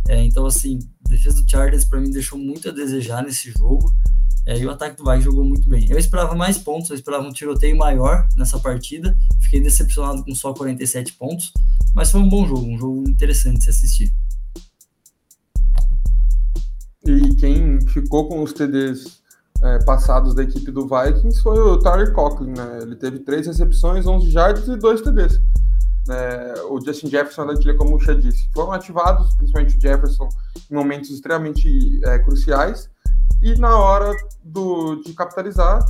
É, 0.09 0.23
então, 0.23 0.47
assim, 0.47 0.79
a 1.05 1.09
defesa 1.11 1.43
do 1.43 1.51
Chargers 1.51 1.85
para 1.85 2.01
mim 2.01 2.11
deixou 2.11 2.39
muito 2.39 2.69
a 2.69 2.73
desejar 2.73 3.23
nesse 3.23 3.51
jogo. 3.51 3.93
É, 4.47 4.57
e 4.57 4.65
o 4.65 4.71
ataque 4.71 4.97
do 4.97 5.03
Vikings 5.03 5.25
jogou 5.25 5.45
muito 5.45 5.69
bem. 5.69 5.91
Eu 5.91 5.99
esperava 5.99 6.35
mais 6.35 6.57
pontos, 6.57 6.89
eu 6.91 6.97
esperava 6.97 7.27
um 7.27 7.33
tiroteio 7.33 7.77
maior 7.77 8.29
nessa 8.37 8.61
partida. 8.61 9.19
Fiquei 9.41 9.61
decepcionado 9.61 10.25
com 10.25 10.33
só 10.35 10.55
47 10.55 11.15
pontos, 11.15 11.53
mas 11.93 12.13
foi 12.13 12.21
um 12.21 12.29
bom 12.29 12.47
jogo, 12.47 12.65
um 12.65 12.79
jogo 12.79 13.09
interessante 13.09 13.59
de 13.59 13.65
se 13.65 13.71
assistir. 13.71 14.15
E 17.05 17.35
quem 17.35 17.81
ficou 17.89 18.29
com 18.29 18.43
os 18.43 18.53
TDs 18.53 19.21
é, 19.63 19.85
passados 19.85 20.35
da 20.35 20.45
equipe 20.45 20.71
do 20.71 20.87
Vikings 20.87 21.43
foi 21.43 21.59
o 21.59 21.79
Tyler 21.79 22.13
Conklin, 22.13 22.51
né? 22.51 22.79
Ele 22.83 22.95
teve 22.95 23.19
três 23.21 23.47
recepções, 23.49 24.07
11 24.07 24.31
jardas 24.31 24.69
e 24.69 24.77
dois 24.77 25.01
TDs. 25.01 25.41
É, 26.09 26.63
o 26.69 26.81
Justin 26.81 27.09
Jefferson 27.09 27.47
da 27.47 27.53
Antilha, 27.53 27.75
como 27.75 27.97
o 27.97 28.01
Xia 28.01 28.15
disse, 28.15 28.49
foram 28.55 28.71
ativados, 28.73 29.35
principalmente 29.35 29.77
o 29.77 29.81
Jefferson, 29.81 30.29
em 30.71 30.75
momentos 30.75 31.11
extremamente 31.11 32.01
é, 32.05 32.19
cruciais, 32.21 32.89
e 33.43 33.55
na 33.59 33.79
hora 33.79 34.13
do, 34.43 34.97
de 35.03 35.13
capitalizar, 35.13 35.85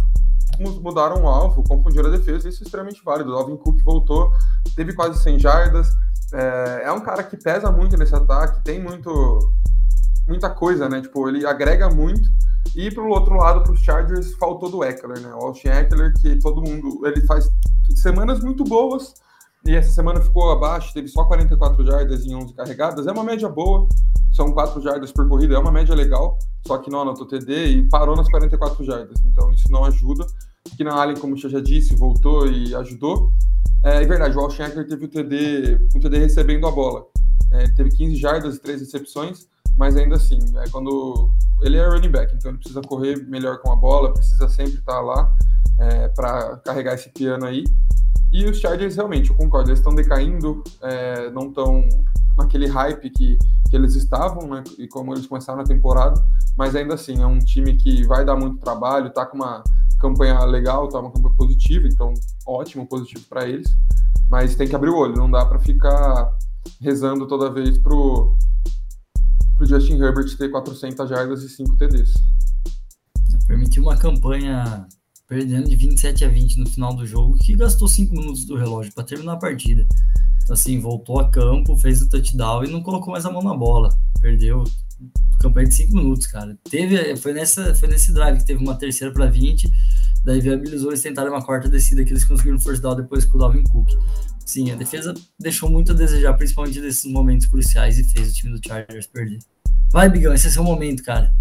mudaram 0.81 1.25
o 1.25 1.29
alvo, 1.29 1.63
confundiram 1.65 2.09
a 2.09 2.17
defesa, 2.17 2.49
isso 2.49 2.63
é 2.63 2.67
extremamente 2.67 3.03
válido. 3.05 3.33
O 3.33 3.37
Alvin 3.37 3.57
Cook 3.57 3.83
voltou, 3.83 4.33
teve 4.75 4.93
quase 4.95 5.23
100 5.23 5.39
jardas, 5.39 5.89
é, 6.33 6.83
é 6.85 6.93
um 6.93 7.01
cara 7.01 7.23
que 7.23 7.37
pesa 7.37 7.71
muito 7.71 7.97
nesse 7.97 8.15
ataque, 8.15 8.63
tem 8.65 8.83
muito 8.83 9.53
muita 10.27 10.51
coisa, 10.51 10.89
né? 10.89 11.01
Tipo, 11.01 11.29
ele 11.29 11.47
agrega 11.47 11.89
muito, 11.89 12.29
e 12.75 12.91
pro 12.91 13.09
outro 13.09 13.37
lado, 13.37 13.63
para 13.63 13.73
os 13.73 13.81
Chargers, 13.81 14.35
faltou 14.35 14.71
do 14.71 14.83
Eckler, 14.83 15.21
né? 15.21 15.33
O 15.35 15.47
Austin 15.47 15.69
Eckler, 15.69 16.13
que 16.15 16.39
todo 16.39 16.63
mundo. 16.63 17.07
Ele 17.07 17.25
faz 17.27 17.49
semanas 17.95 18.41
muito 18.41 18.65
boas, 18.65 19.15
e 19.67 19.75
essa 19.75 19.91
semana 19.91 20.21
ficou 20.21 20.51
abaixo, 20.51 20.93
teve 20.95 21.09
só 21.09 21.25
44 21.25 21.85
jardas 21.85 22.25
em 22.25 22.35
11 22.35 22.55
carregadas. 22.55 23.07
É 23.07 23.13
uma 23.13 23.25
média 23.25 23.49
boa, 23.49 23.89
são 24.33 24.53
4 24.53 24.81
jardas 24.81 25.13
por 25.13 25.29
corrida, 25.29 25.55
é 25.55 25.59
uma 25.59 25.73
média 25.73 25.95
legal, 25.95 26.39
só 26.67 26.79
que 26.79 26.91
não 26.91 27.03
anotou 27.03 27.27
TD 27.27 27.67
e 27.67 27.89
parou 27.89 28.17
nas 28.17 28.29
44 28.29 28.85
jardas. 28.85 29.23
Então 29.25 29.51
isso 29.53 29.71
não 29.71 29.85
ajuda. 29.85 30.27
na 30.81 30.95
Allen, 30.95 31.17
como 31.17 31.35
eu 31.35 31.51
já 31.51 31.61
disse, 31.61 31.95
voltou 31.95 32.47
e 32.47 32.75
ajudou. 32.75 33.33
É, 33.85 34.03
é 34.03 34.07
verdade, 34.07 34.37
o 34.37 34.41
Austin 34.41 34.63
Eckler 34.63 34.87
teve 34.87 35.05
o 35.05 35.09
TD, 35.09 35.89
um 35.95 36.01
TD 36.01 36.19
recebendo 36.19 36.67
a 36.67 36.71
bola. 36.71 37.07
É, 37.53 37.69
teve 37.69 37.91
15 37.91 38.17
jardas 38.17 38.57
e 38.57 38.61
3 38.61 38.81
recepções 38.81 39.47
mas 39.77 39.95
ainda 39.97 40.17
assim, 40.17 40.39
é 40.57 40.69
quando 40.71 41.31
ele 41.61 41.77
é 41.77 41.87
running 41.87 42.11
back, 42.11 42.35
então 42.35 42.51
ele 42.51 42.59
precisa 42.59 42.81
correr 42.81 43.17
melhor 43.27 43.59
com 43.59 43.71
a 43.71 43.77
bola, 43.77 44.13
precisa 44.13 44.49
sempre 44.49 44.79
estar 44.79 45.01
lá 45.01 45.35
é, 45.79 46.09
para 46.09 46.57
carregar 46.65 46.95
esse 46.95 47.11
piano 47.11 47.45
aí. 47.45 47.65
E 48.33 48.45
os 48.45 48.59
Chargers, 48.59 48.97
realmente, 48.97 49.31
eu 49.31 49.37
concordo, 49.37 49.71
eles 49.71 49.79
estão 49.79 49.95
decaindo, 49.95 50.63
é, 50.83 51.31
não 51.31 51.49
estão 51.49 51.83
naquele 52.37 52.67
hype 52.67 53.09
que, 53.11 53.39
que 53.71 53.77
eles 53.77 53.95
estavam, 53.95 54.49
né, 54.49 54.63
e 54.79 54.87
como 54.87 55.15
eles 55.15 55.27
começaram 55.27 55.61
a 55.61 55.65
temporada, 55.65 56.23
mas 56.57 56.77
ainda 56.77 56.95
assim, 56.95 57.23
é 57.23 57.27
um 57.27 57.39
time 57.39 57.77
que 57.77 58.05
vai 58.07 58.25
dar 58.25 58.37
muito 58.37 58.59
trabalho, 58.59 59.13
tá 59.13 59.25
com 59.25 59.37
uma 59.37 59.63
campanha 59.99 60.45
legal, 60.45 60.89
tá 60.89 61.01
uma 61.01 61.11
campanha 61.11 61.35
positiva, 61.37 61.89
então 61.89 62.13
ótimo, 62.47 62.87
positivo 62.87 63.25
para 63.29 63.49
eles, 63.49 63.75
mas 64.31 64.55
tem 64.55 64.69
que 64.69 64.77
abrir 64.77 64.91
o 64.91 64.97
olho, 64.97 65.17
não 65.17 65.31
dá 65.31 65.47
para 65.47 65.59
ficar 65.59 66.31
rezando 66.81 67.27
toda 67.27 67.51
vez 67.51 67.79
pro 67.79 68.37
para 69.57 69.65
o 69.65 69.67
Justin 69.67 69.95
Herbert 69.95 70.37
ter 70.37 70.51
400 70.51 71.09
jardas 71.09 71.43
e 71.43 71.49
5 71.49 71.79
TDs. 71.79 72.13
Permitiu 73.47 73.85
uma 73.85 73.97
campanha 73.97 74.87
perdendo 75.27 75.69
de 75.69 75.77
27 75.77 76.25
a 76.25 76.29
20 76.29 76.61
no 76.61 76.67
final 76.67 76.95
do 76.95 77.07
jogo, 77.07 77.37
que 77.39 77.57
gastou 77.57 77.89
5 77.89 78.15
minutos 78.15 78.45
do 78.45 78.57
relógio 78.57 78.93
para 78.93 79.05
terminar 79.05 79.33
a 79.33 79.37
partida. 79.37 79.87
Então, 80.43 80.55
assim, 80.55 80.79
voltou 80.79 81.19
a 81.19 81.29
campo, 81.29 81.77
fez 81.77 82.01
o 82.01 82.09
touchdown 82.09 82.65
e 82.65 82.71
não 82.71 82.83
colocou 82.83 83.13
mais 83.13 83.27
a 83.27 83.31
mão 83.31 83.43
na 83.43 83.55
bola. 83.55 83.97
Perdeu 84.21 84.65
campanha 85.41 85.69
de 85.69 85.75
5 85.75 85.95
minutos, 85.95 86.27
cara. 86.27 86.57
Teve, 86.71 87.17
foi, 87.17 87.33
nessa, 87.33 87.75
foi 87.75 87.89
nesse 87.89 88.13
drive 88.13 88.39
que 88.39 88.47
teve 88.47 88.63
uma 88.63 88.75
terceira 88.75 89.13
para 89.13 89.27
20, 89.27 89.71
daí 90.25 90.41
viabilizou 90.41 90.91
eles 90.91 91.03
tentaram 91.03 91.31
uma 91.31 91.45
quarta 91.45 91.69
descida 91.69 92.05
que 92.05 92.11
eles 92.11 92.25
conseguiram 92.25 92.59
force 92.59 92.81
down 92.81 92.97
depois 92.97 93.25
com 93.25 93.37
o 93.37 93.41
Dalvin 93.41 93.65
Cook. 93.65 93.91
Sim, 94.45 94.71
a 94.71 94.77
defesa 94.77 95.13
deixou 95.39 95.69
muito 95.69 95.93
a 95.93 95.95
desejar, 95.95 96.33
principalmente 96.35 96.81
nesses 96.81 97.11
momentos 97.11 97.47
cruciais, 97.47 97.99
e 97.99 98.05
fez 98.05 98.31
o 98.31 98.35
time 98.35 98.59
do 98.59 98.67
Chargers 98.67 99.07
perder. 99.07 99.41
Vai, 99.91 100.09
Bigão, 100.09 100.33
esse 100.33 100.47
é 100.47 100.51
seu 100.51 100.63
momento, 100.63 101.03
cara. 101.03 101.35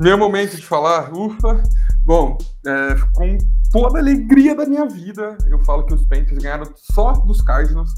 Meu 0.00 0.16
momento 0.16 0.56
de 0.56 0.66
falar, 0.66 1.12
ufa. 1.12 1.62
Bom, 2.06 2.38
é, 2.66 2.94
com 3.12 3.36
toda 3.70 3.98
a 3.98 4.00
alegria 4.00 4.54
da 4.54 4.64
minha 4.64 4.86
vida, 4.86 5.36
eu 5.46 5.62
falo 5.62 5.84
que 5.84 5.92
os 5.92 6.06
Panthers 6.06 6.38
ganharam 6.38 6.64
só 6.74 7.12
dos 7.12 7.42
Cardinals. 7.42 7.90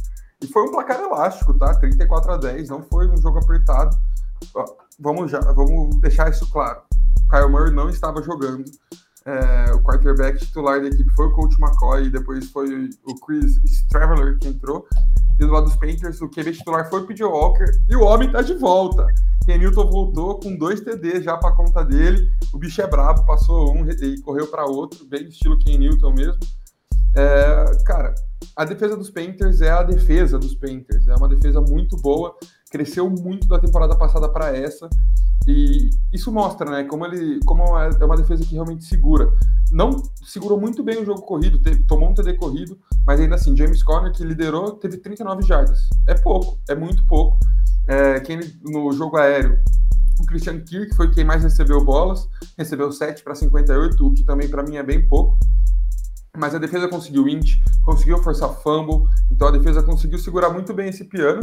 E 0.43 0.49
foi 0.49 0.65
um 0.65 0.73
placar 0.73 0.99
elástico, 0.99 1.55
tá? 1.55 1.73
34 1.77 2.33
a 2.33 2.37
10, 2.39 2.71
não 2.71 2.83
foi 2.83 3.09
um 3.09 3.17
jogo 3.17 3.39
apertado. 3.39 3.97
Vamos, 4.99 5.31
já, 5.31 5.39
vamos 5.53 5.95
deixar 6.01 6.29
isso 6.29 6.51
claro. 6.51 6.83
Kyle 7.31 7.49
Murray 7.49 7.73
não 7.73 7.89
estava 7.89 8.21
jogando. 8.21 8.65
É, 9.25 9.73
o 9.73 9.81
quarterback 9.83 10.39
titular 10.39 10.81
da 10.81 10.89
equipe 10.89 11.11
foi 11.15 11.27
o 11.27 11.33
coach 11.33 11.57
McCoy, 11.61 12.07
e 12.07 12.11
depois 12.11 12.51
foi 12.51 12.91
o 13.05 13.15
Chris 13.21 13.61
Straveller 13.65 14.39
que 14.39 14.49
entrou. 14.49 14.87
E 15.39 15.47
do 15.47 15.53
lado 15.53 15.65
dos 15.65 15.77
Panthers, 15.77 16.21
o 16.21 16.29
QB 16.29 16.53
titular 16.53 16.89
foi 16.91 17.01
o 17.01 17.07
P.J. 17.07 17.25
Walker, 17.25 17.71
e 17.89 17.97
o 17.97 18.03
homem 18.03 18.31
tá 18.31 18.43
de 18.43 18.55
volta. 18.55 19.07
Ken 19.45 19.59
Newton 19.59 19.91
voltou 19.91 20.39
com 20.39 20.57
dois 20.57 20.81
TD 20.81 21.23
já 21.23 21.37
para 21.37 21.55
conta 21.55 21.85
dele. 21.85 22.31
O 22.53 22.59
bicho 22.59 22.81
é 22.81 22.87
brabo, 22.87 23.25
passou 23.25 23.75
um 23.75 23.89
e 23.89 24.21
correu 24.23 24.47
para 24.47 24.65
outro, 24.65 25.05
bem 25.07 25.25
estilo 25.29 25.59
Ken 25.59 25.79
Newton 25.79 26.13
mesmo. 26.13 26.39
É, 27.15 27.65
cara, 27.85 28.15
a 28.57 28.65
defesa 28.65 28.97
dos 28.97 29.11
Panthers 29.11 29.61
é 29.61 29.71
a 29.71 29.83
defesa 29.83 30.39
dos 30.39 30.55
Panthers. 30.55 31.07
É 31.09 31.15
uma 31.15 31.29
defesa 31.29 31.61
muito 31.61 31.97
boa, 31.97 32.35
cresceu 32.73 33.09
muito 33.11 33.47
da 33.47 33.59
temporada 33.59 33.95
passada 33.95 34.29
para 34.29 34.57
essa. 34.57 34.89
E 35.47 35.91
isso 36.13 36.33
mostra, 36.33 36.71
né, 36.71 36.85
como 36.85 37.05
ele, 37.05 37.39
como 37.45 37.79
é, 37.79 37.91
é 38.01 38.05
uma 38.05 38.17
defesa 38.17 38.45
que 38.45 38.55
realmente 38.55 38.85
segura. 38.85 39.31
Não 39.71 40.03
segurou 40.25 40.59
muito 40.59 40.83
bem 40.83 41.03
o 41.03 41.05
jogo 41.05 41.23
corrido, 41.23 41.61
teve, 41.61 41.83
tomou 41.85 42.11
um 42.11 42.15
TD 42.15 42.35
corrido, 42.35 42.79
mas 43.07 43.21
ainda 43.21 43.35
assim, 43.35 43.57
James 43.57 43.83
Conner 43.83 44.13
que 44.13 44.25
liderou 44.25 44.73
teve 44.73 44.97
39 44.97 45.43
jardas. 45.43 45.89
É 46.07 46.15
pouco, 46.15 46.59
é 46.69 46.75
muito 46.75 47.05
pouco. 47.07 47.39
É, 47.87 48.21
quem 48.21 48.41
no 48.63 48.93
jogo 48.93 49.17
aéreo, 49.17 49.59
o 50.21 50.27
Christian 50.27 50.61
Kirk 50.61 50.95
foi 50.95 51.11
quem 51.11 51.25
mais 51.25 51.43
recebeu 51.43 51.85
bolas, 51.85 52.29
recebeu 52.57 52.93
7 52.93 53.23
para 53.23 53.35
58, 53.35 54.07
o 54.07 54.15
que 54.15 54.25
também 54.25 54.49
para 54.49 54.63
mim 54.63 54.77
é 54.77 54.83
bem 54.83 55.07
pouco. 55.07 55.37
Mas 56.37 56.55
a 56.55 56.59
defesa 56.59 56.89
conseguiu 56.89 57.29
int, 57.29 57.57
conseguiu 57.85 58.19
forçar 58.23 58.49
fumble, 58.49 59.07
então 59.31 59.49
a 59.49 59.51
defesa 59.51 59.83
conseguiu 59.83 60.19
segurar 60.19 60.49
muito 60.49 60.73
bem 60.73 60.89
esse 60.89 61.05
piano. 61.05 61.41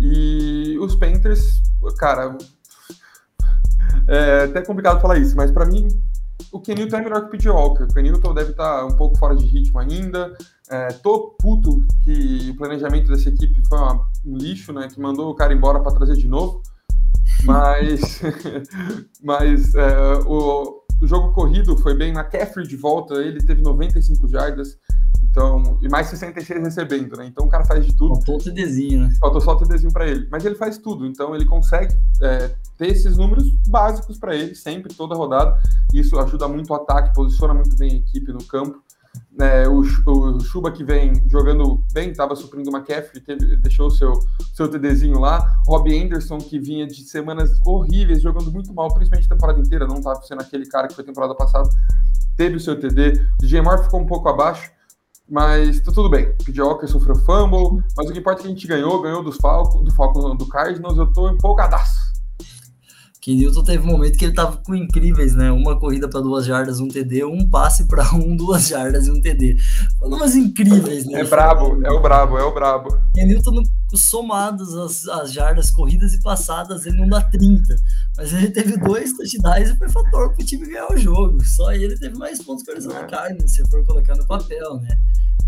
E 0.00 0.78
os 0.78 0.94
Panthers, 0.94 1.60
cara, 1.98 2.38
é 4.06 4.44
até 4.44 4.62
complicado 4.62 5.00
falar 5.00 5.18
isso, 5.18 5.36
mas 5.36 5.50
para 5.50 5.66
mim 5.66 5.88
o 6.52 6.60
Kenilton 6.60 6.96
é 6.96 7.02
melhor 7.02 7.20
que 7.22 7.26
o 7.26 7.30
P.J. 7.30 7.50
Walker. 7.50 7.84
O 7.84 7.94
Kenilton 7.94 8.34
deve 8.34 8.50
estar 8.52 8.86
um 8.86 8.96
pouco 8.96 9.18
fora 9.18 9.36
de 9.36 9.44
ritmo 9.44 9.78
ainda. 9.78 10.36
É, 10.70 10.88
tô 10.88 11.34
puto 11.38 11.84
que 12.04 12.50
o 12.50 12.56
planejamento 12.56 13.08
dessa 13.08 13.28
equipe 13.28 13.60
foi 13.68 13.78
uma, 13.78 14.06
um 14.24 14.36
lixo, 14.36 14.72
né? 14.72 14.88
Que 14.88 15.00
mandou 15.00 15.30
o 15.30 15.34
cara 15.34 15.52
embora 15.52 15.80
para 15.80 15.94
trazer 15.94 16.16
de 16.16 16.28
novo. 16.28 16.62
Mas, 17.44 18.20
mas 19.22 19.74
é, 19.74 20.12
o, 20.26 20.79
o 21.00 21.06
jogo 21.06 21.32
corrido 21.32 21.76
foi 21.78 21.94
bem. 21.94 22.12
Na 22.12 22.24
Caffrey 22.24 22.66
de 22.66 22.76
volta, 22.76 23.14
ele 23.14 23.40
teve 23.40 23.62
95 23.62 24.28
jardas. 24.28 24.76
Então, 25.22 25.78
e 25.80 25.88
mais 25.88 26.08
66 26.08 26.60
recebendo, 26.60 27.16
né? 27.16 27.26
Então 27.26 27.46
o 27.46 27.48
cara 27.48 27.64
faz 27.64 27.86
de 27.86 27.94
tudo. 27.96 28.16
Faltou 28.16 28.36
o 28.36 28.38
TDzinho, 28.38 29.00
né? 29.00 29.14
Faltou 29.20 29.40
só 29.40 29.52
o 29.52 29.56
TDzinho 29.56 29.92
para 29.92 30.08
ele. 30.08 30.26
Mas 30.30 30.44
ele 30.44 30.56
faz 30.56 30.76
tudo, 30.76 31.06
então 31.06 31.34
ele 31.34 31.44
consegue 31.44 31.94
é, 32.20 32.50
ter 32.76 32.88
esses 32.88 33.16
números 33.16 33.44
básicos 33.68 34.18
para 34.18 34.34
ele, 34.34 34.54
sempre, 34.54 34.92
toda 34.92 35.14
rodada. 35.14 35.56
Isso 35.94 36.18
ajuda 36.18 36.48
muito 36.48 36.70
o 36.70 36.74
ataque, 36.74 37.14
posiciona 37.14 37.54
muito 37.54 37.76
bem 37.76 37.92
a 37.92 37.96
equipe 37.96 38.32
no 38.32 38.42
campo. 38.44 38.82
É, 39.38 39.68
o, 39.68 39.80
o 39.80 40.40
Chuba 40.40 40.72
que 40.72 40.82
vem 40.82 41.12
jogando 41.28 41.82
bem, 41.92 42.10
estava 42.10 42.34
suprindo 42.34 42.68
uma 42.68 42.80
McCaffrey, 42.80 43.22
teve, 43.22 43.56
deixou 43.56 43.86
o 43.86 43.90
seu, 43.90 44.12
seu 44.52 44.68
TDzinho 44.68 45.18
lá. 45.18 45.60
Rob 45.66 45.96
Anderson, 45.96 46.38
que 46.38 46.58
vinha 46.58 46.86
de 46.86 47.04
semanas 47.04 47.50
horríveis, 47.64 48.22
jogando 48.22 48.50
muito 48.50 48.72
mal, 48.74 48.92
principalmente 48.92 49.26
a 49.26 49.34
temporada 49.34 49.60
inteira, 49.60 49.86
não 49.86 49.96
estava 49.96 50.20
sendo 50.22 50.40
aquele 50.40 50.66
cara 50.66 50.88
que 50.88 50.94
foi 50.94 51.04
temporada 51.04 51.34
passada, 51.34 51.68
teve 52.36 52.56
o 52.56 52.60
seu 52.60 52.78
TD. 52.78 53.22
O 53.38 53.42
DJ 53.42 53.60
Moore 53.60 53.84
ficou 53.84 54.00
um 54.00 54.06
pouco 54.06 54.28
abaixo, 54.28 54.70
mas 55.28 55.80
tá 55.80 55.92
tudo 55.92 56.10
bem. 56.10 56.26
O 56.26 56.62
Walker 56.64 56.88
sofreu 56.88 57.14
fumble, 57.14 57.84
mas 57.96 58.08
o 58.08 58.12
que 58.12 58.18
importa 58.18 58.40
é 58.40 58.42
que 58.42 58.48
a 58.48 58.50
gente 58.50 58.66
ganhou, 58.66 59.00
ganhou 59.00 59.22
dos 59.22 59.36
Falcons, 59.36 59.84
do 59.84 59.94
Falcons, 59.94 60.36
do 60.36 60.48
Cardinals, 60.48 60.98
eu 60.98 61.06
tô 61.12 61.28
empolgadaço. 61.28 62.09
Que 63.20 63.34
Newton 63.34 63.62
teve 63.62 63.82
um 63.82 63.86
momento 63.86 64.16
que 64.16 64.24
ele 64.24 64.32
tava 64.32 64.56
com 64.56 64.74
incríveis, 64.74 65.34
né? 65.34 65.52
Uma 65.52 65.78
corrida 65.78 66.08
para 66.08 66.20
duas 66.20 66.46
jardas, 66.46 66.80
um 66.80 66.88
TD, 66.88 67.24
um 67.24 67.48
passe 67.48 67.86
para 67.86 68.02
um, 68.16 68.34
duas 68.34 68.68
jardas 68.68 69.06
e 69.06 69.10
um 69.10 69.20
TD. 69.20 69.58
Foram 69.98 70.16
umas 70.16 70.34
incríveis, 70.34 71.04
né? 71.04 71.20
É 71.20 71.24
brabo, 71.24 71.84
é 71.84 71.90
o 71.90 72.00
brabo, 72.00 72.38
é 72.38 72.42
o 72.42 72.54
brabo. 72.54 72.98
E 73.14 73.24
Newton, 73.24 73.62
somados 73.94 74.74
as, 74.74 75.06
as 75.06 75.32
jardas 75.32 75.70
corridas 75.70 76.14
e 76.14 76.22
passadas, 76.22 76.86
ele 76.86 76.96
não 76.96 77.08
dá 77.08 77.20
30. 77.20 77.76
Mas 78.16 78.32
ele 78.32 78.50
teve 78.50 78.78
dois 78.78 79.12
touchdowns 79.12 79.68
e 79.68 79.76
foi 79.76 79.88
fator 79.90 80.32
para 80.32 80.42
o 80.42 80.46
time 80.46 80.66
ganhar 80.66 80.90
o 80.90 80.96
jogo. 80.96 81.44
Só 81.44 81.72
ele 81.72 81.98
teve 81.98 82.16
mais 82.16 82.42
pontos 82.42 82.64
que 82.64 82.70
o 82.70 82.72
Arizona 82.72 83.00
é. 83.00 83.06
Cardinals, 83.06 83.52
se 83.52 83.68
for 83.68 83.84
colocar 83.84 84.16
no 84.16 84.26
papel, 84.26 84.80
né? 84.80 84.98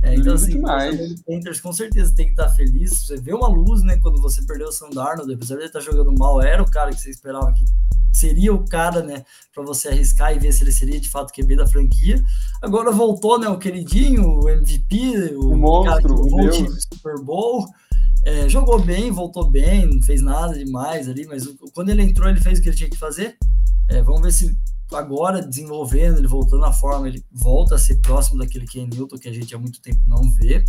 É, 0.02 0.16
então, 0.16 0.34
assim, 0.34 0.58
o 0.58 1.24
Panthers 1.24 1.60
com 1.60 1.72
certeza 1.72 2.12
tem 2.14 2.26
que 2.26 2.32
estar 2.32 2.48
feliz. 2.48 3.06
Você 3.06 3.16
vê 3.16 3.32
uma 3.32 3.46
luz, 3.46 3.82
né? 3.82 3.98
Quando 4.02 4.20
você 4.20 4.42
perdeu 4.42 4.68
o 4.68 4.72
Sam 4.72 4.90
Darnold, 4.90 5.32
apesar 5.32 5.54
de 5.54 5.60
ele 5.60 5.68
estar 5.68 5.80
jogando 5.80 6.12
mal, 6.18 6.42
era 6.42 6.60
o 6.62 6.70
cara 6.70 6.90
que 6.90 7.00
você 7.00 7.10
esperava 7.10 7.52
que 7.52 7.64
seria 8.12 8.52
o 8.52 8.68
cara, 8.68 9.02
né, 9.02 9.24
para 9.54 9.64
você 9.64 9.88
arriscar 9.88 10.36
e 10.36 10.38
ver 10.38 10.52
se 10.52 10.62
ele 10.62 10.70
seria 10.70 11.00
de 11.00 11.08
fato 11.08 11.32
QB 11.32 11.56
da 11.56 11.66
franquia. 11.66 12.22
Agora 12.60 12.92
voltou, 12.92 13.38
né, 13.38 13.48
o 13.48 13.58
queridinho, 13.58 14.40
o 14.40 14.48
MVP, 14.48 15.34
o, 15.34 15.52
o 15.52 15.56
monstro, 15.56 16.14
o 16.14 16.80
Super 16.92 17.18
Bowl. 17.20 17.66
É, 18.24 18.48
jogou 18.48 18.80
bem, 18.80 19.10
voltou 19.10 19.50
bem, 19.50 19.86
não 19.86 20.00
fez 20.02 20.22
nada 20.22 20.56
demais 20.56 21.08
ali, 21.08 21.26
mas 21.26 21.44
quando 21.74 21.88
ele 21.88 22.02
entrou, 22.02 22.28
ele 22.28 22.40
fez 22.40 22.58
o 22.58 22.62
que 22.62 22.68
ele 22.68 22.76
tinha 22.76 22.90
que 22.90 22.98
fazer. 22.98 23.36
É, 23.92 24.02
vamos 24.02 24.22
ver 24.22 24.32
se 24.32 24.56
agora 24.90 25.42
desenvolvendo, 25.42 26.18
ele 26.18 26.26
voltando 26.26 26.64
à 26.64 26.72
forma, 26.72 27.06
ele 27.08 27.22
volta 27.30 27.74
a 27.74 27.78
ser 27.78 27.96
próximo 28.00 28.38
daquele 28.38 28.66
Ken 28.66 28.86
Newton 28.86 29.18
que 29.18 29.28
a 29.28 29.32
gente 29.32 29.54
há 29.54 29.58
muito 29.58 29.82
tempo 29.82 30.00
não 30.06 30.30
vê. 30.32 30.64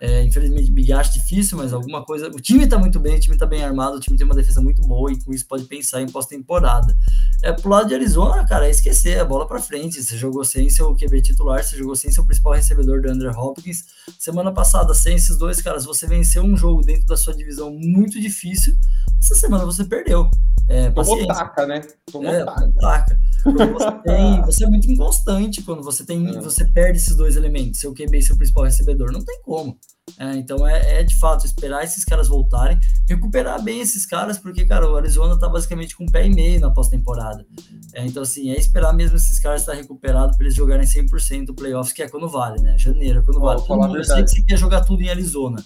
É, 0.00 0.22
infelizmente, 0.22 0.70
Big 0.70 0.92
acho 0.92 1.12
difícil, 1.12 1.58
mas 1.58 1.72
alguma 1.72 2.04
coisa. 2.04 2.28
O 2.28 2.40
time 2.40 2.66
tá 2.66 2.78
muito 2.78 3.00
bem, 3.00 3.16
o 3.16 3.20
time 3.20 3.36
tá 3.36 3.46
bem 3.46 3.64
armado, 3.64 3.96
o 3.96 4.00
time 4.00 4.16
tem 4.16 4.24
uma 4.24 4.34
defesa 4.34 4.60
muito 4.60 4.82
boa 4.82 5.12
e 5.12 5.20
com 5.20 5.32
isso 5.32 5.46
pode 5.46 5.64
pensar 5.64 6.00
em 6.00 6.08
pós-temporada. 6.08 6.96
É, 7.42 7.52
pro 7.52 7.70
lado 7.70 7.88
de 7.88 7.94
Arizona, 7.94 8.44
cara, 8.46 8.66
é 8.66 8.70
esquecer, 8.70 9.18
a 9.18 9.24
bola 9.24 9.46
para 9.46 9.60
frente. 9.60 10.02
Você 10.02 10.16
jogou 10.16 10.44
sem 10.44 10.70
seu 10.70 10.94
QB 10.94 11.22
titular, 11.22 11.62
você 11.62 11.76
jogou 11.76 11.96
sem 11.96 12.10
seu 12.10 12.24
principal 12.24 12.52
recebedor 12.52 13.00
do 13.00 13.10
Andrew 13.10 13.32
Hopkins. 13.32 13.84
Semana 14.18 14.52
passada, 14.52 14.94
sem 14.94 15.16
esses 15.16 15.36
dois 15.36 15.60
caras, 15.60 15.84
você 15.84 16.06
venceu 16.06 16.42
um 16.42 16.56
jogo 16.56 16.82
dentro 16.82 17.06
da 17.06 17.16
sua 17.16 17.34
divisão 17.34 17.72
muito 17.72 18.20
difícil. 18.20 18.76
Essa 19.20 19.34
semana 19.34 19.64
você 19.64 19.84
perdeu. 19.84 20.30
É, 20.68 20.90
Tomou 20.90 21.26
taca, 21.26 21.66
né? 21.66 21.80
Tomou 22.12 22.30
é, 22.30 22.44
taca. 22.44 22.72
taca. 22.78 23.20
Você, 23.44 23.92
tem, 24.04 24.42
você, 24.42 24.64
é 24.64 24.68
muito 24.68 24.90
inconstante 24.90 25.62
quando 25.62 25.82
você 25.82 26.04
tem, 26.04 26.28
é. 26.28 26.40
você 26.40 26.64
perde 26.66 26.98
esses 26.98 27.16
dois 27.16 27.36
elementos, 27.36 27.80
seu 27.80 27.94
QB 27.94 28.18
e 28.18 28.22
seu 28.22 28.36
principal 28.36 28.64
recebedor. 28.64 29.10
Não 29.10 29.24
tem 29.24 29.40
como. 29.42 29.78
É, 30.18 30.36
então 30.36 30.66
é, 30.66 31.00
é, 31.00 31.02
de 31.02 31.14
fato 31.14 31.44
esperar 31.44 31.84
esses 31.84 32.04
caras 32.04 32.28
voltarem, 32.28 32.78
recuperar 33.08 33.62
bem 33.62 33.80
esses 33.80 34.06
caras, 34.06 34.38
porque, 34.38 34.64
cara, 34.64 34.90
o 34.90 34.96
Arizona 34.96 35.38
tá 35.38 35.48
basicamente 35.48 35.96
com 35.96 36.04
um 36.04 36.08
pé 36.08 36.26
e 36.26 36.34
meio 36.34 36.60
na 36.60 36.70
pós-temporada. 36.70 37.46
É, 37.94 38.04
então, 38.06 38.22
assim, 38.22 38.50
é 38.50 38.56
esperar 38.56 38.92
mesmo 38.92 39.16
esses 39.16 39.38
caras 39.38 39.62
estar 39.62 39.74
recuperados 39.74 40.36
para 40.36 40.46
eles 40.46 40.54
jogarem 40.54 40.86
100% 40.86 41.46
do 41.46 41.54
playoffs, 41.54 41.92
que 41.92 42.02
é 42.02 42.08
quando 42.08 42.28
vale, 42.28 42.60
né? 42.62 42.76
Janeiro, 42.78 43.20
é 43.20 43.22
quando 43.22 43.40
vale. 43.40 43.60
Todo 43.60 43.80
mundo, 43.80 43.96
eu 43.96 44.04
sei 44.04 44.22
que 44.22 44.30
você 44.30 44.42
quer 44.42 44.56
jogar 44.56 44.80
tudo 44.82 45.02
em 45.02 45.10
Arizona. 45.10 45.62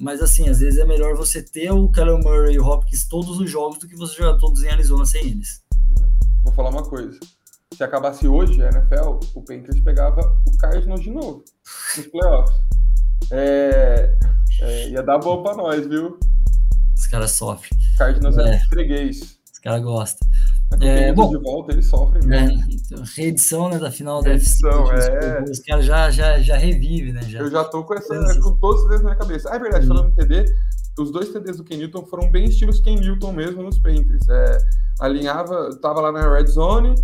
Mas 0.00 0.20
assim, 0.20 0.48
às 0.48 0.60
vezes 0.60 0.78
é 0.78 0.84
melhor 0.84 1.14
você 1.14 1.42
ter 1.42 1.70
o 1.70 1.90
Kyler 1.90 2.18
Murray 2.18 2.54
e 2.54 2.58
o 2.58 2.66
Hopkins 2.66 3.06
todos 3.06 3.38
os 3.38 3.50
jogos 3.50 3.78
do 3.78 3.86
que 3.86 3.96
você 3.96 4.16
jogar 4.16 4.38
todos 4.38 4.62
em 4.62 4.68
Arizona 4.68 5.04
sem 5.06 5.24
eles. 5.24 5.62
Vou 6.42 6.52
falar 6.52 6.70
uma 6.70 6.82
coisa. 6.82 7.18
Se 7.72 7.84
acabasse 7.84 8.26
hoje 8.26 8.62
a 8.62 8.68
NFL, 8.68 9.20
o 9.34 9.42
Panthers 9.42 9.80
pegava 9.80 10.20
o 10.46 10.56
Cardinals 10.58 11.02
de 11.02 11.10
novo 11.10 11.44
nos 11.96 12.06
playoffs. 12.08 12.56
É, 13.32 14.14
é, 14.60 14.88
ia 14.90 15.02
dar 15.02 15.18
bom 15.18 15.42
pra 15.42 15.54
nós, 15.54 15.86
viu? 15.86 16.18
Os 16.94 17.06
caras 17.06 17.32
sofrem. 17.32 17.70
Cardinals 17.96 18.36
é, 18.36 18.56
é 18.56 18.58
freguês. 18.66 19.38
Os 19.50 19.58
caras 19.58 19.82
gostam. 19.82 20.28
É, 20.80 21.08
é 21.08 21.12
bom, 21.12 21.30
de 21.30 21.38
volta, 21.38 21.72
ele 21.72 21.82
sofre 21.82 22.24
mesmo. 22.24 22.60
É, 22.60 22.66
então, 22.70 23.02
reedição 23.16 23.68
né, 23.68 23.78
da 23.78 23.90
final 23.90 24.22
da 24.22 24.30
UFC. 24.30 24.66
É. 24.66 25.42
Os 25.42 25.60
caras 25.60 25.84
já, 25.84 26.10
já, 26.10 26.40
já 26.40 26.56
revive, 26.56 27.12
né? 27.12 27.22
Já. 27.22 27.40
Eu 27.40 27.50
já 27.50 27.64
tô 27.64 27.84
com, 27.84 27.94
essa, 27.94 28.14
com 28.40 28.54
todos 28.56 28.82
os 28.82 28.88
TDs 28.88 29.02
na 29.02 29.10
minha 29.10 29.18
cabeça. 29.18 29.50
Ah, 29.50 29.56
é 29.56 29.58
verdade, 29.58 29.86
falando 29.86 30.08
em 30.10 30.14
TD, 30.14 30.44
os 30.98 31.10
dois 31.10 31.30
TDs 31.30 31.56
do 31.56 31.64
Ken 31.64 31.76
Newton 31.76 32.04
foram 32.06 32.30
bem 32.30 32.44
estilos 32.44 32.80
Ken 32.80 32.96
Newton 32.96 33.32
mesmo 33.32 33.62
nos 33.62 33.78
Panthers. 33.78 34.28
É, 34.28 34.58
alinhava, 35.00 35.78
tava 35.80 36.00
lá 36.00 36.12
na 36.12 36.32
red 36.32 36.46
zone, 36.46 36.94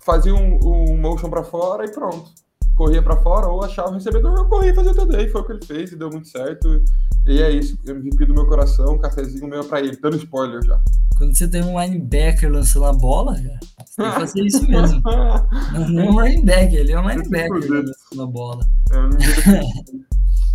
fazia 0.00 0.34
um, 0.34 0.58
um 0.62 1.00
motion 1.00 1.30
para 1.30 1.42
fora 1.42 1.84
e 1.84 1.90
pronto. 1.90 2.30
Corria 2.74 3.02
para 3.02 3.16
fora 3.16 3.46
ou 3.48 3.62
achava 3.62 3.90
o 3.90 3.94
recebedor, 3.94 4.36
eu 4.36 4.46
corria 4.46 4.70
e 4.70 4.74
fazia 4.74 4.92
o 4.92 4.94
TD. 4.94 5.24
E 5.24 5.28
foi 5.28 5.40
o 5.40 5.44
que 5.44 5.52
ele 5.52 5.64
fez 5.64 5.92
e 5.92 5.96
deu 5.96 6.10
muito 6.10 6.28
certo. 6.28 6.82
E 7.26 7.40
é 7.40 7.50
isso, 7.50 7.78
MVP 7.86 8.26
do 8.26 8.34
meu 8.34 8.46
coração, 8.46 8.94
um 8.94 8.98
cafezinho 8.98 9.46
meu 9.46 9.64
para 9.64 9.80
ele, 9.80 9.96
dando 9.96 10.16
spoiler 10.16 10.64
já. 10.64 10.80
Quando 11.16 11.36
você 11.36 11.46
tem 11.46 11.62
um 11.62 11.80
linebacker 11.80 12.50
lançando 12.50 12.86
a 12.86 12.92
bola, 12.92 13.34
você 13.34 14.02
tem 14.02 14.10
que 14.10 14.20
fazer 14.20 14.40
isso 14.42 14.66
mesmo. 14.66 15.02
não 15.90 16.02
é 16.02 16.10
um 16.10 16.20
linebacker, 16.20 16.80
ele 16.80 16.92
é 16.92 17.00
um 17.00 17.08
linebacker 17.08 17.70
lançando 17.70 18.22
a 18.22 18.26
bola. 18.26 18.66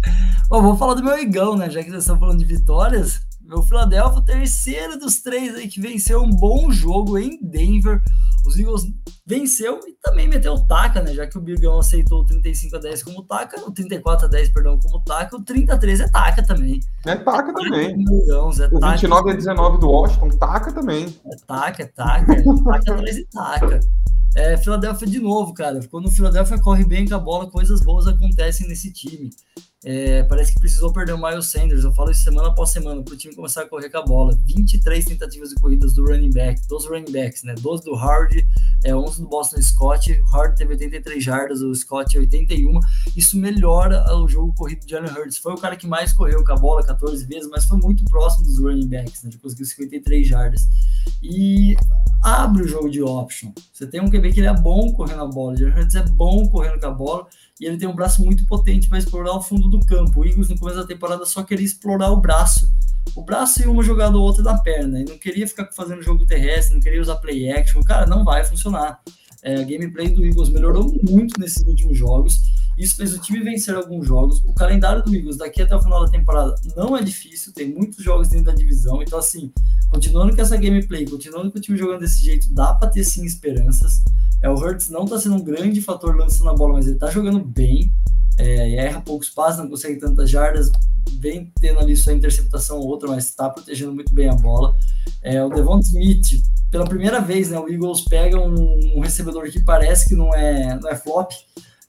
É, 0.05 0.47
Bom, 0.49 0.61
vou 0.61 0.77
falar 0.77 0.93
do 0.93 1.03
meu 1.03 1.19
igão, 1.19 1.57
né? 1.57 1.69
Já 1.69 1.83
que 1.83 1.89
vocês 1.89 2.03
estão 2.03 2.17
falando 2.17 2.39
de 2.39 2.45
vitórias. 2.45 3.26
Meu 3.47 3.63
Philadelphia, 3.63 4.21
terceiro 4.23 4.99
dos 4.99 5.21
três 5.21 5.55
aí 5.55 5.69
que 5.69 5.79
venceu 5.79 6.21
um 6.21 6.29
bom 6.29 6.69
jogo 6.69 7.17
em 7.17 7.39
Denver. 7.41 8.01
Os 8.45 8.59
Eagles 8.59 8.83
venceu 9.25 9.79
e 9.87 9.93
também 10.03 10.27
meteu 10.27 10.59
taca, 10.67 11.01
né? 11.01 11.13
Já 11.13 11.25
que 11.25 11.37
o 11.37 11.41
Bigão 11.41 11.79
aceitou 11.79 12.21
o 12.21 12.25
35 12.25 12.75
a 12.75 12.79
10 12.79 13.03
como 13.03 13.23
taca, 13.23 13.61
o 13.61 13.71
34 13.71 14.25
a 14.25 14.29
10, 14.29 14.49
perdão, 14.49 14.77
como 14.77 14.99
taca, 14.99 15.37
o 15.37 15.41
33 15.41 16.01
é 16.01 16.09
taca 16.09 16.43
também. 16.43 16.81
É 17.05 17.15
taca 17.15 17.53
também. 17.53 17.95
Bigão, 17.95 18.51
é 18.51 18.67
o 18.67 18.91
29 18.91 19.31
a 19.31 19.33
19 19.33 19.77
do 19.77 19.89
Washington, 19.91 20.29
taca 20.37 20.73
também. 20.73 21.15
É 21.25 21.35
taca, 21.47 21.83
é 21.83 21.85
taca. 21.85 22.33
É 22.33 22.43
taca 22.43 22.93
atrás 22.93 23.17
e 23.17 23.25
taca. 23.31 23.79
É, 24.35 24.57
Philadelphia 24.57 25.07
de 25.07 25.19
novo, 25.19 25.53
cara. 25.53 25.79
Quando 25.89 26.07
o 26.07 26.11
Philadelphia 26.11 26.59
corre 26.59 26.83
bem 26.83 27.07
com 27.07 27.15
a 27.15 27.19
bola, 27.19 27.49
coisas 27.49 27.81
boas 27.81 28.07
acontecem 28.07 28.67
nesse 28.67 28.91
time. 28.91 29.29
É, 29.85 30.23
parece 30.23 30.53
que 30.53 30.59
precisou 30.59 30.91
perder 30.91 31.13
o 31.13 31.17
Miles 31.17 31.45
Sanders. 31.45 31.83
Eu 31.83 31.93
falo 31.93 32.09
isso 32.09 32.23
semana 32.23 32.47
após 32.47 32.71
semana 32.71 33.01
para 33.03 33.13
o 33.13 33.17
time 33.17 33.35
começar 33.35 33.61
a 33.61 33.69
correr 33.69 33.89
com 33.91 33.97
a 33.99 34.01
bola. 34.01 34.37
23 34.43 35.05
tentativas 35.05 35.49
de 35.49 35.55
corridas 35.55 35.93
do 35.93 36.03
running 36.03 36.31
back, 36.31 36.67
dos 36.67 36.87
running 36.87 37.11
backs, 37.11 37.43
né? 37.43 37.53
12 37.59 37.83
do 37.83 37.93
Hard, 37.93 38.31
é, 38.83 38.95
11 38.95 39.21
do 39.21 39.27
Boston 39.27 39.61
Scott. 39.61 40.11
O 40.11 40.25
Hard 40.25 40.57
teve 40.57 40.73
83 40.73 41.23
jardas, 41.23 41.61
o 41.61 41.73
Scott 41.75 42.17
81. 42.17 42.79
Isso 43.15 43.37
melhora 43.37 44.03
o 44.15 44.27
jogo 44.27 44.51
corrido 44.53 44.83
de 44.83 44.91
Jalen 44.91 45.11
Hurts. 45.11 45.37
Foi 45.37 45.53
o 45.53 45.57
cara 45.57 45.75
que 45.75 45.85
mais 45.85 46.11
correu 46.11 46.43
com 46.43 46.53
a 46.53 46.57
bola 46.57 46.83
14 46.83 47.23
vezes, 47.25 47.47
mas 47.47 47.65
foi 47.65 47.77
muito 47.77 48.03
próximo 48.05 48.45
dos 48.45 48.57
running 48.57 48.87
backs, 48.87 49.21
né? 49.23 49.29
Ele 49.29 49.37
conseguiu 49.37 49.65
53 49.65 50.27
jardas. 50.27 50.67
E 51.21 51.75
abre 52.23 52.63
o 52.63 52.67
jogo 52.67 52.89
de 52.89 53.01
option. 53.03 53.51
Você 53.71 53.85
tem 53.85 54.01
um 54.01 54.09
QB 54.09 54.33
que 54.33 54.39
ele 54.39 54.47
é 54.47 54.53
bom 54.53 54.91
correndo 54.91 55.21
a 55.21 55.27
bola. 55.27 55.53
O 55.53 55.55
Jalen 55.55 55.79
Hurts 55.79 55.95
é 55.95 56.03
bom 56.03 56.49
correndo 56.49 56.79
com 56.79 56.87
a 56.87 56.91
bola 56.91 57.27
e 57.59 57.65
ele 57.65 57.77
tem 57.77 57.87
um 57.87 57.95
braço 57.95 58.23
muito 58.23 58.45
potente 58.45 58.87
para 58.87 58.99
explorar 58.99 59.33
o 59.33 59.41
fundo 59.41 59.67
do 59.67 59.79
campo. 59.79 60.19
O 60.19 60.25
Eagles, 60.25 60.49
no 60.49 60.57
começo 60.57 60.77
da 60.77 60.85
temporada, 60.85 61.25
só 61.25 61.43
queria 61.43 61.65
explorar 61.65 62.11
o 62.11 62.21
braço. 62.21 62.71
O 63.15 63.23
braço 63.23 63.61
e 63.61 63.65
uma 63.65 63.83
jogada 63.83 64.15
ou 64.17 64.23
outra 64.23 64.43
da 64.43 64.57
perna. 64.57 64.99
E 64.99 65.05
não 65.05 65.17
queria 65.17 65.47
ficar 65.47 65.69
fazendo 65.71 66.03
jogo 66.03 66.25
terrestre, 66.25 66.75
não 66.75 66.81
queria 66.81 67.01
usar 67.01 67.15
play 67.15 67.51
action. 67.51 67.81
Cara, 67.81 68.05
não 68.05 68.23
vai 68.23 68.43
funcionar. 68.43 69.01
É, 69.41 69.55
a 69.55 69.63
gameplay 69.63 70.09
do 70.09 70.25
Eagles 70.25 70.49
melhorou 70.49 70.93
muito 71.09 71.39
nesses 71.39 71.65
últimos 71.65 71.97
jogos. 71.97 72.41
Isso 72.77 72.95
fez 72.95 73.13
o 73.13 73.19
time 73.19 73.39
vencer 73.39 73.75
alguns 73.75 74.05
jogos. 74.05 74.39
O 74.45 74.53
calendário 74.53 75.03
do 75.03 75.15
Eagles 75.15 75.37
daqui 75.37 75.61
até 75.61 75.75
o 75.75 75.81
final 75.81 76.05
da 76.05 76.11
temporada 76.11 76.55
não 76.75 76.95
é 76.95 77.01
difícil, 77.01 77.51
tem 77.51 77.73
muitos 77.73 78.03
jogos 78.03 78.27
dentro 78.29 78.45
da 78.45 78.53
divisão. 78.53 79.01
Então, 79.01 79.17
assim, 79.17 79.51
continuando 79.89 80.35
com 80.35 80.41
essa 80.41 80.55
gameplay, 80.55 81.05
continuando 81.05 81.51
com 81.51 81.57
o 81.57 81.61
time 81.61 81.77
jogando 81.77 82.01
desse 82.01 82.23
jeito, 82.23 82.53
dá 82.53 82.73
para 82.75 82.89
ter 82.89 83.03
sim 83.03 83.25
esperanças. 83.25 84.03
É, 84.41 84.49
o 84.49 84.53
Hurts 84.53 84.89
não 84.89 85.05
está 85.05 85.19
sendo 85.19 85.35
um 85.35 85.43
grande 85.43 85.81
fator 85.81 86.15
lançando 86.15 86.51
a 86.51 86.53
bola, 86.53 86.73
mas 86.73 86.85
ele 86.85 86.95
está 86.95 87.09
jogando 87.09 87.39
bem. 87.39 87.91
É, 88.37 88.75
erra 88.75 89.01
poucos 89.01 89.29
passos, 89.29 89.59
não 89.59 89.67
consegue 89.67 89.99
tantas 89.99 90.29
jardas, 90.29 90.69
vem 91.13 91.51
tendo 91.59 91.79
ali 91.79 91.95
sua 91.95 92.13
interceptação 92.13 92.77
ou 92.77 92.87
outra, 92.87 93.09
mas 93.09 93.25
está 93.25 93.49
protegendo 93.49 93.93
muito 93.93 94.13
bem 94.13 94.29
a 94.29 94.35
bola. 94.35 94.75
É, 95.23 95.43
o 95.43 95.49
Devon 95.49 95.79
Smith, 95.79 96.43
pela 96.69 96.85
primeira 96.85 97.19
vez, 97.19 97.49
né, 97.49 97.57
o 97.57 97.67
Eagles 97.67 98.01
pega 98.01 98.39
um, 98.39 98.95
um 98.95 98.99
recebedor 98.99 99.49
que 99.49 99.63
parece 99.63 100.07
que 100.07 100.15
não 100.15 100.31
é, 100.35 100.79
não 100.79 100.87
é 100.87 100.95
flop, 100.95 101.31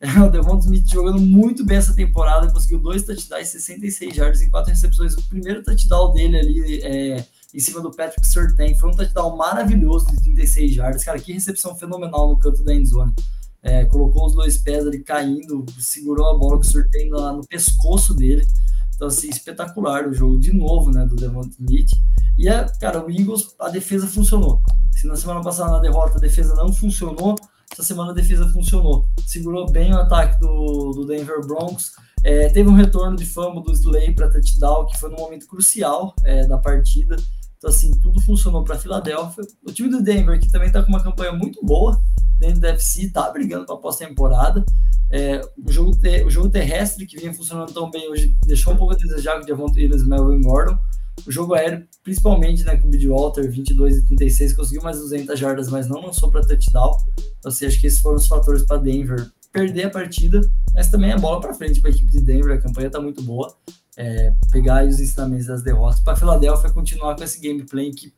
o 0.25 0.31
Devon 0.31 0.59
Smith 0.59 0.89
jogando 0.89 1.21
muito 1.21 1.65
bem 1.65 1.77
essa 1.77 1.93
temporada, 1.93 2.53
conseguiu 2.53 2.79
dois 2.79 3.03
touchdowns, 3.05 3.49
66 3.49 4.15
jardas 4.15 4.41
em 4.41 4.49
quatro 4.49 4.71
recepções. 4.71 5.15
O 5.15 5.29
primeiro 5.29 5.63
touchdown 5.63 6.13
dele 6.13 6.39
ali 6.39 6.83
é, 6.83 7.27
em 7.53 7.59
cima 7.59 7.81
do 7.81 7.91
Patrick 7.91 8.25
Surtain 8.25 8.77
foi 8.77 8.91
um 8.91 8.95
touchdown 8.95 9.37
maravilhoso 9.37 10.07
de 10.13 10.23
36 10.23 10.73
jardas. 10.73 11.03
Cara, 11.03 11.19
que 11.19 11.33
recepção 11.33 11.75
fenomenal 11.75 12.29
no 12.29 12.39
canto 12.39 12.63
da 12.63 12.73
endzone. 12.73 13.13
É, 13.61 13.85
colocou 13.87 14.27
os 14.27 14.35
dois 14.35 14.57
pés 14.57 14.87
ali 14.87 15.01
caindo, 15.01 15.67
segurou 15.81 16.31
a 16.31 16.39
bola 16.39 16.59
com 16.59 16.63
o 16.63 16.65
Surtain 16.65 17.11
no, 17.11 17.39
no 17.39 17.47
pescoço 17.49 18.15
dele. 18.15 18.47
Então, 18.95 19.09
assim, 19.09 19.29
espetacular 19.29 20.07
o 20.07 20.15
jogo 20.15 20.39
de 20.39 20.53
novo, 20.53 20.93
né, 20.93 21.05
do 21.07 21.17
Devon 21.17 21.43
Smith. 21.43 21.91
E, 22.37 22.49
é, 22.49 22.65
cara, 22.81 23.05
o 23.05 23.11
Eagles, 23.11 23.53
a 23.59 23.69
defesa 23.69 24.07
funcionou. 24.07 24.63
Se 24.93 25.09
na 25.09 25.17
semana 25.17 25.43
passada 25.43 25.73
na 25.73 25.81
derrota 25.81 26.19
a 26.19 26.21
defesa 26.21 26.55
não 26.55 26.73
funcionou, 26.73 27.35
essa 27.73 27.83
semana 27.83 28.13
a 28.13 28.15
defesa 28.15 28.49
funcionou. 28.49 29.09
Segurou 29.27 29.71
bem 29.71 29.93
o 29.93 29.99
ataque 29.99 30.41
do, 30.41 30.93
do 30.93 31.07
Denver 31.07 31.47
Broncos. 31.47 31.93
É, 32.25 32.49
teve 32.49 32.69
um 32.69 32.75
retorno 32.75 33.17
de 33.17 33.25
fama 33.25 33.63
do 33.63 33.73
Slay 33.73 34.13
para 34.13 34.31
touchdown, 34.31 34.87
que 34.87 34.99
foi 34.99 35.11
no 35.11 35.17
momento 35.17 35.47
crucial 35.47 36.15
é, 36.25 36.47
da 36.47 36.59
partida. 36.59 37.17
Então, 37.57 37.71
assim, 37.71 37.91
tudo 38.01 38.21
funcionou 38.21 38.65
para 38.65 38.77
a 38.77 38.79
Filadélfia. 38.79 39.45
O 39.67 39.73
time 39.73 39.89
do 39.89 40.03
Denver, 40.03 40.41
que 40.41 40.51
também 40.51 40.69
está 40.69 40.83
com 40.83 40.89
uma 40.89 41.03
campanha 41.03 41.33
muito 41.33 41.65
boa 41.65 42.01
dentro 42.39 42.61
do 42.61 42.67
FC, 42.67 43.03
está 43.03 43.31
brigando 43.31 43.67
para 43.67 43.75
a 43.75 43.79
pós-temporada. 43.79 44.65
É, 45.11 45.41
o, 45.57 45.73
jogo 45.73 45.93
o 46.25 46.31
jogo 46.31 46.49
terrestre, 46.51 47.07
que 47.07 47.19
vinha 47.19 47.35
funcionando 47.35 47.73
tão 47.73 47.91
bem 47.91 48.09
hoje, 48.09 48.37
deixou 48.47 48.75
um 48.75 48.77
pouco 48.77 48.95
a 48.95 48.97
desejar 48.97 49.41
com 49.41 49.53
o 49.53 49.73
Williams 49.73 50.03
e 50.03 50.09
Melvin 50.09 50.41
Gordon. 50.43 50.79
O 51.27 51.31
jogo 51.31 51.55
aéreo, 51.55 51.87
principalmente 52.03 52.65
né, 52.65 52.77
com 52.77 52.87
o 52.87 52.91
Bridgewater, 52.91 53.51
22 53.51 53.99
e 53.99 54.07
36, 54.07 54.55
conseguiu 54.55 54.83
mais 54.83 54.99
200 54.99 55.39
jardas, 55.39 55.69
mas 55.69 55.89
não 55.89 56.01
lançou 56.01 56.31
para 56.31 56.47
touchdown. 56.47 56.97
Então, 57.39 57.51
assim, 57.51 57.67
acho 57.67 57.81
que 57.81 57.87
esses 57.87 58.01
foram 58.01 58.17
os 58.17 58.27
fatores 58.27 58.65
para 58.65 58.79
Denver 58.79 59.31
perder 59.53 59.87
a 59.87 59.91
partida, 59.91 60.41
mas 60.75 60.91
também 60.91 61.13
a 61.13 61.19
bola 61.19 61.41
para 61.41 61.55
frente 61.55 61.81
para 61.81 61.91
a 61.91 61.93
equipe 61.93 62.11
de 62.11 62.21
Denver. 62.21 62.57
A 62.57 62.61
campanha 62.61 62.87
está 62.89 63.01
muito 63.01 63.23
boa. 63.23 63.55
É, 63.97 64.33
pegar 64.53 64.87
os 64.87 65.01
ensinamentos 65.01 65.47
das 65.47 65.63
derrotas 65.63 65.99
para 65.99 66.13
a 66.13 66.17
Filadélfia 66.17 66.71
continuar 66.71 67.17
com 67.17 67.25
esse 67.25 67.41
gameplay 67.41 67.91
que 67.91 68.13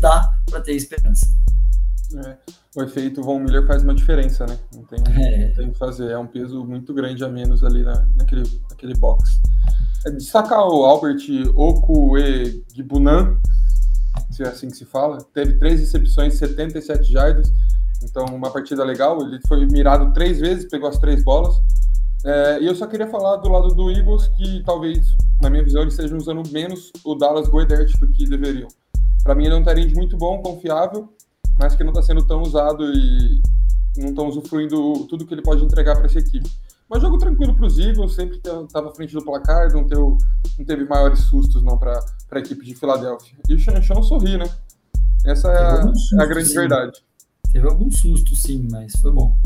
dá 0.00 0.34
para 0.46 0.60
ter 0.62 0.72
esperança. 0.72 1.26
É, 2.14 2.36
o 2.74 2.82
efeito 2.82 3.22
Von 3.22 3.40
Miller 3.40 3.66
faz 3.66 3.82
uma 3.82 3.94
diferença, 3.94 4.46
né? 4.46 4.58
Não 4.74 4.82
tem, 4.84 4.98
é. 5.06 5.48
não 5.48 5.54
tem 5.54 5.70
que 5.72 5.78
fazer. 5.78 6.10
É 6.10 6.18
um 6.18 6.26
peso 6.26 6.64
muito 6.64 6.94
grande 6.94 7.22
a 7.22 7.28
menos 7.28 7.62
ali 7.62 7.82
na, 7.82 8.06
naquele, 8.16 8.42
naquele 8.70 8.94
box. 8.94 9.40
É, 10.06 10.10
destacar 10.10 10.60
o 10.66 10.84
Albert 10.84 11.18
Okuegibunan, 11.54 13.38
se 14.30 14.42
é 14.42 14.48
assim 14.48 14.68
que 14.68 14.76
se 14.76 14.84
fala, 14.84 15.18
teve 15.34 15.58
três 15.58 15.80
recepções, 15.80 16.34
77 16.34 17.12
jardas, 17.12 17.52
então 18.02 18.24
uma 18.26 18.50
partida 18.50 18.84
legal. 18.84 19.20
Ele 19.22 19.40
foi 19.46 19.66
mirado 19.66 20.12
três 20.12 20.38
vezes, 20.38 20.68
pegou 20.68 20.88
as 20.88 20.98
três 20.98 21.22
bolas. 21.24 21.56
É, 22.24 22.60
e 22.60 22.66
eu 22.66 22.74
só 22.74 22.86
queria 22.86 23.08
falar 23.08 23.36
do 23.36 23.48
lado 23.48 23.74
do 23.74 23.90
Eagles 23.90 24.28
que 24.36 24.62
talvez, 24.64 25.06
na 25.40 25.48
minha 25.48 25.62
visão, 25.62 25.82
eles 25.82 25.94
estejam 25.94 26.18
usando 26.18 26.48
menos 26.50 26.90
o 27.04 27.14
Dallas 27.14 27.48
Goedert 27.48 27.90
do 28.00 28.08
que 28.08 28.28
deveriam. 28.28 28.68
Para 29.22 29.34
mim, 29.34 29.44
ele 29.44 29.54
é 29.54 29.58
um 29.58 29.62
tarente 29.62 29.94
muito 29.94 30.16
bom, 30.16 30.40
confiável, 30.42 31.08
mas 31.58 31.74
que 31.74 31.84
não 31.84 31.90
está 31.90 32.02
sendo 32.02 32.26
tão 32.26 32.42
usado 32.42 32.84
e 32.92 33.40
não 33.96 34.10
estão 34.10 34.28
usufruindo 34.28 35.06
tudo 35.06 35.26
que 35.26 35.34
ele 35.34 35.42
pode 35.42 35.64
entregar 35.64 35.96
para 35.96 36.06
essa 36.06 36.18
equipe. 36.18 36.48
Mas 36.88 37.02
jogo 37.02 37.18
tranquilo 37.18 37.54
para 37.54 37.66
os 37.66 37.78
Eagles, 37.78 38.14
sempre 38.14 38.38
estava 38.38 38.88
à 38.88 38.94
frente 38.94 39.12
do 39.12 39.22
placar, 39.22 39.70
não, 39.72 39.86
teve, 39.86 40.00
não 40.00 40.64
teve 40.66 40.84
maiores 40.84 41.20
sustos 41.20 41.62
não 41.62 41.76
para 41.76 42.00
a 42.30 42.38
equipe 42.38 42.64
de 42.64 42.74
Filadélfia. 42.74 43.36
E 43.46 43.54
o 43.54 43.58
Chanchão 43.58 44.02
sorri, 44.02 44.38
né? 44.38 44.48
Essa 45.24 45.48
é 45.48 45.58
a, 45.58 45.82
susto, 45.82 46.18
é 46.18 46.22
a, 46.22 46.26
grande 46.26 46.48
sim. 46.48 46.54
verdade. 46.54 47.02
Teve 47.52 47.68
algum 47.68 47.90
susto, 47.90 48.34
sim, 48.34 48.66
mas 48.70 48.92
foi 49.00 49.12
bom. 49.12 49.36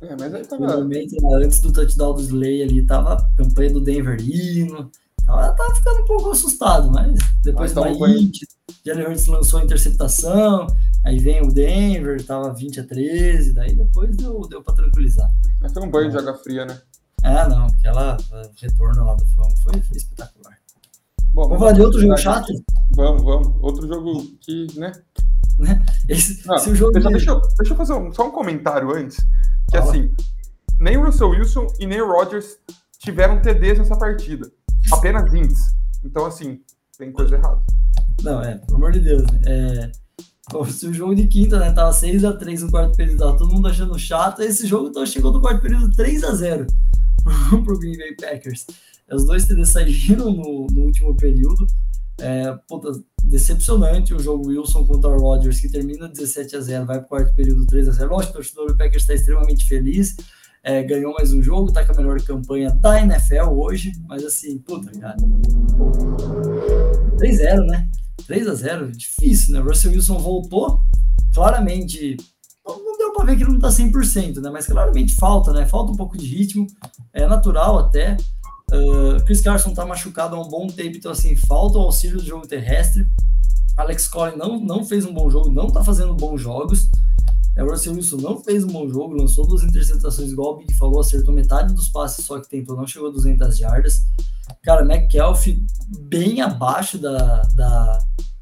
É, 0.00 0.14
mas 0.18 0.34
aí 0.34 0.46
tava... 0.46 0.76
Momento, 0.76 1.16
antes 1.34 1.60
do 1.60 1.72
touchdown 1.72 2.14
do 2.14 2.20
Slay 2.20 2.62
ali, 2.62 2.86
tava 2.86 3.14
a 3.14 3.22
campanha 3.36 3.72
do 3.72 3.80
Denver 3.80 4.20
indo, 4.20 4.90
tava, 5.26 5.52
tava 5.52 5.74
ficando 5.74 6.02
um 6.02 6.06
pouco 6.06 6.30
assustado, 6.30 6.92
mas 6.92 7.18
depois 7.42 7.72
do 7.72 7.82
hit, 7.82 8.46
Jalen 8.86 9.06
Hurts 9.06 9.26
lançou 9.26 9.60
a 9.60 9.64
interceptação, 9.64 10.66
aí 11.04 11.18
vem 11.18 11.42
o 11.42 11.52
Denver, 11.52 12.24
tava 12.24 12.52
20 12.52 12.80
a 12.80 12.86
13, 12.86 13.52
daí 13.52 13.74
depois 13.74 14.16
deu, 14.16 14.40
deu 14.48 14.62
pra 14.62 14.74
tranquilizar. 14.74 15.30
Mas 15.60 15.72
foi 15.72 15.82
um 15.82 15.90
banho 15.90 16.10
de 16.10 16.18
água 16.18 16.34
fria, 16.34 16.64
né? 16.64 16.80
Ah, 17.22 17.48
não, 17.48 17.66
aquela 17.66 18.16
retorno 18.60 19.04
lá 19.04 19.14
do 19.14 19.24
fã 19.26 19.42
foi, 19.62 19.80
foi 19.82 19.96
espetacular. 19.96 20.58
Bom, 21.32 21.44
vamos 21.44 21.58
falar 21.58 21.72
de 21.72 21.80
outro 21.80 22.00
jogo 22.00 22.16
chato? 22.16 22.52
Vamos, 22.94 23.22
vamos. 23.22 23.48
Outro 23.62 23.86
jogo 23.86 24.22
que, 24.40 24.66
né? 24.78 24.92
né? 25.58 25.84
Esse, 26.08 26.46
não, 26.46 26.58
se 26.58 26.70
o 26.70 26.74
jogo 26.74 26.92
deixa, 26.92 27.08
deixa, 27.08 27.30
eu, 27.30 27.40
deixa 27.40 27.72
eu 27.72 27.76
fazer 27.76 27.94
um, 27.94 28.12
só 28.12 28.28
um 28.28 28.32
comentário 28.32 28.94
antes. 28.94 29.16
Que 29.70 29.78
Fala. 29.78 29.90
assim, 29.90 30.14
nem 30.78 30.96
o 30.96 31.04
Russell 31.04 31.30
Wilson 31.30 31.66
e 31.78 31.86
nem 31.86 32.00
o 32.02 32.06
Rodgers 32.06 32.58
tiveram 32.98 33.40
TDs 33.40 33.78
nessa 33.78 33.96
partida. 33.96 34.50
Apenas 34.92 35.32
índices. 35.32 35.74
Então, 36.04 36.26
assim, 36.26 36.60
tem 36.98 37.12
coisa 37.12 37.36
errada. 37.36 37.62
Não, 38.22 38.42
é, 38.42 38.58
pelo 38.58 38.76
amor 38.76 38.92
de 38.92 39.00
Deus. 39.00 39.22
Né? 39.22 39.40
É, 39.46 39.92
o 40.54 40.92
jogo 40.92 41.14
de 41.14 41.26
quinta, 41.26 41.58
né, 41.58 41.72
tava 41.72 41.92
6x3 41.92 42.60
no 42.60 42.70
quarto 42.70 42.96
período, 42.96 43.18
tava 43.18 43.38
todo 43.38 43.52
mundo 43.52 43.68
achando 43.68 43.98
chato, 43.98 44.42
esse 44.42 44.66
jogo 44.66 44.88
então, 44.88 45.06
chegou 45.06 45.32
no 45.32 45.40
quarto 45.40 45.62
período 45.62 45.90
3x0 45.90 46.66
pro, 47.22 47.64
pro 47.64 47.78
Green 47.78 47.96
Bay 47.96 48.16
Packers. 48.16 48.66
Os 49.10 49.24
dois 49.24 49.46
TDs 49.46 49.70
saíram 49.70 50.32
no, 50.32 50.66
no 50.70 50.82
último 50.82 51.14
período. 51.16 51.66
É, 52.20 52.56
puta, 52.68 52.92
decepcionante 53.24 54.14
o 54.14 54.18
jogo 54.18 54.48
Wilson 54.48 54.86
contra 54.86 55.10
o 55.10 55.18
Rodgers, 55.18 55.60
que 55.60 55.68
termina 55.68 56.08
17 56.08 56.56
a 56.56 56.60
0 56.60 56.86
vai 56.86 56.98
para 56.98 57.04
o 57.04 57.08
quarto 57.08 57.34
período 57.34 57.66
3 57.66 57.88
a 57.88 57.92
0 57.92 58.10
Lógico, 58.10 58.32
o 58.32 58.36
torcedor 58.36 58.68
do 58.68 58.76
Packers 58.76 59.02
está 59.02 59.14
extremamente 59.14 59.66
feliz, 59.66 60.16
é, 60.62 60.82
ganhou 60.82 61.12
mais 61.14 61.32
um 61.32 61.42
jogo, 61.42 61.68
está 61.68 61.84
com 61.84 61.92
a 61.92 61.96
melhor 61.96 62.20
campanha 62.22 62.70
da 62.70 63.00
NFL 63.00 63.50
hoje, 63.50 63.92
mas 64.08 64.24
assim, 64.24 64.58
puta, 64.58 64.90
cara. 64.98 65.16
3-0, 67.16 67.66
né? 67.66 67.88
3 68.26 68.48
a 68.48 68.54
0 68.54 68.92
difícil, 68.92 69.54
né? 69.54 69.60
Russell 69.60 69.92
Wilson 69.92 70.18
voltou, 70.18 70.80
claramente. 71.34 72.16
Não 72.64 72.96
deu 72.96 73.12
para 73.12 73.24
ver 73.24 73.36
que 73.36 73.42
ele 73.42 73.52
não 73.52 73.60
tá 73.60 73.68
100%, 73.68 74.40
né? 74.40 74.50
Mas 74.50 74.66
claramente 74.66 75.14
falta, 75.14 75.52
né? 75.52 75.66
Falta 75.66 75.92
um 75.92 75.96
pouco 75.96 76.16
de 76.16 76.26
ritmo, 76.26 76.66
é 77.12 77.26
natural 77.26 77.78
até. 77.78 78.16
Uh, 78.70 79.22
Chris 79.24 79.40
Carson 79.40 79.74
tá 79.74 79.84
machucado 79.84 80.34
há 80.34 80.40
um 80.40 80.48
bom 80.48 80.66
tempo, 80.66 80.96
então 80.96 81.12
assim, 81.12 81.36
falta 81.36 81.78
o 81.78 81.82
auxílio 81.82 82.18
do 82.18 82.24
jogo 82.24 82.46
terrestre. 82.46 83.06
Alex 83.76 84.08
Collin 84.08 84.36
não, 84.36 84.60
não 84.60 84.84
fez 84.84 85.04
um 85.04 85.12
bom 85.12 85.30
jogo, 85.30 85.50
não 85.50 85.70
tá 85.70 85.82
fazendo 85.82 86.14
bons 86.14 86.40
jogos. 86.40 86.88
É, 87.54 87.62
o 87.62 87.70
Russell 87.70 87.94
Wilson 87.94 88.16
não 88.16 88.42
fez 88.42 88.64
um 88.64 88.68
bom 88.68 88.88
jogo, 88.88 89.14
lançou 89.14 89.46
duas 89.46 89.62
interceptações, 89.62 90.30
igual 90.30 90.54
o 90.54 90.56
Big 90.56 90.72
falou, 90.74 91.00
acertou 91.00 91.34
metade 91.34 91.74
dos 91.74 91.88
passes 91.88 92.24
só 92.24 92.40
que 92.40 92.48
tentou, 92.48 92.76
não 92.76 92.86
chegou 92.86 93.08
a 93.08 93.12
200 93.12 93.58
jardas. 93.58 94.06
Cara, 94.62 94.82
McKelvey 94.82 95.64
bem 96.02 96.40
abaixo 96.40 96.96
da, 96.98 97.42
da, 97.54 97.98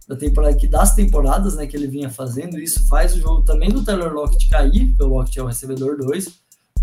da 0.07 0.16
temporada, 0.16 0.57
das 0.68 0.95
temporadas 0.95 1.57
né, 1.57 1.66
que 1.66 1.77
ele 1.77 1.87
vinha 1.87 2.11
fazendo, 2.11 2.59
isso 2.59 2.87
faz 2.87 3.14
o 3.14 3.21
jogo 3.21 3.43
também 3.43 3.71
do 3.71 3.83
Taylor 3.83 4.12
Lockett 4.12 4.49
cair, 4.49 4.89
porque 4.89 5.03
o 5.03 5.09
Lockett 5.09 5.39
é 5.39 5.43
o 5.43 5.47
recebedor 5.47 5.97
2, 5.97 6.29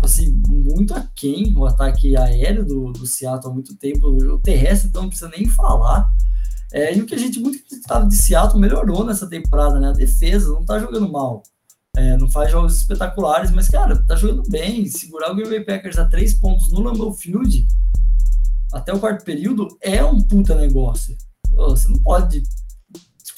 assim, 0.02 0.42
muito 0.48 0.92
aquém 0.94 1.54
o 1.54 1.64
ataque 1.66 2.16
aéreo 2.16 2.64
do, 2.64 2.92
do 2.92 3.06
Seattle 3.06 3.50
há 3.50 3.54
muito 3.54 3.76
tempo, 3.76 4.08
o 4.08 4.38
terrestre 4.40 4.88
então 4.88 5.02
não 5.02 5.08
precisa 5.08 5.30
nem 5.30 5.46
falar. 5.48 6.12
É, 6.72 6.94
e 6.94 7.00
o 7.00 7.06
que 7.06 7.14
a 7.14 7.18
gente 7.18 7.40
muito 7.40 7.58
acreditava 7.58 8.06
de 8.06 8.16
Seattle 8.16 8.60
melhorou 8.60 9.04
nessa 9.04 9.26
temporada, 9.26 9.80
né? 9.80 9.88
A 9.88 9.92
defesa 9.92 10.52
não 10.52 10.64
tá 10.64 10.78
jogando 10.78 11.10
mal. 11.10 11.42
É, 11.96 12.16
não 12.16 12.28
faz 12.28 12.50
jogos 12.50 12.76
espetaculares, 12.76 13.50
mas, 13.50 13.68
cara, 13.68 13.96
tá 14.04 14.14
jogando 14.14 14.48
bem. 14.50 14.86
Segurar 14.86 15.32
o 15.32 15.34
Green 15.34 15.48
Bay 15.48 15.64
Packers 15.64 15.98
a 15.98 16.04
três 16.04 16.34
pontos 16.34 16.70
no 16.70 16.80
Lambeau 16.80 17.12
Field 17.12 17.66
até 18.72 18.92
o 18.92 19.00
quarto 19.00 19.24
período 19.24 19.68
é 19.80 20.04
um 20.04 20.20
puta 20.20 20.54
negócio. 20.54 21.16
Você 21.52 21.88
não 21.88 21.98
pode 21.98 22.42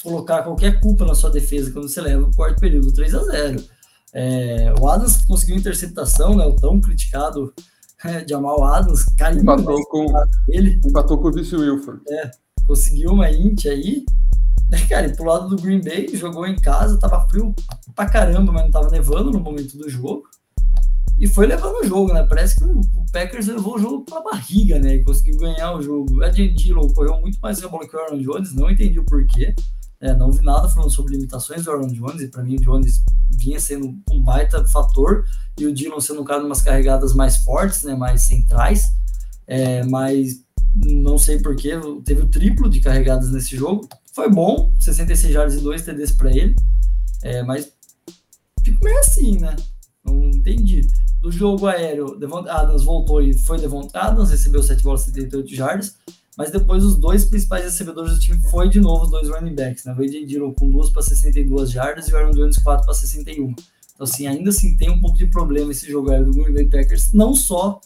colocar 0.03 0.43
qualquer 0.43 0.79
culpa 0.79 1.05
na 1.05 1.15
sua 1.15 1.29
defesa 1.29 1.71
quando 1.71 1.87
você 1.87 2.01
leva 2.01 2.27
o 2.27 2.35
quarto 2.35 2.59
período 2.59 2.91
3 2.91 3.13
a 3.13 3.23
0 3.23 3.63
é, 4.13 4.73
o 4.79 4.89
Adams 4.89 5.23
conseguiu 5.25 5.55
interceptação, 5.55 6.35
né, 6.35 6.45
o 6.45 6.55
tão 6.55 6.81
criticado 6.81 7.53
é, 8.03 8.27
Jamal 8.27 8.63
Adams, 8.63 9.05
caiu 9.17 9.41
empatou 9.41 9.85
com 9.87 10.05
ele. 10.49 10.81
Empatou 10.85 11.17
com 11.19 11.27
o 11.27 11.31
Vice 11.31 11.55
Wilford. 11.55 12.01
É, 12.09 12.31
conseguiu 12.65 13.11
uma 13.11 13.29
int 13.29 13.65
aí. 13.65 14.03
É, 14.73 14.87
cara, 14.87 15.05
e 15.05 15.13
pro 15.13 15.25
lado 15.25 15.49
do 15.49 15.61
Green 15.61 15.81
Bay, 15.81 16.07
jogou 16.13 16.47
em 16.47 16.55
casa, 16.55 16.97
tava 16.97 17.27
frio 17.27 17.53
pra 17.93 18.05
caramba, 18.05 18.53
mas 18.53 18.63
não 18.63 18.71
tava 18.71 18.89
nevando 18.89 19.29
no 19.29 19.41
momento 19.41 19.77
do 19.77 19.89
jogo. 19.89 20.23
E 21.19 21.27
foi 21.27 21.45
levando 21.45 21.83
o 21.83 21.87
jogo, 21.87 22.13
né? 22.13 22.23
Parece 22.23 22.55
que 22.55 22.63
o 22.63 22.81
Packers 23.11 23.47
levou 23.47 23.75
o 23.75 23.79
jogo 23.79 24.05
para 24.05 24.21
barriga, 24.21 24.79
né? 24.79 24.95
E 24.95 25.03
conseguiu 25.03 25.37
ganhar 25.37 25.75
o 25.75 25.81
jogo. 25.81 26.23
A 26.23 26.29
Dillon 26.29 26.87
correu 26.93 27.19
muito 27.19 27.39
mais 27.39 27.63
a 27.63 27.67
bola 27.67 27.87
que 27.87 27.95
o 27.95 27.99
Aaron 27.99 28.17
Jones, 28.17 28.53
não 28.53 28.69
entendi 28.69 28.99
o 28.99 29.05
porquê. 29.05 29.53
É, 29.99 30.15
não 30.15 30.31
vi 30.31 30.43
nada 30.43 30.67
falando 30.67 30.89
sobre 30.89 31.13
limitações 31.13 31.63
do 31.63 31.71
Aaron 31.71 31.87
Jones, 31.87 32.21
e 32.21 32.27
para 32.27 32.43
mim 32.43 32.55
o 32.55 32.61
Jones 32.61 33.03
vinha 33.29 33.59
sendo 33.59 33.95
um 34.09 34.23
baita 34.23 34.65
fator, 34.67 35.25
e 35.59 35.65
o 35.67 35.73
Dillon 35.73 35.99
sendo 36.01 36.21
um 36.21 36.25
cara 36.25 36.39
de 36.39 36.47
umas 36.47 36.61
carregadas 36.61 37.13
mais 37.13 37.37
fortes, 37.37 37.83
né? 37.83 37.93
Mais 37.93 38.23
centrais. 38.23 38.91
É, 39.45 39.83
mas 39.83 40.43
não 40.73 41.17
sei 41.17 41.39
porquê, 41.39 41.71
teve 42.05 42.21
o 42.21 42.29
triplo 42.29 42.69
de 42.69 42.79
carregadas 42.79 43.31
nesse 43.31 43.55
jogo. 43.55 43.87
Foi 44.13 44.29
bom, 44.29 44.73
66 44.79 45.33
jardas 45.33 45.55
e 45.55 45.61
2 45.61 45.81
TDs 45.83 46.13
para 46.13 46.31
ele, 46.31 46.55
é, 47.21 47.43
mas 47.43 47.71
fico 48.63 48.83
meio 48.83 48.99
assim, 48.99 49.37
né? 49.37 49.55
Não 50.03 50.29
entendi. 50.29 50.87
Do 51.21 51.31
jogo 51.31 51.67
aéreo, 51.67 52.17
Devon 52.17 52.47
Adams 52.49 52.83
voltou 52.83 53.21
e 53.21 53.33
foi 53.33 53.59
Devon 53.59 53.87
Adams, 53.93 54.31
recebeu 54.31 54.63
7 54.63 54.83
bolas 54.83 55.01
e 55.01 55.05
78 55.05 55.55
jardas, 55.55 55.97
mas 56.37 56.51
depois 56.51 56.83
os 56.83 56.95
dois 56.95 57.25
principais 57.25 57.63
recebedores 57.63 58.13
do 58.13 58.19
time 58.19 58.39
foi 58.49 58.69
de 58.69 58.79
novo 58.79 59.03
os 59.03 59.11
dois 59.11 59.29
running 59.29 59.53
backs, 59.53 59.85
né? 59.85 59.93
O 59.97 60.01
AJ 60.01 60.25
Dillon 60.25 60.53
com 60.53 60.71
2 60.71 60.89
para 60.89 61.01
62 61.01 61.69
jardas 61.69 62.07
e 62.07 62.13
o 62.13 62.17
Aaron 62.17 62.31
Jones 62.31 62.57
4 62.57 62.85
para 62.85 62.93
61. 62.93 63.49
Então, 63.49 63.65
assim, 63.99 64.25
ainda 64.25 64.49
assim 64.49 64.75
tem 64.75 64.89
um 64.89 64.99
pouco 64.99 65.17
de 65.17 65.27
problema 65.27 65.71
esse 65.71 65.89
jogo 65.89 66.09
aéreo 66.09 66.25
do 66.25 66.31
Green 66.31 66.53
Bay 66.53 66.65
Packers, 66.65 67.13
não 67.13 67.35
só 67.35 67.79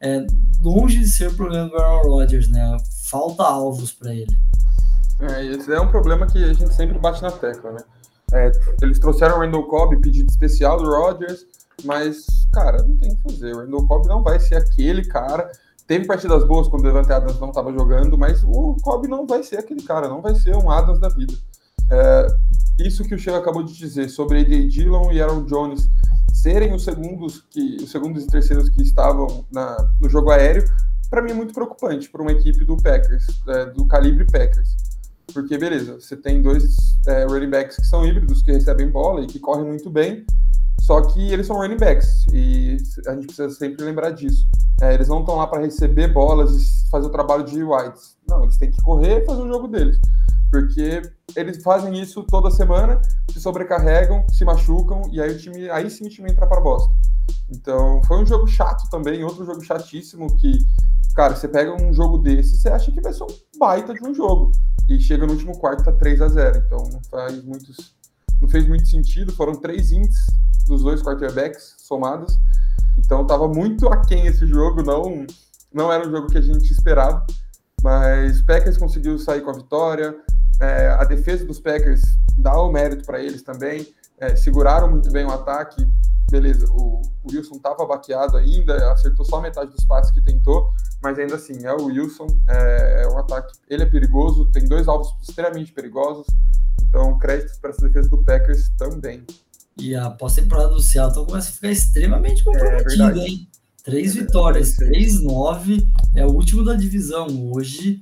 é, 0.00 0.26
longe 0.62 0.98
de 0.98 1.08
ser 1.08 1.28
o 1.28 1.34
problema 1.34 1.68
do 1.68 1.76
Aaron 1.76 2.08
Rodgers, 2.10 2.48
né? 2.48 2.76
Falta 3.04 3.44
alvos 3.44 3.92
para 3.92 4.12
ele. 4.12 4.36
É, 5.20 5.46
esse 5.46 5.72
é 5.72 5.80
um 5.80 5.88
problema 5.88 6.26
que 6.26 6.42
a 6.42 6.52
gente 6.52 6.74
sempre 6.74 6.98
bate 6.98 7.22
na 7.22 7.30
tecla, 7.30 7.72
né? 7.72 7.80
É, 8.32 8.50
eles 8.82 8.98
trouxeram 8.98 9.36
o 9.36 9.40
Randall 9.40 9.66
Cobb, 9.68 10.00
pedido 10.00 10.28
especial 10.28 10.78
do 10.78 10.90
Rodgers, 10.90 11.46
mas, 11.84 12.26
cara, 12.52 12.82
não 12.82 12.96
tem 12.96 13.12
o 13.12 13.16
que 13.16 13.22
fazer. 13.22 13.54
O 13.54 13.58
Randall 13.58 13.86
Cobb 13.86 14.08
não 14.08 14.22
vai 14.22 14.38
ser 14.40 14.56
aquele 14.56 15.04
cara. 15.04 15.50
Teve 15.86 16.06
partidas 16.06 16.44
boas 16.44 16.68
quando 16.68 16.82
o 16.82 16.84
Devante 16.84 17.12
Adams 17.12 17.40
não 17.40 17.48
estava 17.48 17.72
jogando, 17.72 18.16
mas 18.16 18.42
o 18.44 18.76
Cobb 18.82 19.08
não 19.08 19.26
vai 19.26 19.42
ser 19.42 19.58
aquele 19.58 19.82
cara, 19.82 20.08
não 20.08 20.22
vai 20.22 20.34
ser 20.34 20.56
um 20.56 20.70
Adams 20.70 21.00
da 21.00 21.08
vida. 21.08 21.34
É, 21.90 22.26
isso 22.78 23.04
que 23.04 23.14
o 23.14 23.18
Chega 23.18 23.38
acabou 23.38 23.62
de 23.62 23.76
dizer 23.76 24.08
sobre 24.08 24.40
AJ 24.40 24.68
Dillon 24.68 25.12
e 25.12 25.20
Aaron 25.20 25.44
Jones 25.44 25.88
serem 26.32 26.72
os 26.72 26.84
segundos 26.84 27.44
que 27.50 27.76
os 27.82 27.90
segundos 27.90 28.24
e 28.24 28.26
terceiros 28.26 28.68
que 28.70 28.82
estavam 28.82 29.44
na, 29.52 29.76
no 30.00 30.08
jogo 30.08 30.30
aéreo, 30.30 30.64
para 31.10 31.20
mim 31.20 31.32
é 31.32 31.34
muito 31.34 31.52
preocupante 31.52 32.08
para 32.08 32.22
uma 32.22 32.32
equipe 32.32 32.64
do 32.64 32.76
Packers, 32.76 33.26
é, 33.48 33.66
do 33.66 33.86
calibre 33.86 34.24
Packers. 34.24 34.74
Porque, 35.32 35.56
beleza, 35.56 36.00
você 36.00 36.16
tem 36.16 36.42
dois 36.42 36.76
é, 37.06 37.24
running 37.24 37.50
backs 37.50 37.76
que 37.76 37.86
são 37.86 38.06
híbridos, 38.06 38.42
que 38.42 38.52
recebem 38.52 38.90
bola 38.90 39.22
e 39.22 39.26
que 39.26 39.38
correm 39.38 39.66
muito 39.66 39.90
bem, 39.90 40.24
só 40.86 41.00
que 41.02 41.32
eles 41.32 41.46
são 41.46 41.56
running 41.56 41.76
backs 41.76 42.26
e 42.32 42.76
a 43.06 43.14
gente 43.14 43.26
precisa 43.26 43.50
sempre 43.50 43.84
lembrar 43.84 44.10
disso. 44.10 44.46
É, 44.80 44.94
eles 44.94 45.08
não 45.08 45.20
estão 45.20 45.36
lá 45.36 45.46
para 45.46 45.62
receber 45.62 46.08
bolas 46.12 46.50
e 46.52 46.90
fazer 46.90 47.06
o 47.06 47.10
trabalho 47.10 47.44
de 47.44 47.62
wides. 47.62 48.16
Não, 48.28 48.42
eles 48.42 48.56
têm 48.56 48.70
que 48.70 48.82
correr 48.82 49.22
e 49.22 49.24
fazer 49.24 49.42
o 49.42 49.48
jogo 49.48 49.68
deles 49.68 49.98
porque 50.52 51.00
eles 51.34 51.62
fazem 51.62 51.98
isso 51.98 52.22
toda 52.24 52.50
semana, 52.50 53.00
se 53.32 53.40
sobrecarregam, 53.40 54.28
se 54.28 54.44
machucam 54.44 55.00
e 55.10 55.18
aí 55.18 55.30
o 55.30 55.38
time, 55.38 55.70
aí 55.70 55.88
sim 55.88 56.06
o 56.06 56.10
time 56.10 56.30
entra 56.30 56.46
para 56.46 56.60
bosta. 56.60 56.92
Então, 57.48 58.02
foi 58.04 58.18
um 58.18 58.26
jogo 58.26 58.46
chato 58.46 58.88
também, 58.90 59.24
outro 59.24 59.46
jogo 59.46 59.62
chatíssimo 59.62 60.26
que, 60.36 60.58
cara, 61.16 61.34
você 61.34 61.48
pega 61.48 61.74
um 61.82 61.94
jogo 61.94 62.18
desse, 62.18 62.58
você 62.58 62.68
acha 62.68 62.92
que 62.92 63.00
vai 63.00 63.14
ser 63.14 63.24
um 63.24 63.58
baita 63.58 63.94
de 63.94 64.06
um 64.06 64.12
jogo 64.14 64.52
e 64.86 65.00
chega 65.00 65.26
no 65.26 65.32
último 65.32 65.56
quarto 65.58 65.84
tá 65.84 65.92
3 65.92 66.20
a 66.20 66.28
0. 66.28 66.58
Então, 66.66 66.86
não 66.92 67.00
faz 67.10 67.42
muitos 67.42 67.94
não 68.42 68.48
fez 68.48 68.66
muito 68.66 68.88
sentido, 68.88 69.32
foram 69.32 69.54
três 69.54 69.92
ints 69.92 70.18
dos 70.66 70.82
dois 70.82 71.00
quarterbacks 71.00 71.76
somados. 71.78 72.36
Então, 72.98 73.24
tava 73.24 73.48
muito 73.48 73.88
aquém 73.88 74.26
esse 74.26 74.46
jogo, 74.46 74.82
não 74.82 75.24
não 75.72 75.90
era 75.90 76.06
um 76.06 76.10
jogo 76.10 76.26
que 76.26 76.36
a 76.36 76.42
gente 76.42 76.70
esperava. 76.70 77.24
Mas 77.82 78.42
Packers 78.42 78.76
conseguiu 78.76 79.18
sair 79.18 79.40
com 79.40 79.50
a 79.50 79.54
vitória. 79.54 80.14
É, 80.60 80.88
a 80.88 81.04
defesa 81.04 81.44
dos 81.44 81.58
Packers 81.58 82.02
dá 82.36 82.60
o 82.60 82.70
mérito 82.70 83.04
para 83.04 83.22
eles 83.22 83.42
também. 83.42 83.86
É, 84.22 84.36
seguraram 84.36 84.88
muito 84.88 85.10
bem 85.10 85.24
o 85.24 85.32
ataque. 85.32 85.84
Beleza, 86.30 86.66
o, 86.70 87.02
o 87.24 87.32
Wilson 87.32 87.56
estava 87.56 87.84
baqueado 87.84 88.36
ainda, 88.36 88.92
acertou 88.92 89.24
só 89.24 89.40
metade 89.40 89.72
dos 89.72 89.84
passes 89.84 90.12
que 90.12 90.20
tentou, 90.22 90.72
mas 91.02 91.18
ainda 91.18 91.34
assim, 91.34 91.66
é 91.66 91.72
o 91.72 91.86
Wilson, 91.86 92.28
é, 92.48 93.02
é 93.02 93.08
um 93.08 93.18
ataque. 93.18 93.52
Ele 93.68 93.82
é 93.82 93.86
perigoso, 93.86 94.46
tem 94.46 94.64
dois 94.68 94.86
alvos 94.86 95.12
extremamente 95.20 95.72
perigosos, 95.72 96.24
então 96.80 97.18
créditos 97.18 97.58
para 97.58 97.70
essa 97.70 97.82
defesa 97.82 98.08
do 98.08 98.22
Packers 98.22 98.70
também. 98.78 99.26
E 99.76 99.96
a 99.96 100.08
pós-temporada 100.08 100.68
do 100.68 100.80
Seattle 100.80 101.26
começa 101.26 101.50
a 101.50 101.52
ficar 101.52 101.70
extremamente 101.72 102.42
é 102.42 102.44
comprometida, 102.44 103.18
é, 103.18 103.26
hein? 103.26 103.48
Três 103.82 104.14
vitórias, 104.14 104.76
3-9, 104.76 105.84
é 106.14 106.24
o 106.24 106.30
último 106.30 106.64
da 106.64 106.74
divisão. 106.74 107.26
Hoje 107.52 108.00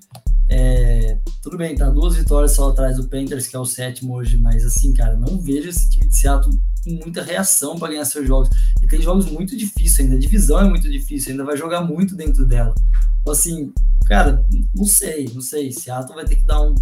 é, 0.52 1.16
tudo 1.40 1.56
bem, 1.56 1.76
tá 1.76 1.88
duas 1.88 2.16
vitórias 2.16 2.52
só 2.52 2.70
atrás 2.70 2.96
do 2.96 3.08
Panthers, 3.08 3.46
que 3.46 3.54
é 3.54 3.58
o 3.58 3.64
sétimo 3.64 4.14
hoje, 4.14 4.36
mas 4.36 4.64
assim, 4.64 4.92
cara, 4.92 5.16
não 5.16 5.40
vejo 5.40 5.68
esse 5.68 5.88
time 5.88 6.08
de 6.08 6.16
Seattle 6.16 6.58
com 6.82 6.90
muita 6.90 7.22
reação 7.22 7.78
para 7.78 7.92
ganhar 7.92 8.04
seus 8.04 8.26
jogos. 8.26 8.50
E 8.82 8.86
tem 8.88 9.00
jogos 9.00 9.26
muito 9.26 9.56
difíceis 9.56 10.00
ainda, 10.00 10.16
a 10.16 10.18
divisão 10.18 10.60
é 10.60 10.68
muito 10.68 10.90
difícil, 10.90 11.30
ainda 11.30 11.44
vai 11.44 11.56
jogar 11.56 11.82
muito 11.82 12.16
dentro 12.16 12.44
dela. 12.44 12.74
Então, 13.20 13.32
assim, 13.32 13.72
cara, 14.06 14.44
não 14.74 14.84
sei, 14.84 15.30
não 15.32 15.40
sei. 15.40 15.70
Seattle 15.70 16.16
vai 16.16 16.24
ter 16.24 16.34
que 16.34 16.44
dar 16.44 16.62
um. 16.62 16.74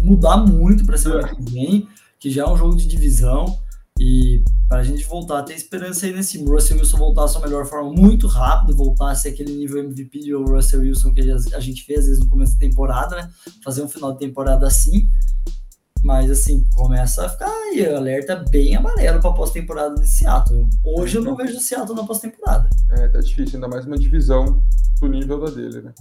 mudar 0.00 0.36
muito 0.36 0.84
para 0.84 0.96
semana 0.96 1.34
que 1.34 1.42
vem, 1.50 1.88
que 2.20 2.30
já 2.30 2.44
é 2.44 2.48
um 2.48 2.56
jogo 2.56 2.76
de 2.76 2.86
divisão. 2.86 3.58
E 4.00 4.42
para 4.66 4.78
a 4.78 4.82
gente 4.82 5.04
voltar 5.04 5.40
a 5.40 5.42
ter 5.42 5.52
esperança 5.52 6.06
aí 6.06 6.12
nesse 6.14 6.42
Russell 6.42 6.78
Wilson 6.78 6.96
voltar 6.96 7.24
à 7.24 7.28
sua 7.28 7.42
melhor 7.42 7.66
forma 7.66 7.92
muito 7.92 8.26
rápido, 8.26 8.74
voltar 8.74 9.10
a 9.10 9.14
ser 9.14 9.28
aquele 9.28 9.52
nível 9.52 9.84
MVP 9.84 10.20
de 10.20 10.32
Russell 10.32 10.80
Wilson 10.80 11.12
que 11.12 11.20
a 11.20 11.60
gente 11.60 11.84
fez 11.84 11.98
às 11.98 12.06
vezes 12.06 12.20
no 12.20 12.30
começo 12.30 12.54
da 12.54 12.60
temporada, 12.60 13.16
né? 13.16 13.30
Fazer 13.62 13.82
um 13.82 13.88
final 13.88 14.14
de 14.14 14.18
temporada 14.20 14.66
assim. 14.66 15.06
Mas 16.02 16.30
assim, 16.30 16.64
começa 16.74 17.26
a 17.26 17.28
ficar 17.28 17.50
aí, 17.50 17.86
alerta 17.86 18.42
bem 18.50 18.74
amarelo 18.74 19.20
para 19.20 19.28
a 19.28 19.34
pós-temporada 19.34 19.94
de 19.96 20.08
Seattle. 20.08 20.66
Hoje 20.82 21.18
eu 21.18 21.22
não 21.22 21.36
vejo 21.36 21.58
o 21.58 21.60
Seattle 21.60 21.94
na 21.94 22.06
pós-temporada. 22.06 22.70
É, 22.92 23.06
tá 23.08 23.20
difícil, 23.20 23.56
ainda 23.56 23.68
mais 23.68 23.84
uma 23.84 23.98
divisão 23.98 24.62
do 24.98 25.08
nível 25.08 25.38
da 25.44 25.50
dele, 25.50 25.82
né? 25.82 25.92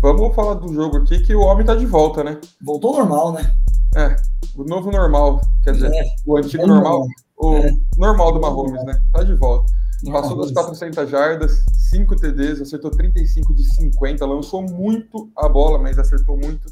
Vamos 0.00 0.34
falar 0.34 0.54
do 0.54 0.72
jogo 0.72 0.96
aqui 0.96 1.18
que 1.20 1.34
o 1.34 1.40
homem 1.40 1.66
tá 1.66 1.74
de 1.74 1.84
volta, 1.84 2.24
né? 2.24 2.40
Voltou 2.62 2.96
normal, 2.96 3.34
né? 3.34 3.54
É, 3.94 4.16
o 4.56 4.64
novo 4.64 4.90
normal, 4.90 5.40
quer 5.62 5.72
dizer, 5.72 5.92
é, 5.92 6.04
o 6.24 6.36
antigo 6.36 6.62
é 6.62 6.66
normal, 6.66 7.06
o 7.36 7.54
é. 7.56 7.70
normal 7.96 8.32
do 8.32 8.40
Mahomes, 8.40 8.84
né? 8.84 8.98
Tá 9.12 9.22
de 9.22 9.34
volta. 9.34 9.72
Passou 10.12 10.36
das 10.36 10.50
400 10.52 11.08
jardas, 11.08 11.64
5 11.90 12.16
TDs, 12.16 12.60
acertou 12.60 12.90
35 12.90 13.54
de 13.54 13.64
50, 13.74 14.26
lançou 14.26 14.62
muito 14.62 15.30
a 15.36 15.48
bola, 15.48 15.78
mas 15.78 15.98
acertou 15.98 16.36
muito. 16.36 16.68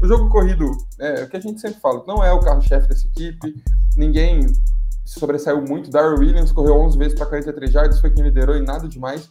O 0.00 0.06
jogo 0.06 0.28
corrido, 0.28 0.70
é 0.98 1.24
o 1.24 1.28
que 1.28 1.36
a 1.36 1.40
gente 1.40 1.60
sempre 1.60 1.80
fala, 1.80 2.04
não 2.06 2.22
é 2.24 2.32
o 2.32 2.40
carro-chefe 2.40 2.88
dessa 2.88 3.06
equipe, 3.06 3.62
ninguém 3.96 4.46
se 5.04 5.18
sobressaiu 5.18 5.62
muito. 5.62 5.90
Darryl 5.90 6.18
Williams 6.18 6.52
correu 6.52 6.76
11 6.76 6.96
vezes 6.96 7.18
para 7.18 7.26
43 7.26 7.72
jardas, 7.72 8.00
foi 8.00 8.10
quem 8.10 8.22
liderou 8.22 8.56
e 8.56 8.62
nada 8.62 8.88
demais. 8.88 9.28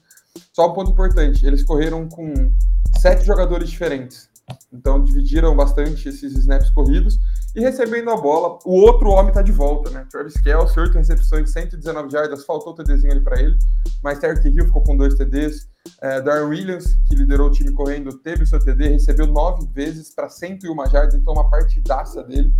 Só 0.53 0.69
um 0.69 0.73
ponto 0.73 0.91
importante, 0.91 1.45
eles 1.45 1.63
correram 1.63 2.07
com 2.07 2.51
sete 2.99 3.25
jogadores 3.25 3.69
diferentes. 3.69 4.29
Então 4.71 5.03
dividiram 5.03 5.55
bastante 5.55 6.09
esses 6.09 6.33
snaps 6.35 6.71
corridos 6.71 7.19
e 7.59 7.61
recebendo 7.61 8.09
a 8.09 8.15
bola, 8.15 8.57
o 8.65 8.73
outro 8.81 9.09
homem 9.09 9.27
está 9.27 9.41
de 9.41 9.51
volta, 9.51 9.89
né? 9.89 10.07
Travis 10.09 10.39
Kelce, 10.41 10.79
8 10.79 10.97
recepções, 10.97 11.51
119 11.51 12.09
jardas, 12.09 12.45
faltou 12.45 12.71
o 12.71 12.75
TDzinho 12.75 13.11
ali 13.11 13.21
para 13.21 13.39
ele, 13.41 13.57
mas 14.01 14.17
Terry 14.19 14.49
Hill 14.49 14.65
ficou 14.65 14.81
com 14.81 14.95
dois 14.95 15.15
TDs. 15.15 15.67
É, 16.01 16.21
Darren 16.21 16.47
Williams, 16.47 16.95
que 17.07 17.15
liderou 17.15 17.47
o 17.47 17.51
time 17.51 17.71
correndo, 17.71 18.13
teve 18.19 18.43
o 18.43 18.47
seu 18.47 18.59
TD, 18.59 18.89
recebeu 18.89 19.27
nove 19.27 19.67
vezes 19.73 20.13
para 20.13 20.29
101 20.29 20.73
jardas, 20.89 21.15
então 21.15 21.33
uma 21.33 21.49
partidaça 21.49 22.23
dele, 22.23 22.53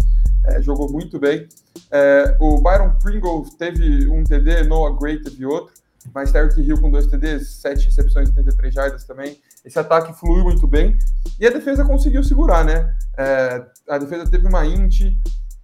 é, 0.45 0.61
jogou 0.61 0.91
muito 0.91 1.19
bem. 1.19 1.47
É, 1.91 2.35
o 2.39 2.61
Byron 2.61 2.95
Pringle 3.01 3.45
teve 3.57 4.07
um 4.09 4.23
TD, 4.23 4.63
Noah 4.63 4.97
Gray 4.99 5.21
teve 5.21 5.45
outro 5.45 5.73
mas 6.13 6.31
Tyreek 6.31 6.61
Hill 6.61 6.79
com 6.79 6.89
dois 6.89 7.07
TDs, 7.07 7.47
sete 7.47 7.85
recepções, 7.85 8.29
83 8.29 8.73
jardas 8.73 9.03
também. 9.03 9.39
Esse 9.65 9.77
ataque 9.79 10.13
fluiu 10.13 10.43
muito 10.43 10.67
bem. 10.67 10.97
E 11.39 11.47
a 11.47 11.51
defesa 11.51 11.85
conseguiu 11.85 12.23
segurar, 12.23 12.63
né? 12.63 12.93
É, 13.17 13.65
a 13.89 13.97
defesa 13.97 14.29
teve 14.29 14.47
uma 14.47 14.65
int, 14.65 15.01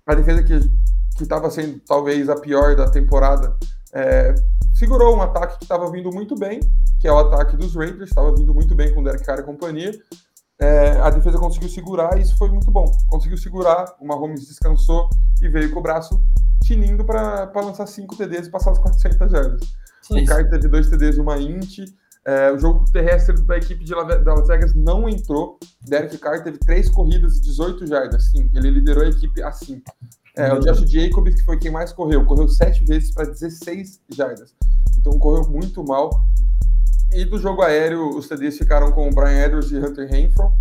a 0.05 0.15
defesa 0.15 0.43
que 0.43 1.23
estava 1.23 1.49
sendo 1.49 1.79
talvez 1.87 2.29
a 2.29 2.35
pior 2.35 2.75
da 2.75 2.89
temporada, 2.89 3.55
é, 3.93 4.35
segurou 4.73 5.15
um 5.15 5.21
ataque 5.21 5.57
que 5.57 5.63
estava 5.63 5.89
vindo 5.89 6.11
muito 6.11 6.35
bem, 6.35 6.59
que 6.99 7.07
é 7.07 7.11
o 7.11 7.17
ataque 7.17 7.55
dos 7.55 7.75
Raiders, 7.75 8.09
estava 8.09 8.35
vindo 8.35 8.53
muito 8.53 8.75
bem 8.75 8.93
com 8.93 9.01
o 9.01 9.03
Derek 9.03 9.23
Carr 9.23 9.39
e 9.39 9.43
companhia. 9.43 9.91
É, 10.59 10.91
a 11.01 11.09
defesa 11.09 11.37
conseguiu 11.37 11.69
segurar 11.69 12.17
e 12.17 12.21
isso 12.21 12.37
foi 12.37 12.49
muito 12.49 12.69
bom. 12.71 12.85
Conseguiu 13.07 13.37
segurar, 13.37 13.85
o 13.99 14.05
Mahomes 14.05 14.47
descansou 14.47 15.09
e 15.41 15.49
veio 15.49 15.71
com 15.71 15.79
o 15.79 15.83
braço 15.83 16.21
tinindo 16.63 17.05
para 17.05 17.49
lançar 17.55 17.85
5 17.87 18.15
TDs 18.15 18.47
e 18.47 18.51
passar 18.51 18.71
as 18.71 18.79
400 18.79 19.31
jardas. 19.31 19.61
O 20.09 20.25
Carter 20.25 20.49
teve 20.49 20.67
dois 20.67 20.89
TDs 20.89 21.17
e 21.17 21.19
uma 21.19 21.37
int. 21.37 21.79
É, 22.27 22.51
o 22.51 22.57
jogo 22.57 22.83
terrestre 22.91 23.39
da 23.43 23.57
equipe 23.57 23.83
de 23.83 23.93
Las 23.93 24.47
Vegas 24.47 24.73
não 24.73 25.07
entrou. 25.07 25.59
Derek 25.87 26.17
Carr 26.17 26.43
teve 26.43 26.57
três 26.57 26.89
corridas 26.89 27.37
e 27.37 27.41
18 27.41 27.85
jardas. 27.85 28.31
Sim, 28.31 28.49
ele 28.55 28.71
liderou 28.71 29.03
a 29.03 29.09
equipe 29.09 29.43
assim. 29.43 29.81
É, 30.35 30.51
o 30.51 30.59
Josh 30.59 30.89
Jacobs, 30.89 31.35
que 31.35 31.45
foi 31.45 31.57
quem 31.57 31.71
mais 31.71 31.93
correu, 31.93 32.25
correu 32.25 32.47
sete 32.47 32.83
vezes 32.83 33.13
para 33.13 33.25
16 33.25 34.01
jardas. 34.09 34.53
então 34.97 35.17
correu 35.19 35.47
muito 35.49 35.83
mal. 35.83 36.09
E 37.13 37.23
do 37.23 37.37
jogo 37.37 37.61
aéreo, 37.61 38.09
os 38.09 38.27
TDs 38.27 38.57
ficaram 38.57 38.91
com 38.91 39.07
o 39.07 39.13
Brian 39.13 39.45
Edwards 39.45 39.71
e 39.71 39.77
Hunter 39.77 40.09
Renfro. 40.09 40.51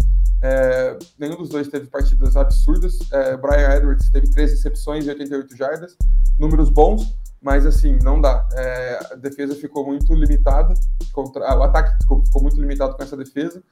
É, 0.43 0.99
nenhum 1.19 1.37
dos 1.37 1.49
dois 1.49 1.69
teve 1.69 1.87
partidas 1.87 2.37
absurdas. 2.37 2.99
É, 3.11 3.37
Brian 3.39 3.75
Edwards 3.75 4.11
teve 4.11 4.31
três 4.31 4.51
recepções 4.51 5.07
e 5.07 5.09
88 5.09 5.57
jardas, 5.57 5.97
números 6.39 6.69
bons, 6.69 7.17
mas 7.45 7.67
assim, 7.67 7.99
não 8.03 8.19
dá. 8.19 8.49
É, 8.53 8.99
a 9.13 9.15
defesa 9.17 9.55
ficou 9.55 9.87
muito 9.87 10.15
limitada, 10.15 10.73
contra, 11.13 11.47
ah, 11.47 11.59
o 11.59 11.63
ataque 11.63 11.95
desculpa, 11.99 12.25
ficou 12.25 12.43
muito 12.43 12.59
limitado 12.59 12.97
com 12.97 13.03
essa 13.03 13.17
defesa. 13.19 13.63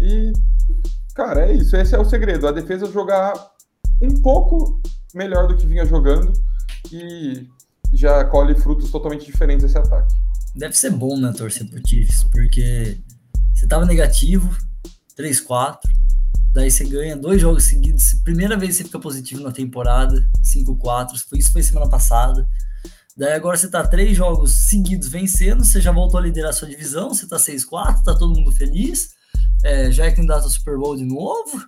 E, 0.00 0.32
cara, 1.14 1.46
é 1.46 1.52
isso. 1.52 1.76
Esse 1.76 1.94
é 1.94 1.98
o 1.98 2.06
segredo. 2.06 2.48
A 2.48 2.52
defesa 2.52 2.90
jogar 2.90 3.34
um 4.00 4.22
pouco 4.22 4.80
melhor 5.14 5.46
do 5.46 5.56
que 5.56 5.66
vinha 5.66 5.84
jogando 5.84 6.32
e 6.90 7.46
já 7.92 8.24
colhe 8.24 8.54
frutos 8.54 8.90
totalmente 8.90 9.26
diferentes 9.26 9.66
esse 9.66 9.76
ataque. 9.76 10.14
Deve 10.56 10.74
ser 10.74 10.90
bom, 10.90 11.18
né, 11.18 11.30
torcer 11.36 11.68
pro 11.68 11.86
Chiefs, 11.86 12.24
porque 12.32 12.98
você 13.54 13.66
tava 13.66 13.84
negativo, 13.84 14.56
3-4, 15.18 15.78
daí 16.54 16.70
você 16.70 16.84
ganha 16.84 17.16
dois 17.16 17.40
jogos 17.40 17.64
seguidos, 17.64 18.14
primeira 18.24 18.56
vez 18.56 18.76
você 18.76 18.84
fica 18.84 18.98
positivo 18.98 19.42
na 19.42 19.52
temporada, 19.52 20.26
5-4, 20.42 21.10
isso 21.34 21.52
foi 21.52 21.62
semana 21.62 21.88
passada. 21.88 22.48
Daí 23.18 23.32
agora 23.32 23.56
você 23.56 23.68
tá 23.68 23.84
três 23.84 24.16
jogos 24.16 24.52
seguidos 24.52 25.08
vencendo, 25.08 25.64
você 25.64 25.80
já 25.80 25.90
voltou 25.90 26.20
a 26.20 26.22
liderar 26.22 26.50
a 26.50 26.52
sua 26.52 26.68
divisão, 26.68 27.08
você 27.08 27.26
tá 27.26 27.36
6-4, 27.36 28.04
tá 28.04 28.14
todo 28.14 28.32
mundo 28.32 28.52
feliz, 28.52 29.10
é, 29.64 29.90
já 29.90 30.06
é 30.06 30.12
candidato 30.12 30.44
ao 30.44 30.50
Super 30.50 30.78
Bowl 30.78 30.96
de 30.96 31.04
novo. 31.04 31.60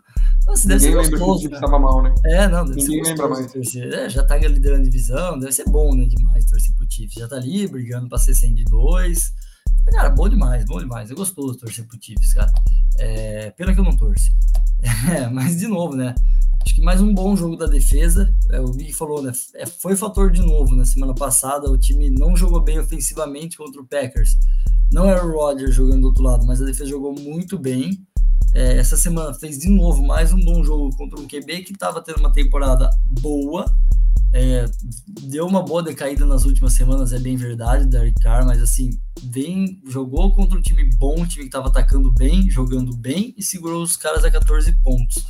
Nossa, 0.46 0.68
deve 0.68 0.86
Ninguém 0.86 1.04
ser 1.04 1.10
gostoso, 1.10 1.48
que 1.48 1.54
estava 1.54 1.76
mal, 1.76 2.02
né? 2.02 2.14
É, 2.24 2.46
não, 2.46 2.64
deve 2.64 2.80
Ninguém 2.80 3.04
ser 3.04 3.10
lembra 3.10 3.28
mais. 3.28 3.52
Torcer. 3.52 3.92
É, 3.92 4.08
já 4.08 4.24
tá 4.24 4.36
liderando 4.36 4.82
a 4.82 4.84
divisão, 4.84 5.38
deve 5.40 5.50
ser 5.50 5.64
bom, 5.64 5.92
né, 5.96 6.04
demais 6.04 6.44
torcer 6.44 6.72
pro 6.76 6.86
Chiefs. 6.88 7.14
Já 7.14 7.26
tá 7.26 7.34
ali 7.36 7.66
brigando 7.66 8.08
pra 8.08 8.16
ser 8.16 8.34
100 8.34 8.54
de 8.54 8.64
2. 8.66 9.32
Então, 9.80 9.94
cara, 9.94 10.10
bom 10.10 10.28
demais, 10.28 10.64
bom 10.64 10.78
demais. 10.78 11.10
É 11.10 11.14
gostoso 11.14 11.58
torcer 11.58 11.84
pro 11.84 11.98
Chiefs, 12.00 12.32
cara. 12.32 12.52
É, 12.96 13.50
pena 13.50 13.74
que 13.74 13.80
eu 13.80 13.84
não 13.84 13.96
torço. 13.96 14.30
É, 15.10 15.28
mas, 15.28 15.58
de 15.58 15.66
novo, 15.66 15.94
né? 15.94 16.14
Acho 16.62 16.74
que 16.74 16.82
mais 16.82 17.00
um 17.00 17.12
bom 17.12 17.34
jogo 17.34 17.56
da 17.56 17.66
defesa. 17.66 18.34
É, 18.50 18.60
o 18.60 18.70
Big 18.70 18.92
falou, 18.92 19.22
né? 19.22 19.32
É, 19.54 19.66
foi 19.66 19.96
fator 19.96 20.30
de 20.30 20.42
novo 20.42 20.74
na 20.74 20.84
semana 20.84 21.14
passada. 21.14 21.70
O 21.70 21.78
time 21.78 22.10
não 22.10 22.36
jogou 22.36 22.60
bem 22.60 22.78
ofensivamente 22.78 23.56
contra 23.56 23.80
o 23.80 23.86
Packers. 23.86 24.36
Não 24.92 25.08
era 25.08 25.24
o 25.24 25.32
Rodgers 25.32 25.74
jogando 25.74 26.02
do 26.02 26.06
outro 26.08 26.22
lado, 26.22 26.46
mas 26.46 26.60
a 26.60 26.64
defesa 26.64 26.90
jogou 26.90 27.14
muito 27.14 27.58
bem. 27.58 28.04
É, 28.52 28.78
essa 28.78 28.96
semana 28.96 29.32
fez 29.32 29.58
de 29.58 29.68
novo 29.68 30.04
mais 30.04 30.32
um 30.32 30.40
bom 30.40 30.62
jogo 30.64 30.94
contra 30.96 31.18
um 31.20 31.26
QB 31.26 31.62
que 31.62 31.72
estava 31.72 32.02
tendo 32.02 32.18
uma 32.18 32.32
temporada 32.32 32.90
boa. 33.20 33.64
É, 34.32 34.64
deu 35.22 35.46
uma 35.46 35.62
boa 35.62 35.82
decaída 35.82 36.24
nas 36.24 36.44
últimas 36.44 36.72
semanas, 36.72 37.12
é 37.12 37.18
bem 37.18 37.36
verdade, 37.36 37.86
Derek 37.86 38.20
Carr, 38.20 38.46
mas 38.46 38.62
assim, 38.62 38.90
bem, 39.22 39.80
jogou 39.86 40.32
contra 40.32 40.56
um 40.56 40.62
time 40.62 40.84
bom, 40.96 41.20
um 41.20 41.26
time 41.26 41.44
que 41.44 41.48
estava 41.48 41.66
atacando 41.66 42.12
bem, 42.12 42.48
jogando 42.48 42.96
bem 42.96 43.34
e 43.36 43.42
segurou 43.42 43.82
os 43.82 43.96
caras 43.96 44.24
a 44.24 44.30
14 44.30 44.72
pontos. 44.82 45.24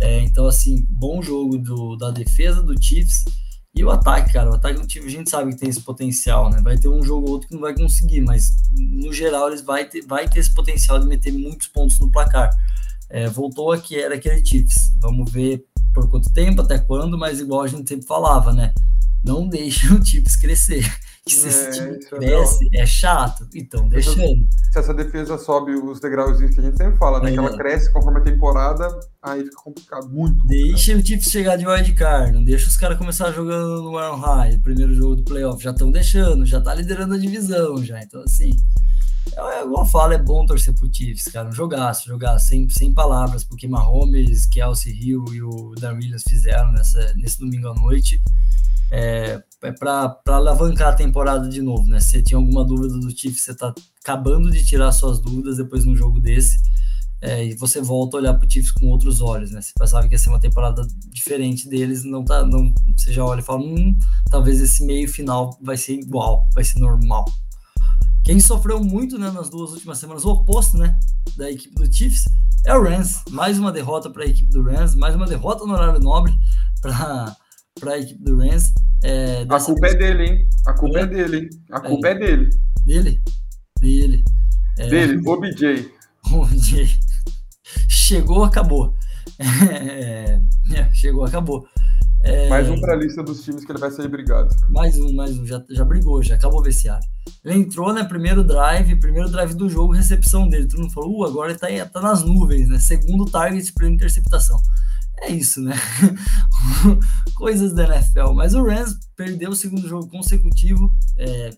É, 0.00 0.20
então, 0.20 0.46
assim, 0.46 0.86
bom 0.88 1.22
jogo 1.22 1.58
do, 1.58 1.96
da 1.96 2.10
defesa 2.10 2.62
do 2.62 2.80
Chiefs. 2.82 3.24
E 3.74 3.84
o 3.84 3.90
ataque, 3.90 4.32
cara, 4.32 4.50
o 4.50 4.54
ataque 4.54 4.80
do 4.80 4.86
time 4.86 5.06
a 5.06 5.10
gente 5.10 5.30
sabe 5.30 5.52
que 5.52 5.60
tem 5.60 5.68
esse 5.68 5.82
potencial, 5.82 6.50
né? 6.50 6.60
Vai 6.60 6.76
ter 6.76 6.88
um 6.88 7.04
jogo 7.04 7.26
ou 7.26 7.34
outro 7.34 7.48
que 7.48 7.54
não 7.54 7.60
vai 7.60 7.74
conseguir, 7.74 8.20
mas 8.20 8.52
no 8.76 9.12
geral 9.12 9.48
eles 9.48 9.60
vai 9.60 9.84
ter, 9.84 10.04
vai 10.04 10.28
ter 10.28 10.40
esse 10.40 10.52
potencial 10.52 10.98
de 10.98 11.06
meter 11.06 11.32
muitos 11.32 11.68
pontos 11.68 11.98
no 12.00 12.10
placar. 12.10 12.50
É, 13.08 13.28
voltou 13.28 13.70
aqui, 13.70 13.96
era 13.96 14.16
aquele 14.16 14.44
Chiefs. 14.44 14.92
Vamos 15.00 15.30
ver 15.30 15.64
por 15.94 16.08
quanto 16.08 16.32
tempo, 16.32 16.62
até 16.62 16.78
quando, 16.78 17.16
mas 17.16 17.38
igual 17.38 17.62
a 17.62 17.68
gente 17.68 17.88
sempre 17.88 18.06
falava, 18.06 18.52
né? 18.52 18.72
Não 19.22 19.48
deixe 19.48 19.86
o 19.94 20.04
Chiefs 20.04 20.36
crescer. 20.36 20.84
Que 21.24 21.34
se 21.34 21.46
é, 21.46 21.48
esse 21.48 21.70
time 21.78 21.96
é 21.96 21.98
cresce, 21.98 22.68
é, 22.72 22.80
é, 22.80 22.86
chato. 22.86 23.46
Então, 23.54 23.86
deixando. 23.88 24.48
Se 24.72 24.78
essa 24.78 24.94
defesa 24.94 25.36
sobe 25.36 25.72
os 25.72 26.00
degrauzinhos 26.00 26.54
que 26.54 26.60
a 26.60 26.64
gente 26.64 26.78
sempre 26.78 26.96
fala, 26.96 27.20
né? 27.20 27.28
É. 27.28 27.32
Que 27.32 27.38
ela 27.38 27.56
cresce 27.56 27.92
conforme 27.92 28.20
a 28.20 28.22
temporada, 28.22 28.88
aí 29.22 29.44
fica 29.44 29.56
complicado, 29.56 30.08
muito. 30.08 30.38
Complicado. 30.38 30.68
Deixa 30.68 30.96
o 30.96 31.04
Chiefs 31.04 31.30
chegar 31.30 31.56
de 31.56 31.66
wildcard, 31.66 32.32
não 32.32 32.42
deixa 32.42 32.68
os 32.68 32.76
caras 32.76 32.96
começar 32.96 33.30
jogando 33.32 33.82
no 33.82 34.00
Iron 34.00 34.16
High, 34.16 34.58
primeiro 34.58 34.94
jogo 34.94 35.16
do 35.16 35.22
playoff. 35.22 35.62
Já 35.62 35.72
estão 35.72 35.90
deixando, 35.90 36.46
já 36.46 36.60
tá 36.60 36.74
liderando 36.74 37.14
a 37.14 37.18
divisão 37.18 37.84
já. 37.84 38.00
Então, 38.00 38.22
assim. 38.22 38.50
É, 39.36 39.62
igual 39.62 39.84
eu 39.84 39.90
falo, 39.90 40.14
é 40.14 40.18
bom 40.18 40.46
torcer 40.46 40.74
pro 40.74 40.88
Chiefs, 40.90 41.30
cara. 41.30 41.48
Um 41.48 41.52
jogaço, 41.52 42.08
jogar 42.08 42.38
sem, 42.38 42.66
sem 42.70 42.94
palavras, 42.94 43.44
porque 43.44 43.68
Mahomes, 43.68 44.46
Kelsey 44.46 44.92
Hill 44.92 45.24
e 45.32 45.42
o 45.42 45.74
Dan 45.78 45.92
Williams 45.96 46.24
fizeram 46.26 46.72
nessa, 46.72 47.12
nesse 47.14 47.38
domingo 47.38 47.68
à 47.68 47.74
noite 47.74 48.20
é, 48.90 49.42
é 49.62 49.72
para 49.72 50.20
alavancar 50.26 50.88
a 50.88 50.96
temporada 50.96 51.48
de 51.48 51.62
novo, 51.62 51.86
né? 51.86 52.00
Se 52.00 52.10
você 52.10 52.22
tinha 52.22 52.38
alguma 52.38 52.64
dúvida 52.64 52.98
do 52.98 53.10
Chiefs, 53.10 53.42
você 53.42 53.52
está 53.52 53.72
acabando 54.02 54.50
de 54.50 54.64
tirar 54.64 54.90
suas 54.92 55.20
dúvidas 55.20 55.58
depois 55.58 55.84
de 55.84 55.90
um 55.90 55.96
jogo 55.96 56.20
desse. 56.20 56.58
É, 57.22 57.44
e 57.44 57.54
você 57.54 57.82
volta 57.82 58.16
a 58.16 58.20
olhar 58.20 58.34
para 58.34 58.46
o 58.46 58.50
Chiefs 58.50 58.72
com 58.72 58.86
outros 58.86 59.20
olhos, 59.20 59.50
né? 59.50 59.60
Você 59.60 59.72
pensava 59.78 60.08
que 60.08 60.14
ia 60.14 60.18
ser 60.18 60.30
uma 60.30 60.40
temporada 60.40 60.86
diferente 61.10 61.68
deles, 61.68 62.02
não 62.02 62.24
tá, 62.24 62.44
não, 62.44 62.72
você 62.96 63.12
já 63.12 63.22
olha 63.24 63.40
e 63.40 63.44
fala, 63.44 63.60
hum, 63.60 63.96
talvez 64.30 64.60
esse 64.60 64.82
meio 64.84 65.06
final 65.06 65.56
vai 65.62 65.76
ser 65.76 65.92
igual, 65.94 66.48
vai 66.54 66.64
ser 66.64 66.78
normal. 66.78 67.26
Quem 68.24 68.40
sofreu 68.40 68.82
muito 68.82 69.18
né, 69.18 69.30
nas 69.30 69.50
duas 69.50 69.72
últimas 69.72 69.98
semanas, 69.98 70.24
o 70.24 70.30
oposto 70.30 70.78
né, 70.78 70.98
da 71.36 71.50
equipe 71.50 71.74
do 71.74 71.92
Chiefs, 71.92 72.24
é 72.64 72.74
o 72.74 72.82
Rams. 72.82 73.22
Mais 73.30 73.58
uma 73.58 73.70
derrota 73.70 74.08
para 74.08 74.24
a 74.24 74.26
equipe 74.26 74.50
do 74.50 74.62
Rams, 74.62 74.94
mais 74.94 75.14
uma 75.14 75.26
derrota 75.26 75.66
no 75.66 75.74
horário 75.74 76.00
nobre 76.00 76.32
para 76.80 77.36
para 77.80 77.94
a 77.94 77.98
equipe 77.98 78.22
do 78.22 78.36
Rams. 78.36 78.72
É, 79.02 79.46
a 79.48 79.58
culpa 79.58 79.80
vez... 79.80 79.94
é 79.94 79.96
dele, 79.96 80.24
hein? 80.24 80.48
A 80.66 80.72
culpa 80.74 80.98
é, 80.98 81.02
é 81.02 81.06
dele, 81.06 81.36
hein? 81.38 81.48
A 81.72 81.80
culpa 81.80 82.08
é, 82.08 82.10
é 82.10 82.14
dele. 82.14 82.50
Dele? 82.84 83.22
Dele. 83.80 84.24
É... 84.78 84.88
Dele, 84.88 85.22
OBJ. 85.26 85.90
OBJ. 86.30 86.98
Chegou, 87.88 88.44
acabou. 88.44 88.94
É, 89.40 90.40
é, 90.74 90.92
chegou, 90.92 91.24
acabou. 91.24 91.66
É, 92.22 92.48
mais 92.50 92.68
um 92.68 92.78
para 92.78 92.92
a 92.92 92.96
lista 92.96 93.22
dos 93.22 93.42
times 93.42 93.64
que 93.64 93.72
ele 93.72 93.78
vai 93.78 93.90
sair 93.90 94.08
brigado. 94.08 94.54
Mais 94.68 94.98
um, 94.98 95.12
mais 95.14 95.38
um. 95.38 95.46
Já, 95.46 95.64
já 95.70 95.84
brigou, 95.84 96.22
já 96.22 96.34
acabou 96.34 96.60
o 96.60 96.62
vestiário. 96.62 97.06
Ele 97.42 97.58
entrou, 97.58 97.92
né? 97.94 98.04
Primeiro 98.04 98.44
drive, 98.44 98.96
primeiro 98.96 99.30
drive 99.30 99.54
do 99.54 99.68
jogo, 99.70 99.94
recepção 99.94 100.46
dele. 100.46 100.68
Todo 100.68 100.82
mundo 100.82 100.92
falou, 100.92 101.20
uh, 101.20 101.24
agora 101.24 101.50
ele 101.52 101.58
tá, 101.58 101.68
tá 101.86 102.00
nas 102.02 102.22
nuvens, 102.22 102.68
né? 102.68 102.78
Segundo 102.78 103.24
target, 103.24 103.72
primeira 103.72 103.96
interceptação 103.96 104.60
é 105.20 105.30
isso, 105.30 105.60
né? 105.60 105.74
Coisas 107.34 107.74
da 107.74 107.84
NFL. 107.84 108.32
Mas 108.34 108.54
o 108.54 108.62
Rams 108.62 108.98
perdeu 109.16 109.50
o 109.50 109.56
segundo 109.56 109.88
jogo 109.88 110.08
consecutivo. 110.08 110.90
É, 111.18 111.50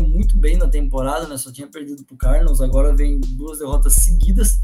muito 0.00 0.36
bem 0.38 0.56
na 0.56 0.68
temporada, 0.68 1.26
né? 1.28 1.36
Só 1.36 1.52
tinha 1.52 1.66
perdido 1.66 2.04
para 2.04 2.14
o 2.14 2.18
Cardinals. 2.18 2.60
Agora 2.60 2.94
vem 2.94 3.20
duas 3.20 3.58
derrotas 3.58 3.94
seguidas. 3.94 4.58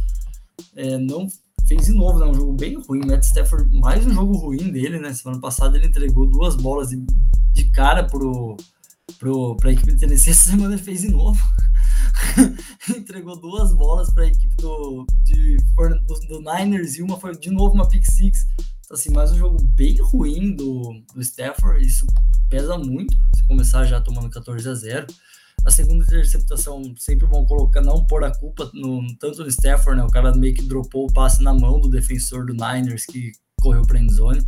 É, 0.75 0.99
não 0.99 1.27
fez 1.67 1.87
de 1.87 1.93
novo, 1.93 2.19
né? 2.19 2.27
Um 2.27 2.35
jogo 2.35 2.53
bem 2.53 2.81
ruim. 2.83 3.07
Matt 3.07 3.23
Stafford, 3.25 3.75
mais 3.79 4.07
um 4.07 4.11
jogo 4.11 4.37
ruim 4.37 4.71
dele, 4.71 4.99
né? 4.99 5.13
Semana 5.13 5.41
passada 5.41 5.77
ele 5.77 5.87
entregou 5.87 6.27
duas 6.27 6.57
bolas 6.57 6.89
de, 6.89 7.05
de 7.53 7.65
cara 7.71 8.05
pro, 8.05 8.57
pro, 9.19 9.57
pra 9.57 9.73
equipe 9.73 9.93
de 9.93 10.01
Tennessee. 10.01 10.31
Essa 10.33 10.51
semana 10.51 10.75
ele 10.75 10.83
fez 10.83 11.03
de 11.03 11.11
novo. 11.11 11.41
entregou 12.97 13.39
duas 13.39 13.75
bolas 13.75 14.13
para 14.13 14.25
a 14.25 14.29
equipe 14.29 14.55
do, 14.57 15.07
de, 15.23 15.57
do, 15.57 16.21
do, 16.29 16.41
Niners 16.41 16.97
e 16.97 17.03
uma 17.03 17.19
foi 17.19 17.37
de 17.37 17.51
novo 17.51 17.75
uma 17.75 17.89
pick 17.89 18.05
six. 18.05 18.47
Então, 18.85 18.97
assim, 18.97 19.11
mais 19.11 19.33
um 19.33 19.39
jogo 19.39 19.63
bem 19.63 19.97
ruim 20.01 20.55
do, 20.55 21.03
do 21.15 21.21
Stafford. 21.21 21.85
Isso 21.85 22.07
pesa 22.49 22.77
muito. 22.79 23.17
Se 23.35 23.47
começar 23.47 23.85
já 23.85 24.01
tomando 24.01 24.31
14 24.31 24.69
a 24.69 24.75
0. 24.75 25.07
A 25.65 25.71
segunda 25.71 26.05
interceptação, 26.05 26.83
sempre 26.99 27.27
bom 27.27 27.47
colocar, 27.47 27.81
não 27.81 28.05
pôr 28.05 28.25
a 28.25 28.37
culpa 28.37 28.69
no, 28.75 29.07
tanto 29.19 29.43
no 29.43 29.49
Stafford, 29.49 30.01
né? 30.01 30.05
O 30.05 30.11
cara 30.11 30.35
meio 30.35 30.55
que 30.55 30.63
dropou 30.63 31.07
o 31.07 31.13
passe 31.13 31.43
na 31.43 31.55
mão 31.55 31.81
do 31.81 31.89
defensor 31.89 32.45
do 32.47 32.53
Niners 32.53 33.07
que 33.07 33.31
correu 33.61 33.83
para 33.83 34.01
endzone. 34.01 34.45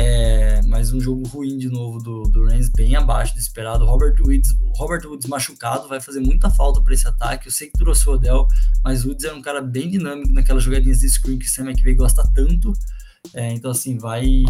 É, 0.00 0.62
mas 0.62 0.92
um 0.92 1.00
jogo 1.00 1.26
ruim 1.26 1.58
de 1.58 1.68
novo 1.68 1.98
do, 1.98 2.22
do 2.22 2.44
Rams, 2.44 2.68
bem 2.68 2.94
abaixo 2.94 3.34
do 3.34 3.40
esperado. 3.40 3.84
Robert 3.84 4.14
Woods, 4.20 4.56
Robert 4.76 5.04
Woods 5.04 5.26
machucado 5.26 5.88
vai 5.88 6.00
fazer 6.00 6.20
muita 6.20 6.48
falta 6.48 6.80
para 6.80 6.94
esse 6.94 7.08
ataque. 7.08 7.48
Eu 7.48 7.52
sei 7.52 7.66
que 7.66 7.76
trouxe 7.76 8.08
o 8.08 8.12
Odell, 8.12 8.46
mas 8.84 9.04
Woods 9.04 9.24
é 9.24 9.32
um 9.32 9.42
cara 9.42 9.60
bem 9.60 9.90
dinâmico 9.90 10.32
naquelas 10.32 10.62
jogadinhas 10.62 11.00
de 11.00 11.10
screen 11.10 11.36
que 11.36 11.46
o 11.46 11.50
Sam 11.50 11.64
McVay 11.64 11.96
gosta 11.96 12.22
tanto. 12.32 12.72
É, 13.34 13.52
então, 13.52 13.72
assim, 13.72 13.98
vai, 13.98 14.44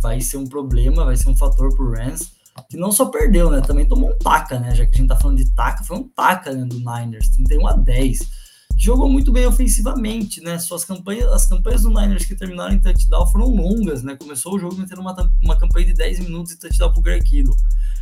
vai 0.00 0.20
ser 0.20 0.36
um 0.36 0.46
problema, 0.46 1.04
vai 1.04 1.16
ser 1.16 1.28
um 1.28 1.36
fator 1.36 1.74
pro 1.74 1.90
Rams, 1.90 2.30
que 2.70 2.76
não 2.76 2.92
só 2.92 3.06
perdeu, 3.06 3.50
né? 3.50 3.60
Também 3.62 3.88
tomou 3.88 4.10
um 4.10 4.18
taca, 4.18 4.60
né? 4.60 4.76
Já 4.76 4.86
que 4.86 4.94
a 4.94 4.98
gente 4.98 5.08
tá 5.08 5.16
falando 5.16 5.38
de 5.38 5.50
taca, 5.56 5.82
foi 5.82 5.96
um 5.96 6.08
taca 6.08 6.52
né, 6.52 6.64
do 6.64 6.76
Niners, 6.76 7.30
31 7.30 7.66
a 7.66 7.72
10 7.72 8.43
jogou 8.76 9.08
muito 9.08 9.32
bem 9.32 9.46
ofensivamente, 9.46 10.40
né? 10.40 10.58
Suas 10.58 10.84
campanhas, 10.84 11.32
as 11.32 11.46
campanhas 11.46 11.82
do 11.82 11.88
Niners 11.88 12.24
que 12.24 12.34
terminaram 12.34 12.74
em 12.74 12.80
touchdown 12.80 13.26
foram 13.26 13.48
longas, 13.48 14.02
né? 14.02 14.16
Começou 14.16 14.54
o 14.54 14.58
jogo 14.58 14.76
metendo 14.76 15.00
uma, 15.00 15.14
uma 15.42 15.56
campanha 15.56 15.86
de 15.86 15.94
10 15.94 16.20
minutos 16.20 16.52
e 16.52 16.58
touchdown 16.58 16.92
pro 16.92 17.02
Greg 17.02 17.24
Kittle. 17.24 17.56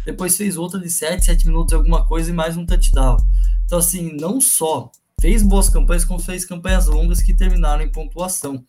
Depois 0.05 0.37
fez 0.37 0.57
outra 0.57 0.81
de 0.81 0.91
7, 0.91 1.25
7 1.25 1.47
minutos 1.47 1.75
alguma 1.75 2.05
coisa 2.05 2.31
e 2.31 2.35
mais 2.35 2.57
um 2.57 2.67
touchdown. 2.67 3.17
Então, 3.65 3.79
assim, 3.79 4.17
não 4.17 4.41
só 4.41 4.91
fez 5.21 5.43
boas 5.43 5.69
campanhas, 5.69 6.05
como 6.05 6.19
fez 6.19 6.45
campanhas 6.45 6.87
longas 6.87 7.23
que 7.23 7.33
terminaram 7.33 7.83
em 7.83 7.93
pontuação. 7.93 8.65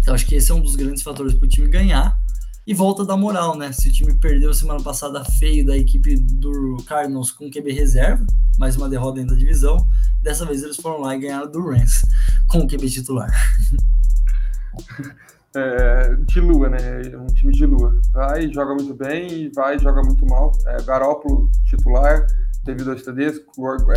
Então, 0.00 0.14
acho 0.14 0.26
que 0.26 0.34
esse 0.34 0.50
é 0.50 0.54
um 0.54 0.60
dos 0.60 0.76
grandes 0.76 1.02
fatores 1.02 1.34
para 1.34 1.46
o 1.46 1.48
time 1.48 1.68
ganhar. 1.68 2.18
E 2.66 2.72
volta 2.72 3.04
da 3.04 3.16
moral, 3.16 3.56
né? 3.56 3.72
Se 3.72 3.88
o 3.88 3.92
time 3.92 4.14
perdeu 4.14 4.54
semana 4.54 4.82
passada 4.82 5.24
feio 5.24 5.66
da 5.66 5.76
equipe 5.76 6.16
do 6.16 6.76
Cardinals 6.86 7.32
com 7.32 7.50
QB 7.50 7.72
reserva, 7.72 8.24
mais 8.58 8.76
uma 8.76 8.88
derrota 8.88 9.20
dentro 9.20 9.34
da 9.34 9.40
divisão, 9.40 9.76
dessa 10.22 10.46
vez 10.46 10.62
eles 10.62 10.76
foram 10.76 11.00
lá 11.00 11.16
e 11.16 11.20
ganharam 11.20 11.50
do 11.50 11.60
Rams 11.60 12.02
com 12.48 12.58
o 12.58 12.68
QB 12.68 12.88
titular. 12.88 13.30
É, 15.54 16.14
de 16.14 16.40
lua, 16.40 16.70
né? 16.70 16.78
Um 17.14 17.26
time 17.26 17.52
de 17.52 17.66
lua. 17.66 18.00
Vai, 18.10 18.50
joga 18.50 18.74
muito 18.74 18.94
bem, 18.94 19.52
vai, 19.54 19.78
joga 19.78 20.00
muito 20.02 20.24
mal. 20.24 20.50
É, 20.66 20.82
Garópolo 20.82 21.50
titular, 21.66 22.26
teve 22.64 22.82
dois 22.82 23.02
TDs, 23.02 23.38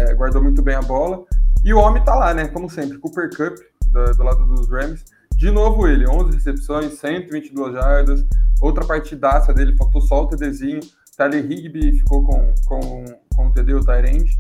é, 0.01 0.13
guardou 0.16 0.43
muito 0.43 0.61
bem 0.61 0.76
a 0.76 0.82
bola. 0.82 1.24
E 1.63 1.74
o 1.74 1.80
homem 1.80 2.03
tá 2.03 2.13
lá, 2.13 2.34
né? 2.34 2.49
Como 2.49 2.70
sempre, 2.70 2.97
Cooper 2.97 3.30
Cup, 3.30 3.57
do, 3.88 4.18
do 4.18 4.24
lado 4.24 4.45
dos 4.47 4.70
Rams. 4.70 5.05
De 5.36 5.51
novo 5.51 5.88
ele, 5.88 6.07
11 6.07 6.33
recepções, 6.33 6.93
122 6.99 7.73
jardas. 7.73 8.25
Outra 8.61 8.86
partidaça 8.86 9.53
dele, 9.53 9.75
faltou 9.75 10.01
só 10.01 10.23
o 10.23 10.27
TDzinho. 10.27 10.79
Tyler 11.17 11.49
Higby 11.49 11.99
ficou 11.99 12.23
com, 12.23 12.53
com, 12.65 13.05
com 13.36 13.47
o 13.47 13.51
TD, 13.51 13.73
o 13.73 13.83
Tyrande. 13.83 14.39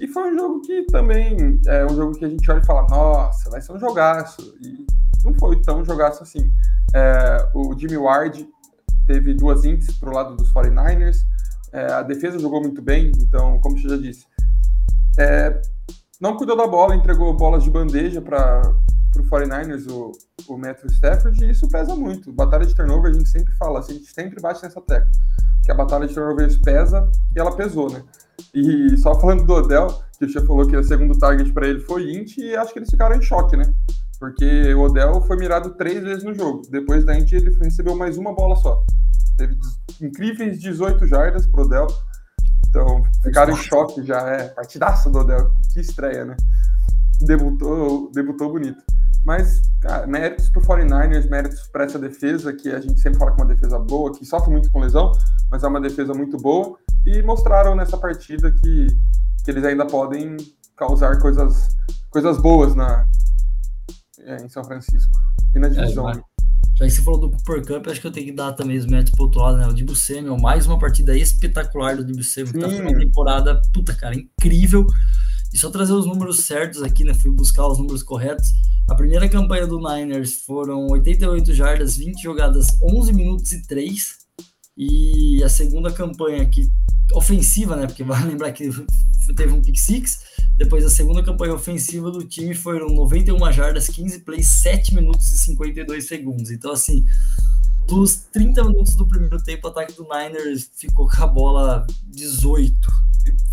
E 0.00 0.08
foi 0.08 0.32
um 0.32 0.38
jogo 0.38 0.60
que 0.62 0.84
também 0.84 1.60
é 1.66 1.84
um 1.84 1.94
jogo 1.94 2.16
que 2.16 2.24
a 2.24 2.28
gente 2.28 2.50
olha 2.50 2.60
e 2.60 2.66
fala, 2.66 2.86
nossa, 2.88 3.50
vai 3.50 3.60
ser 3.60 3.72
um 3.72 3.78
jogaço. 3.78 4.54
E 4.60 4.86
não 5.24 5.34
foi 5.34 5.60
tão 5.60 5.84
jogaço 5.84 6.22
assim. 6.22 6.52
É, 6.94 7.48
o 7.54 7.76
Jimmy 7.78 7.96
Ward 7.96 8.48
teve 9.06 9.34
duas 9.34 9.64
índices 9.64 9.96
para 9.96 10.10
o 10.10 10.12
lado 10.12 10.36
dos 10.36 10.52
49ers. 10.52 11.18
É, 11.72 11.92
a 11.92 12.02
defesa 12.02 12.38
jogou 12.38 12.60
muito 12.60 12.82
bem, 12.82 13.10
então, 13.16 13.58
como 13.60 13.78
você 13.78 13.88
já 13.88 13.96
disse, 13.96 14.26
é, 15.18 15.60
não 16.20 16.36
cuidou 16.36 16.56
da 16.56 16.66
bola, 16.66 16.94
entregou 16.94 17.34
bolas 17.34 17.64
de 17.64 17.70
bandeja 17.70 18.20
para 18.20 18.62
o 19.20 19.24
49ers, 19.24 19.90
o, 19.90 20.12
o 20.48 20.86
Stafford, 20.90 21.44
e 21.44 21.50
isso 21.50 21.68
pesa 21.68 21.94
muito. 21.94 22.32
Batalha 22.32 22.66
de 22.66 22.74
turnover, 22.74 23.10
a 23.10 23.14
gente 23.14 23.28
sempre 23.28 23.52
fala, 23.54 23.80
a 23.80 23.82
gente 23.82 24.06
sempre 24.06 24.40
bate 24.40 24.62
nessa 24.62 24.80
tecla, 24.80 25.10
que 25.64 25.70
a 25.70 25.74
batalha 25.74 26.06
de 26.06 26.14
turnovers 26.14 26.56
pesa 26.56 27.10
e 27.34 27.40
ela 27.40 27.54
pesou, 27.54 27.90
né? 27.90 28.02
E 28.54 28.96
só 28.96 29.18
falando 29.18 29.44
do 29.44 29.52
Odell, 29.54 29.88
que 30.18 30.24
o 30.24 30.28
Chia 30.28 30.44
falou 30.46 30.66
que 30.66 30.76
o 30.76 30.84
segundo 30.84 31.18
target 31.18 31.52
para 31.52 31.68
ele 31.68 31.80
foi 31.80 32.12
int, 32.12 32.38
e 32.38 32.54
acho 32.56 32.72
que 32.72 32.78
eles 32.78 32.90
ficaram 32.90 33.16
em 33.16 33.22
choque, 33.22 33.56
né? 33.56 33.72
Porque 34.22 34.72
o 34.74 34.82
Odell 34.82 35.20
foi 35.22 35.36
mirado 35.36 35.74
três 35.74 36.00
vezes 36.00 36.22
no 36.22 36.32
jogo. 36.32 36.62
Depois 36.70 37.04
da 37.04 37.18
int, 37.18 37.32
ele 37.32 37.50
recebeu 37.60 37.96
mais 37.96 38.16
uma 38.16 38.32
bola 38.32 38.54
só. 38.54 38.84
Teve 39.36 39.58
incríveis 40.00 40.60
18 40.60 41.08
jardas 41.08 41.44
pro 41.46 41.62
Odell. 41.62 41.88
Então, 42.68 43.02
ficaram 43.20 43.52
em 43.52 43.56
choque 43.56 44.00
já. 44.04 44.20
É, 44.28 44.48
partidaça 44.50 45.10
do 45.10 45.18
Odell. 45.18 45.52
Que 45.72 45.80
estreia, 45.80 46.24
né? 46.24 46.36
Debutou, 47.20 48.12
debutou 48.12 48.52
bonito. 48.52 48.80
Mas, 49.24 49.62
cara, 49.80 50.06
méritos 50.06 50.48
pro 50.48 50.60
49ers, 50.60 51.28
méritos 51.28 51.68
para 51.68 51.84
essa 51.84 51.98
defesa, 51.98 52.52
que 52.52 52.70
a 52.70 52.80
gente 52.80 53.00
sempre 53.00 53.18
fala 53.18 53.34
que 53.34 53.40
é 53.40 53.44
uma 53.44 53.54
defesa 53.54 53.78
boa, 53.78 54.12
que 54.12 54.24
sofre 54.24 54.50
muito 54.50 54.70
com 54.70 54.80
lesão, 54.80 55.12
mas 55.50 55.62
é 55.62 55.68
uma 55.68 55.80
defesa 55.80 56.12
muito 56.12 56.36
boa. 56.38 56.76
E 57.06 57.22
mostraram 57.22 57.74
nessa 57.74 57.96
partida 57.96 58.50
que, 58.50 58.86
que 59.44 59.50
eles 59.50 59.64
ainda 59.64 59.86
podem 59.86 60.36
causar 60.76 61.20
coisas, 61.20 61.68
coisas 62.10 62.38
boas 62.38 62.74
na, 62.74 63.06
é, 64.20 64.44
em 64.44 64.48
São 64.48 64.64
Francisco. 64.64 65.12
E 65.54 65.58
na 65.58 65.68
é, 65.68 65.70
divisão. 65.70 66.10
É, 66.10 66.14
já 66.74 66.84
que 66.86 66.90
você 66.90 67.02
falou 67.02 67.20
do 67.20 67.30
Cooper 67.30 67.66
Cup, 67.66 67.86
acho 67.88 68.00
que 68.00 68.06
eu 68.06 68.12
tenho 68.12 68.26
que 68.26 68.32
dar 68.32 68.52
também 68.52 68.78
os 68.78 68.86
méritos 68.86 69.12
pro 69.12 69.24
outro 69.24 69.40
lado, 69.40 69.58
né? 69.58 69.66
O 69.66 69.74
Dibu 69.74 69.94
Samuel, 69.94 70.38
mais 70.38 70.66
uma 70.66 70.78
partida 70.78 71.16
espetacular 71.16 71.96
do 71.96 72.04
Dibu 72.04 72.24
Samuel, 72.24 72.52
que 72.52 72.58
tá 72.58 72.82
uma 72.82 72.98
temporada, 72.98 73.60
puta, 73.72 73.94
cara, 73.94 74.14
incrível. 74.14 74.86
E 75.52 75.58
só 75.58 75.70
trazer 75.70 75.92
os 75.92 76.06
números 76.06 76.40
certos 76.40 76.82
aqui, 76.82 77.04
né? 77.04 77.12
Fui 77.14 77.30
buscar 77.30 77.66
os 77.66 77.78
números 77.78 78.02
corretos. 78.02 78.52
A 78.88 78.94
primeira 78.94 79.28
campanha 79.28 79.66
do 79.66 79.78
Niners 79.78 80.42
foram 80.44 80.86
88 80.88 81.52
jardas, 81.52 81.96
20 81.96 82.22
jogadas, 82.22 82.78
11 82.82 83.12
minutos 83.12 83.52
e 83.52 83.62
3. 83.66 84.22
E 84.76 85.42
a 85.44 85.48
segunda 85.48 85.92
campanha 85.92 86.42
aqui, 86.42 86.70
ofensiva, 87.12 87.76
né? 87.76 87.86
Porque 87.86 88.02
vai 88.04 88.24
lembrar 88.24 88.52
que 88.52 88.70
teve 89.36 89.52
um 89.52 89.62
pick 89.62 89.76
six. 89.76 90.20
Depois, 90.56 90.84
a 90.84 90.90
segunda 90.90 91.22
campanha 91.22 91.54
ofensiva 91.54 92.10
do 92.10 92.24
time 92.24 92.54
foram 92.54 92.88
91 92.88 93.52
jardas, 93.52 93.88
15 93.88 94.20
plays, 94.20 94.46
7 94.46 94.94
minutos 94.94 95.30
e 95.30 95.38
52 95.38 96.06
segundos. 96.06 96.50
Então, 96.50 96.72
assim, 96.72 97.04
dos 97.86 98.16
30 98.32 98.64
minutos 98.64 98.94
do 98.96 99.06
primeiro 99.06 99.42
tempo, 99.42 99.66
o 99.66 99.70
ataque 99.70 99.92
do 99.94 100.04
Niners 100.04 100.70
ficou 100.74 101.08
com 101.08 101.22
a 101.22 101.26
bola 101.26 101.86
18, 102.06 102.74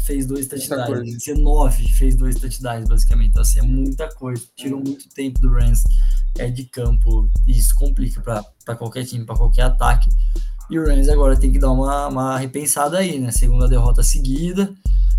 fez 0.05 0.25
dois 0.25 0.47
touchdowns. 0.47 1.17
19 1.17 1.91
fez 1.93 2.15
dois 2.15 2.35
touchdowns, 2.39 2.87
basicamente. 2.87 3.29
Então, 3.29 3.41
assim, 3.41 3.59
é 3.59 3.63
muita 3.63 4.07
coisa. 4.15 4.43
Tirou 4.55 4.79
muito 4.79 5.09
tempo 5.09 5.39
do 5.39 5.51
Rams 5.51 5.83
é, 6.37 6.49
de 6.49 6.63
campo. 6.65 7.29
E 7.47 7.57
isso 7.57 7.75
complica 7.75 8.21
para 8.21 8.75
qualquer 8.75 9.05
time, 9.05 9.25
para 9.25 9.35
qualquer 9.35 9.63
ataque. 9.63 10.09
E 10.69 10.77
o 10.77 10.85
Rams 10.85 11.09
agora 11.09 11.35
tem 11.35 11.51
que 11.51 11.57
dar 11.57 11.71
uma, 11.71 12.07
uma 12.07 12.37
repensada 12.37 12.99
aí, 12.99 13.19
né? 13.19 13.31
Segunda 13.31 13.67
derrota 13.67 14.03
seguida. 14.03 14.71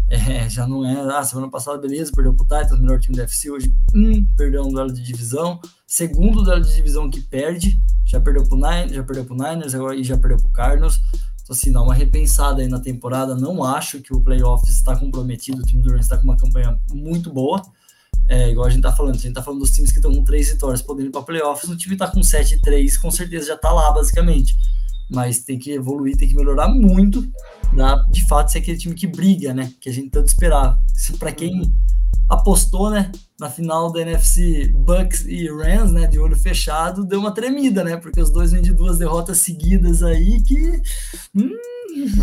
É, 0.09 0.49
já 0.49 0.67
não 0.67 0.85
é. 0.85 1.17
Ah, 1.17 1.25
semana 1.25 1.49
passada, 1.49 1.79
beleza, 1.79 2.13
perdeu 2.15 2.35
pro 2.35 2.45
Titans, 2.45 2.81
melhor 2.81 3.01
time 3.01 3.17
da 3.17 3.25
FC. 3.25 3.51
Hoje, 3.51 3.75
hum, 3.95 4.27
perdeu 4.37 4.65
um 4.65 4.71
duelo 4.71 4.93
de 4.93 5.03
divisão. 5.03 5.61
Segundo 5.87 6.43
duelo 6.43 6.63
de 6.63 6.75
divisão 6.75 7.11
que 7.11 7.21
perde. 7.21 7.81
Já 8.05 8.21
perdeu 8.21 8.45
pro 8.45 8.57
Niners, 8.57 8.93
já 8.93 9.03
perdeu 9.05 9.25
pro 9.25 9.37
Niners 9.37 9.75
agora, 9.75 9.95
e 9.95 10.05
já 10.05 10.17
perdeu 10.17 10.39
pro 10.39 10.49
Cardinals. 10.51 11.01
Então, 11.43 11.55
assim, 11.55 11.73
dá 11.73 11.83
uma 11.83 11.95
repensada 11.95 12.63
aí 12.63 12.69
na 12.69 12.81
temporada. 12.81 13.35
Não 13.35 13.63
acho 13.63 14.01
que 14.01 14.13
o 14.13 14.21
playoffs 14.21 14.71
está 14.71 14.97
comprometido. 14.97 15.63
O 15.63 15.65
time 15.65 15.83
do 15.83 15.91
Rams 15.91 16.07
está 16.07 16.17
com 16.17 16.25
uma 16.25 16.37
campanha 16.37 16.79
muito 16.93 17.33
boa. 17.33 17.61
É, 18.29 18.51
igual 18.51 18.67
a 18.67 18.71
gente 18.71 18.83
tá 18.83 18.93
falando, 18.93 19.17
a 19.17 19.19
gente 19.19 19.35
tá 19.35 19.43
falando 19.43 19.61
dos 19.61 19.73
times 19.73 19.91
que 19.91 19.99
estão 19.99 20.13
com 20.15 20.23
três 20.23 20.51
vitórias 20.51 20.83
podendo 20.83 21.09
ir 21.09 21.13
para 21.13 21.23
playoffs. 21.23 21.69
O 21.69 21.77
time 21.77 21.97
tá 21.97 22.09
com 22.09 22.21
7-3, 22.21 23.01
com 23.01 23.11
certeza 23.11 23.49
já 23.49 23.57
tá 23.57 23.73
lá, 23.73 23.91
basicamente 23.93 24.57
mas 25.11 25.43
tem 25.43 25.59
que 25.59 25.73
evoluir, 25.73 26.17
tem 26.17 26.29
que 26.29 26.37
melhorar 26.37 26.69
muito, 26.69 27.23
de 28.11 28.27
fato, 28.27 28.51
ser 28.53 28.59
aquele 28.59 28.79
time 28.79 28.95
que 28.95 29.07
briga, 29.07 29.53
né? 29.53 29.73
Que 29.81 29.89
a 29.89 29.93
gente 29.93 30.11
tanto 30.11 30.29
esperava. 30.29 30.81
Para 31.19 31.33
quem 31.33 31.63
apostou, 32.29 32.91
né, 32.91 33.11
na 33.39 33.51
final 33.51 33.93
da 33.93 34.01
NFC 34.01 34.69
Bucks 34.69 35.27
e 35.27 35.49
Rams, 35.49 35.93
né, 35.93 36.07
de 36.07 36.19
olho 36.19 36.37
fechado, 36.37 37.05
deu 37.05 37.19
uma 37.19 37.35
tremida, 37.35 37.83
né? 37.83 37.97
Porque 37.97 38.21
os 38.21 38.31
dois 38.31 38.53
vêm 38.53 38.63
de 38.63 38.73
duas 38.73 38.99
derrotas 38.99 39.39
seguidas 39.39 40.03
aí 40.03 40.41
que. 40.43 40.81
Hum, 41.35 41.51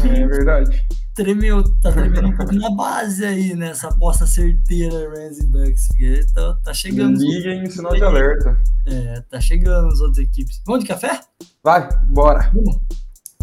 é 0.06 0.28
verdade. 0.28 0.82
Tremeu, 1.18 1.64
tá 1.82 1.92
tremendo 1.92 2.28
um 2.28 2.38
pouco 2.38 2.54
na 2.54 2.70
base 2.70 3.26
aí, 3.26 3.56
né? 3.56 3.72
Essa 3.72 3.88
aposta 3.88 4.28
certeira 4.28 5.10
Rams 5.10 5.40
e 5.40 5.48
Bucks. 5.48 5.88
Porque 5.88 6.24
tá, 6.32 6.54
tá 6.64 6.74
chegando. 6.76 7.18
Liguem 7.18 7.64
em 7.64 7.70
sinal 7.72 7.96
de 7.96 8.04
alerta. 8.04 8.56
É, 8.86 9.22
tá 9.22 9.42
chegando 9.42 9.88
as 9.88 10.00
outras 10.00 10.20
equipes. 10.20 10.62
Vamos 10.64 10.84
de 10.84 10.88
café? 10.88 11.20
Vai, 11.64 11.90
bora. 12.04 12.52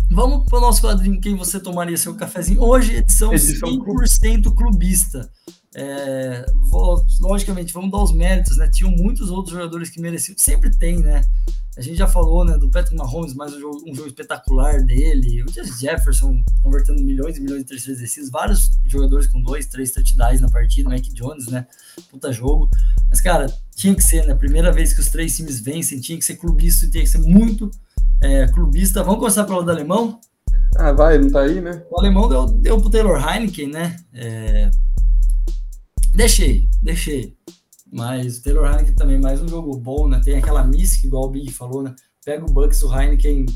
Vamos 0.09 0.49
para 0.49 0.59
o 0.59 0.61
nosso 0.61 0.83
quadrinho. 0.83 1.21
Quem 1.21 1.35
você 1.35 1.59
tomaria 1.59 1.97
seu 1.97 2.15
cafezinho? 2.15 2.63
Hoje, 2.63 2.95
edição, 2.95 3.33
edição 3.33 3.69
100% 3.69 4.55
clubista. 4.55 5.29
É, 5.75 6.47
vou, 6.71 7.05
logicamente, 7.21 7.73
vamos 7.73 7.91
dar 7.91 8.03
os 8.03 8.13
méritos, 8.13 8.57
né? 8.57 8.71
Tinham 8.71 8.93
muitos 8.93 9.31
outros 9.31 9.55
jogadores 9.55 9.91
que 9.91 10.01
mereciam. 10.01 10.37
Sempre 10.39 10.71
tem, 10.71 10.99
né? 10.99 11.23
A 11.77 11.81
gente 11.81 11.97
já 11.97 12.07
falou, 12.07 12.45
né, 12.45 12.57
do 12.57 12.71
Patrick 12.71 12.97
Mahomes, 12.97 13.35
mais 13.35 13.53
um 13.53 13.59
jogo, 13.59 13.83
um 13.85 13.93
jogo 13.93 14.07
espetacular 14.07 14.81
dele. 14.85 15.43
O 15.43 15.81
Jefferson 15.81 16.41
convertendo 16.63 17.03
milhões 17.03 17.37
e 17.37 17.41
milhões 17.41 17.63
de 17.63 17.69
terceiros 17.69 17.99
exercícios. 17.99 18.31
Vários 18.31 18.71
jogadores 18.87 19.27
com 19.27 19.43
dois, 19.43 19.67
três 19.67 19.91
touchdowns 19.91 20.41
na 20.41 20.49
partida. 20.49 20.89
Mike 20.89 21.13
Jones, 21.13 21.49
né? 21.49 21.67
Puta 22.09 22.33
jogo. 22.33 22.71
Mas, 23.11 23.21
cara, 23.21 23.53
tinha 23.75 23.93
que 23.93 24.03
ser, 24.03 24.25
né? 24.25 24.35
Primeira 24.37 24.71
vez 24.71 24.93
que 24.93 25.01
os 25.01 25.09
três 25.09 25.37
times 25.37 25.59
vencem, 25.59 26.01
tinha 26.01 26.17
que 26.17 26.25
ser 26.25 26.37
clubista 26.37 26.89
tinha 26.89 27.03
que 27.03 27.11
ser 27.11 27.19
muito 27.19 27.69
é, 28.21 28.47
clubista. 28.47 29.03
Vamos 29.03 29.19
começar 29.19 29.43
pelo 29.43 29.63
do 29.63 29.71
alemão? 29.71 30.21
Ah, 30.77 30.93
vai, 30.93 31.19
não 31.19 31.31
tá 31.31 31.41
aí, 31.41 31.61
né? 31.61 31.83
O 31.91 31.99
alemão 31.99 32.29
deu, 32.29 32.47
deu 32.47 32.81
pro 32.81 32.91
Taylor 32.91 33.17
Heineken, 33.17 33.69
né? 33.69 33.97
É... 34.13 34.71
Deixei, 36.15 36.69
deixei. 36.81 37.37
Mas 37.93 38.39
o 38.39 38.43
Taylor 38.43 38.67
Heineken 38.71 38.95
também, 38.95 39.21
mais 39.21 39.43
um 39.43 39.49
jogo 39.49 39.77
bom, 39.77 40.07
né? 40.07 40.21
Tem 40.25 40.37
aquela 40.37 40.65
mística, 40.65 41.09
igual 41.09 41.25
o 41.25 41.31
Big 41.31 41.51
falou, 41.51 41.83
né? 41.83 41.93
Pega 42.25 42.45
o 42.45 42.53
Bucks, 42.53 42.83
o 42.85 42.95
Heineken 42.95 43.47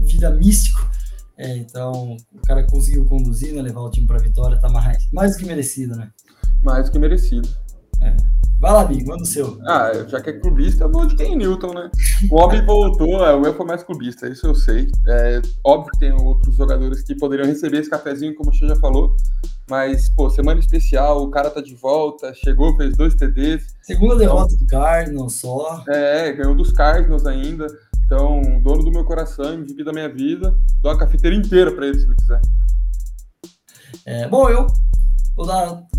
vira 0.00 0.30
místico. 0.30 0.90
É, 1.38 1.56
então, 1.56 2.16
o 2.32 2.40
cara 2.40 2.64
conseguiu 2.64 3.04
conduzir, 3.06 3.54
né? 3.54 3.62
Levar 3.62 3.82
o 3.82 3.90
time 3.90 4.08
para 4.08 4.18
vitória, 4.18 4.58
tá 4.58 4.68
mais, 4.68 5.08
mais 5.12 5.32
do 5.32 5.38
que 5.38 5.46
merecido, 5.46 5.94
né? 5.94 6.10
Mais 6.64 6.86
do 6.86 6.92
que 6.92 6.98
merecido. 6.98 7.48
É. 8.00 8.16
Vai 8.60 8.72
lá, 8.72 8.84
Big, 8.84 9.06
manda 9.06 9.22
o 9.22 9.26
seu. 9.26 9.58
Ah, 9.66 9.90
já 10.06 10.20
que 10.20 10.28
é 10.28 10.32
clubista, 10.34 10.84
eu 10.84 10.92
vou 10.92 11.06
de 11.06 11.16
Ken 11.16 11.34
Newton, 11.34 11.72
né? 11.72 11.90
O 12.30 12.36
homem 12.38 12.62
voltou, 12.62 13.24
é, 13.24 13.34
o 13.34 13.40
meu 13.40 13.54
foi 13.54 13.64
mais 13.64 13.82
clubista, 13.82 14.28
isso 14.28 14.46
eu 14.46 14.54
sei. 14.54 14.86
É, 15.08 15.40
óbvio 15.64 15.90
que 15.92 15.98
tem 16.00 16.12
outros 16.12 16.56
jogadores 16.56 17.00
que 17.00 17.14
poderiam 17.14 17.46
receber 17.46 17.78
esse 17.78 17.88
cafezinho, 17.88 18.34
como 18.34 18.50
o 18.50 18.52
Xê 18.52 18.68
já 18.68 18.76
falou. 18.76 19.16
Mas, 19.66 20.10
pô, 20.10 20.28
semana 20.28 20.60
especial, 20.60 21.22
o 21.22 21.30
cara 21.30 21.48
tá 21.48 21.62
de 21.62 21.74
volta, 21.74 22.34
chegou, 22.34 22.76
fez 22.76 22.94
dois 22.94 23.14
TDs. 23.14 23.74
Segunda 23.80 24.14
derrota 24.16 24.54
do 24.54 24.66
Cardinals 24.66 25.36
só. 25.36 25.82
É, 25.88 26.30
ganhou 26.30 26.54
dos 26.54 26.70
Cardinals 26.70 27.24
ainda. 27.24 27.66
Então, 28.04 28.42
dono 28.62 28.84
do 28.84 28.90
meu 28.90 29.06
coração, 29.06 29.54
MVP 29.54 29.84
da 29.84 29.92
minha 29.92 30.08
vida. 30.08 30.54
Dou 30.82 30.92
uma 30.92 30.98
cafeteira 30.98 31.34
inteira 31.34 31.72
pra 31.72 31.86
ele, 31.86 31.98
se 31.98 32.04
ele 32.04 32.14
quiser. 32.14 32.42
É, 34.04 34.28
bom, 34.28 34.50
eu 34.50 34.66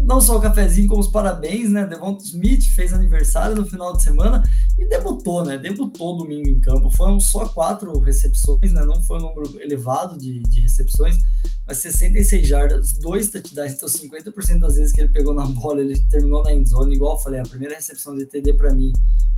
não 0.04 0.20
só 0.20 0.38
o 0.38 0.42
cafezinho, 0.42 0.88
como 0.88 1.02
os 1.02 1.08
parabéns, 1.08 1.70
né? 1.70 1.86
Devonta 1.86 2.24
Smith 2.24 2.64
fez 2.76 2.94
aniversário 2.94 3.56
no 3.56 3.66
final 3.66 3.96
de 3.96 4.04
semana 4.04 4.44
e 4.78 4.86
debutou, 4.88 5.46
né? 5.46 5.58
Debutou 5.58 6.18
domingo 6.18 6.50
em 6.50 6.60
campo. 6.60 6.90
Foram 6.90 7.20
só 7.20 7.48
quatro 7.48 7.98
recepções, 8.00 8.74
né? 8.74 8.84
Não 8.84 9.02
foi 9.04 9.18
um 9.18 9.22
número 9.22 9.62
elevado 9.62 10.18
de, 10.18 10.40
de 10.42 10.62
recepções, 10.62 11.18
mas 11.66 11.78
66 11.78 12.48
jardas, 12.48 12.94
dois 12.94 13.30
touchdowns, 13.30 13.74
então 13.74 13.88
50% 13.88 14.60
das 14.60 14.76
vezes 14.76 14.92
que 14.92 15.02
ele 15.02 15.10
pegou 15.10 15.34
na 15.34 15.46
bola, 15.46 15.82
ele 15.82 16.00
terminou 16.10 16.44
na 16.44 16.54
endzone, 16.54 16.96
igual 16.96 17.16
eu 17.16 17.20
falei, 17.20 17.40
a 17.40 17.44
primeira 17.44 17.76
recepção 17.76 18.16
de 18.16 18.26
TD 18.26 18.54
para 18.54 18.74
mim, 18.74 18.92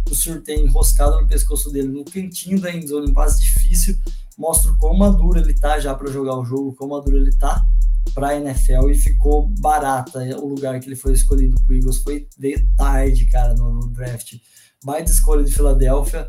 o 0.09 0.15
surtei 0.15 0.57
enroscado 0.57 1.21
no 1.21 1.27
pescoço 1.27 1.71
dele, 1.71 1.87
no 1.87 2.03
cantinho 2.03 2.59
da 2.59 2.73
endzone, 2.73 3.09
um 3.09 3.13
passe 3.13 3.41
difícil, 3.41 3.97
mostra 4.37 4.71
o 4.71 4.77
quão 4.77 4.95
maduro 4.95 5.39
ele 5.39 5.53
tá 5.53 5.79
já 5.79 5.93
para 5.93 6.11
jogar 6.11 6.37
o 6.37 6.45
jogo, 6.45 6.75
quão 6.75 6.89
maduro 6.89 7.17
ele 7.17 7.35
tá 7.35 7.65
para 8.13 8.29
a 8.29 8.39
NFL 8.39 8.89
e 8.89 8.95
ficou 8.95 9.47
barata 9.59 10.19
o 10.37 10.47
lugar 10.47 10.79
que 10.79 10.87
ele 10.87 10.95
foi 10.95 11.13
escolhido 11.13 11.59
para 11.65 11.75
Eagles. 11.75 11.97
Foi 11.97 12.27
de 12.37 12.59
tarde, 12.75 13.25
cara, 13.25 13.53
no, 13.53 13.73
no 13.73 13.87
draft. 13.87 14.35
Baita 14.83 15.11
escolha 15.11 15.43
de 15.43 15.53
Filadélfia. 15.53 16.27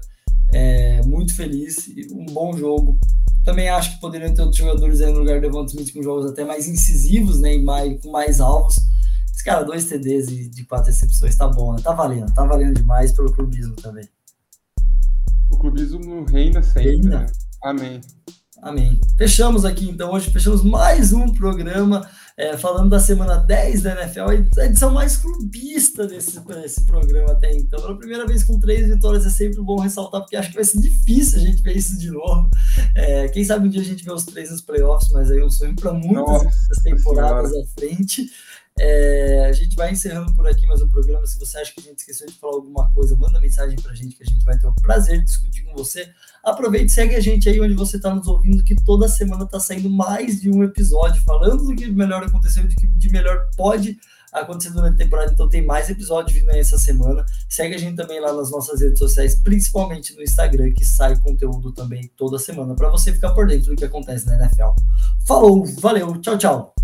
É, 0.52 1.02
muito 1.02 1.34
feliz. 1.34 1.88
Um 2.12 2.26
bom 2.26 2.56
jogo. 2.56 2.98
Também 3.44 3.68
acho 3.68 3.94
que 3.94 4.00
poderiam 4.00 4.32
ter 4.32 4.42
outros 4.42 4.58
jogadores 4.58 5.00
aí 5.00 5.12
no 5.12 5.18
lugar 5.18 5.36
do 5.36 5.42
Devonta 5.42 5.72
Smith 5.72 5.92
com 5.92 6.02
jogos 6.02 6.26
até 6.26 6.44
mais 6.44 6.68
incisivos, 6.68 7.40
né? 7.40 7.54
E 7.54 7.62
mais, 7.62 8.00
com 8.00 8.10
mais 8.10 8.40
alvos. 8.40 8.76
Mas, 9.28 9.42
cara, 9.42 9.64
dois 9.64 9.86
TDs 9.86 10.28
e 10.28 10.48
de 10.48 10.64
quatro 10.64 10.86
recepções 10.86 11.36
tá 11.36 11.48
bom, 11.48 11.74
né? 11.74 11.80
Tá 11.82 11.92
valendo. 11.92 12.32
Tá 12.32 12.44
valendo 12.44 12.74
demais 12.74 13.12
pelo 13.12 13.32
clubismo 13.32 13.74
também. 13.76 14.08
O 15.50 15.58
clubismo 15.58 16.24
reina 16.24 16.62
sempre. 16.62 16.82
Reina. 16.82 17.20
Né? 17.20 17.26
Amém. 17.64 18.02
Amém. 18.60 19.00
Fechamos 19.16 19.64
aqui 19.64 19.88
então 19.88 20.12
hoje, 20.12 20.30
fechamos 20.30 20.62
mais 20.62 21.14
um 21.14 21.32
programa 21.32 22.06
é, 22.36 22.58
falando 22.58 22.90
da 22.90 23.00
semana 23.00 23.36
10 23.36 23.82
da 23.82 24.02
NFL, 24.02 24.28
a 24.60 24.64
edição 24.66 24.92
mais 24.92 25.16
clubista 25.16 26.06
desse, 26.06 26.38
desse 26.40 26.84
programa 26.84 27.32
até 27.32 27.56
então. 27.56 27.80
Pela 27.80 27.96
primeira 27.96 28.26
vez 28.26 28.44
com 28.44 28.60
três 28.60 28.86
vitórias 28.88 29.24
é 29.24 29.30
sempre 29.30 29.62
bom 29.62 29.80
ressaltar, 29.80 30.20
porque 30.20 30.36
acho 30.36 30.50
que 30.50 30.56
vai 30.56 30.64
ser 30.64 30.78
difícil 30.78 31.38
a 31.38 31.42
gente 31.42 31.62
ver 31.62 31.74
isso 31.74 31.98
de 31.98 32.10
novo. 32.10 32.50
É, 32.94 33.28
quem 33.28 33.42
sabe 33.42 33.66
um 33.66 33.70
dia 33.70 33.80
a 33.80 33.84
gente 33.84 34.04
vê 34.04 34.12
os 34.12 34.24
três 34.26 34.50
nos 34.50 34.60
playoffs, 34.60 35.10
mas 35.10 35.30
aí 35.30 35.38
é 35.38 35.44
um 35.44 35.50
sonho 35.50 35.74
para 35.74 35.94
muitas 35.94 36.44
Nossa, 36.44 36.82
temporadas 36.82 37.50
senhora. 37.50 37.66
à 37.66 37.80
frente. 37.80 38.30
É, 38.76 39.46
a 39.46 39.52
gente 39.52 39.76
vai 39.76 39.92
encerrando 39.92 40.34
por 40.34 40.48
aqui 40.48 40.66
mais 40.66 40.82
um 40.82 40.88
programa. 40.88 41.24
Se 41.26 41.38
você 41.38 41.58
acha 41.58 41.72
que 41.72 41.80
a 41.80 41.84
gente 41.84 41.98
esqueceu 41.98 42.26
de 42.26 42.34
falar 42.34 42.54
alguma 42.54 42.90
coisa, 42.90 43.14
manda 43.14 43.40
mensagem 43.40 43.76
para 43.76 43.92
a 43.92 43.94
gente 43.94 44.16
que 44.16 44.22
a 44.24 44.26
gente 44.26 44.44
vai 44.44 44.58
ter 44.58 44.66
o 44.66 44.74
prazer 44.74 45.20
de 45.20 45.26
discutir 45.26 45.62
com 45.62 45.74
você. 45.74 46.10
Aproveite 46.42 46.86
e 46.86 46.90
segue 46.90 47.14
a 47.14 47.20
gente 47.20 47.48
aí 47.48 47.60
onde 47.60 47.74
você 47.74 47.96
está 47.96 48.12
nos 48.12 48.26
ouvindo, 48.26 48.64
que 48.64 48.74
toda 48.74 49.06
semana 49.06 49.44
está 49.44 49.60
saindo 49.60 49.88
mais 49.88 50.40
de 50.40 50.50
um 50.50 50.64
episódio 50.64 51.22
falando 51.22 51.64
do 51.64 51.76
que 51.76 51.86
melhor 51.90 52.24
aconteceu, 52.24 52.64
do 52.66 52.74
que 52.74 52.86
de 52.86 53.10
melhor 53.10 53.48
pode 53.56 53.96
acontecer 54.32 54.70
durante 54.70 54.94
a 54.94 55.04
temporada. 55.04 55.32
Então 55.32 55.48
tem 55.48 55.64
mais 55.64 55.88
episódios 55.88 56.36
vindo 56.36 56.50
aí 56.50 56.58
essa 56.58 56.76
semana. 56.76 57.24
Segue 57.48 57.76
a 57.76 57.78
gente 57.78 57.94
também 57.94 58.20
lá 58.20 58.32
nas 58.32 58.50
nossas 58.50 58.80
redes 58.80 58.98
sociais, 58.98 59.36
principalmente 59.36 60.14
no 60.16 60.22
Instagram, 60.22 60.72
que 60.72 60.84
sai 60.84 61.16
conteúdo 61.20 61.72
também 61.72 62.10
toda 62.16 62.40
semana 62.40 62.74
para 62.74 62.88
você 62.88 63.12
ficar 63.12 63.32
por 63.34 63.46
dentro 63.46 63.70
do 63.70 63.76
que 63.76 63.84
acontece 63.84 64.26
na 64.26 64.34
NFL. 64.34 64.72
Falou, 65.24 65.64
valeu, 65.80 66.20
tchau, 66.20 66.36
tchau. 66.36 66.72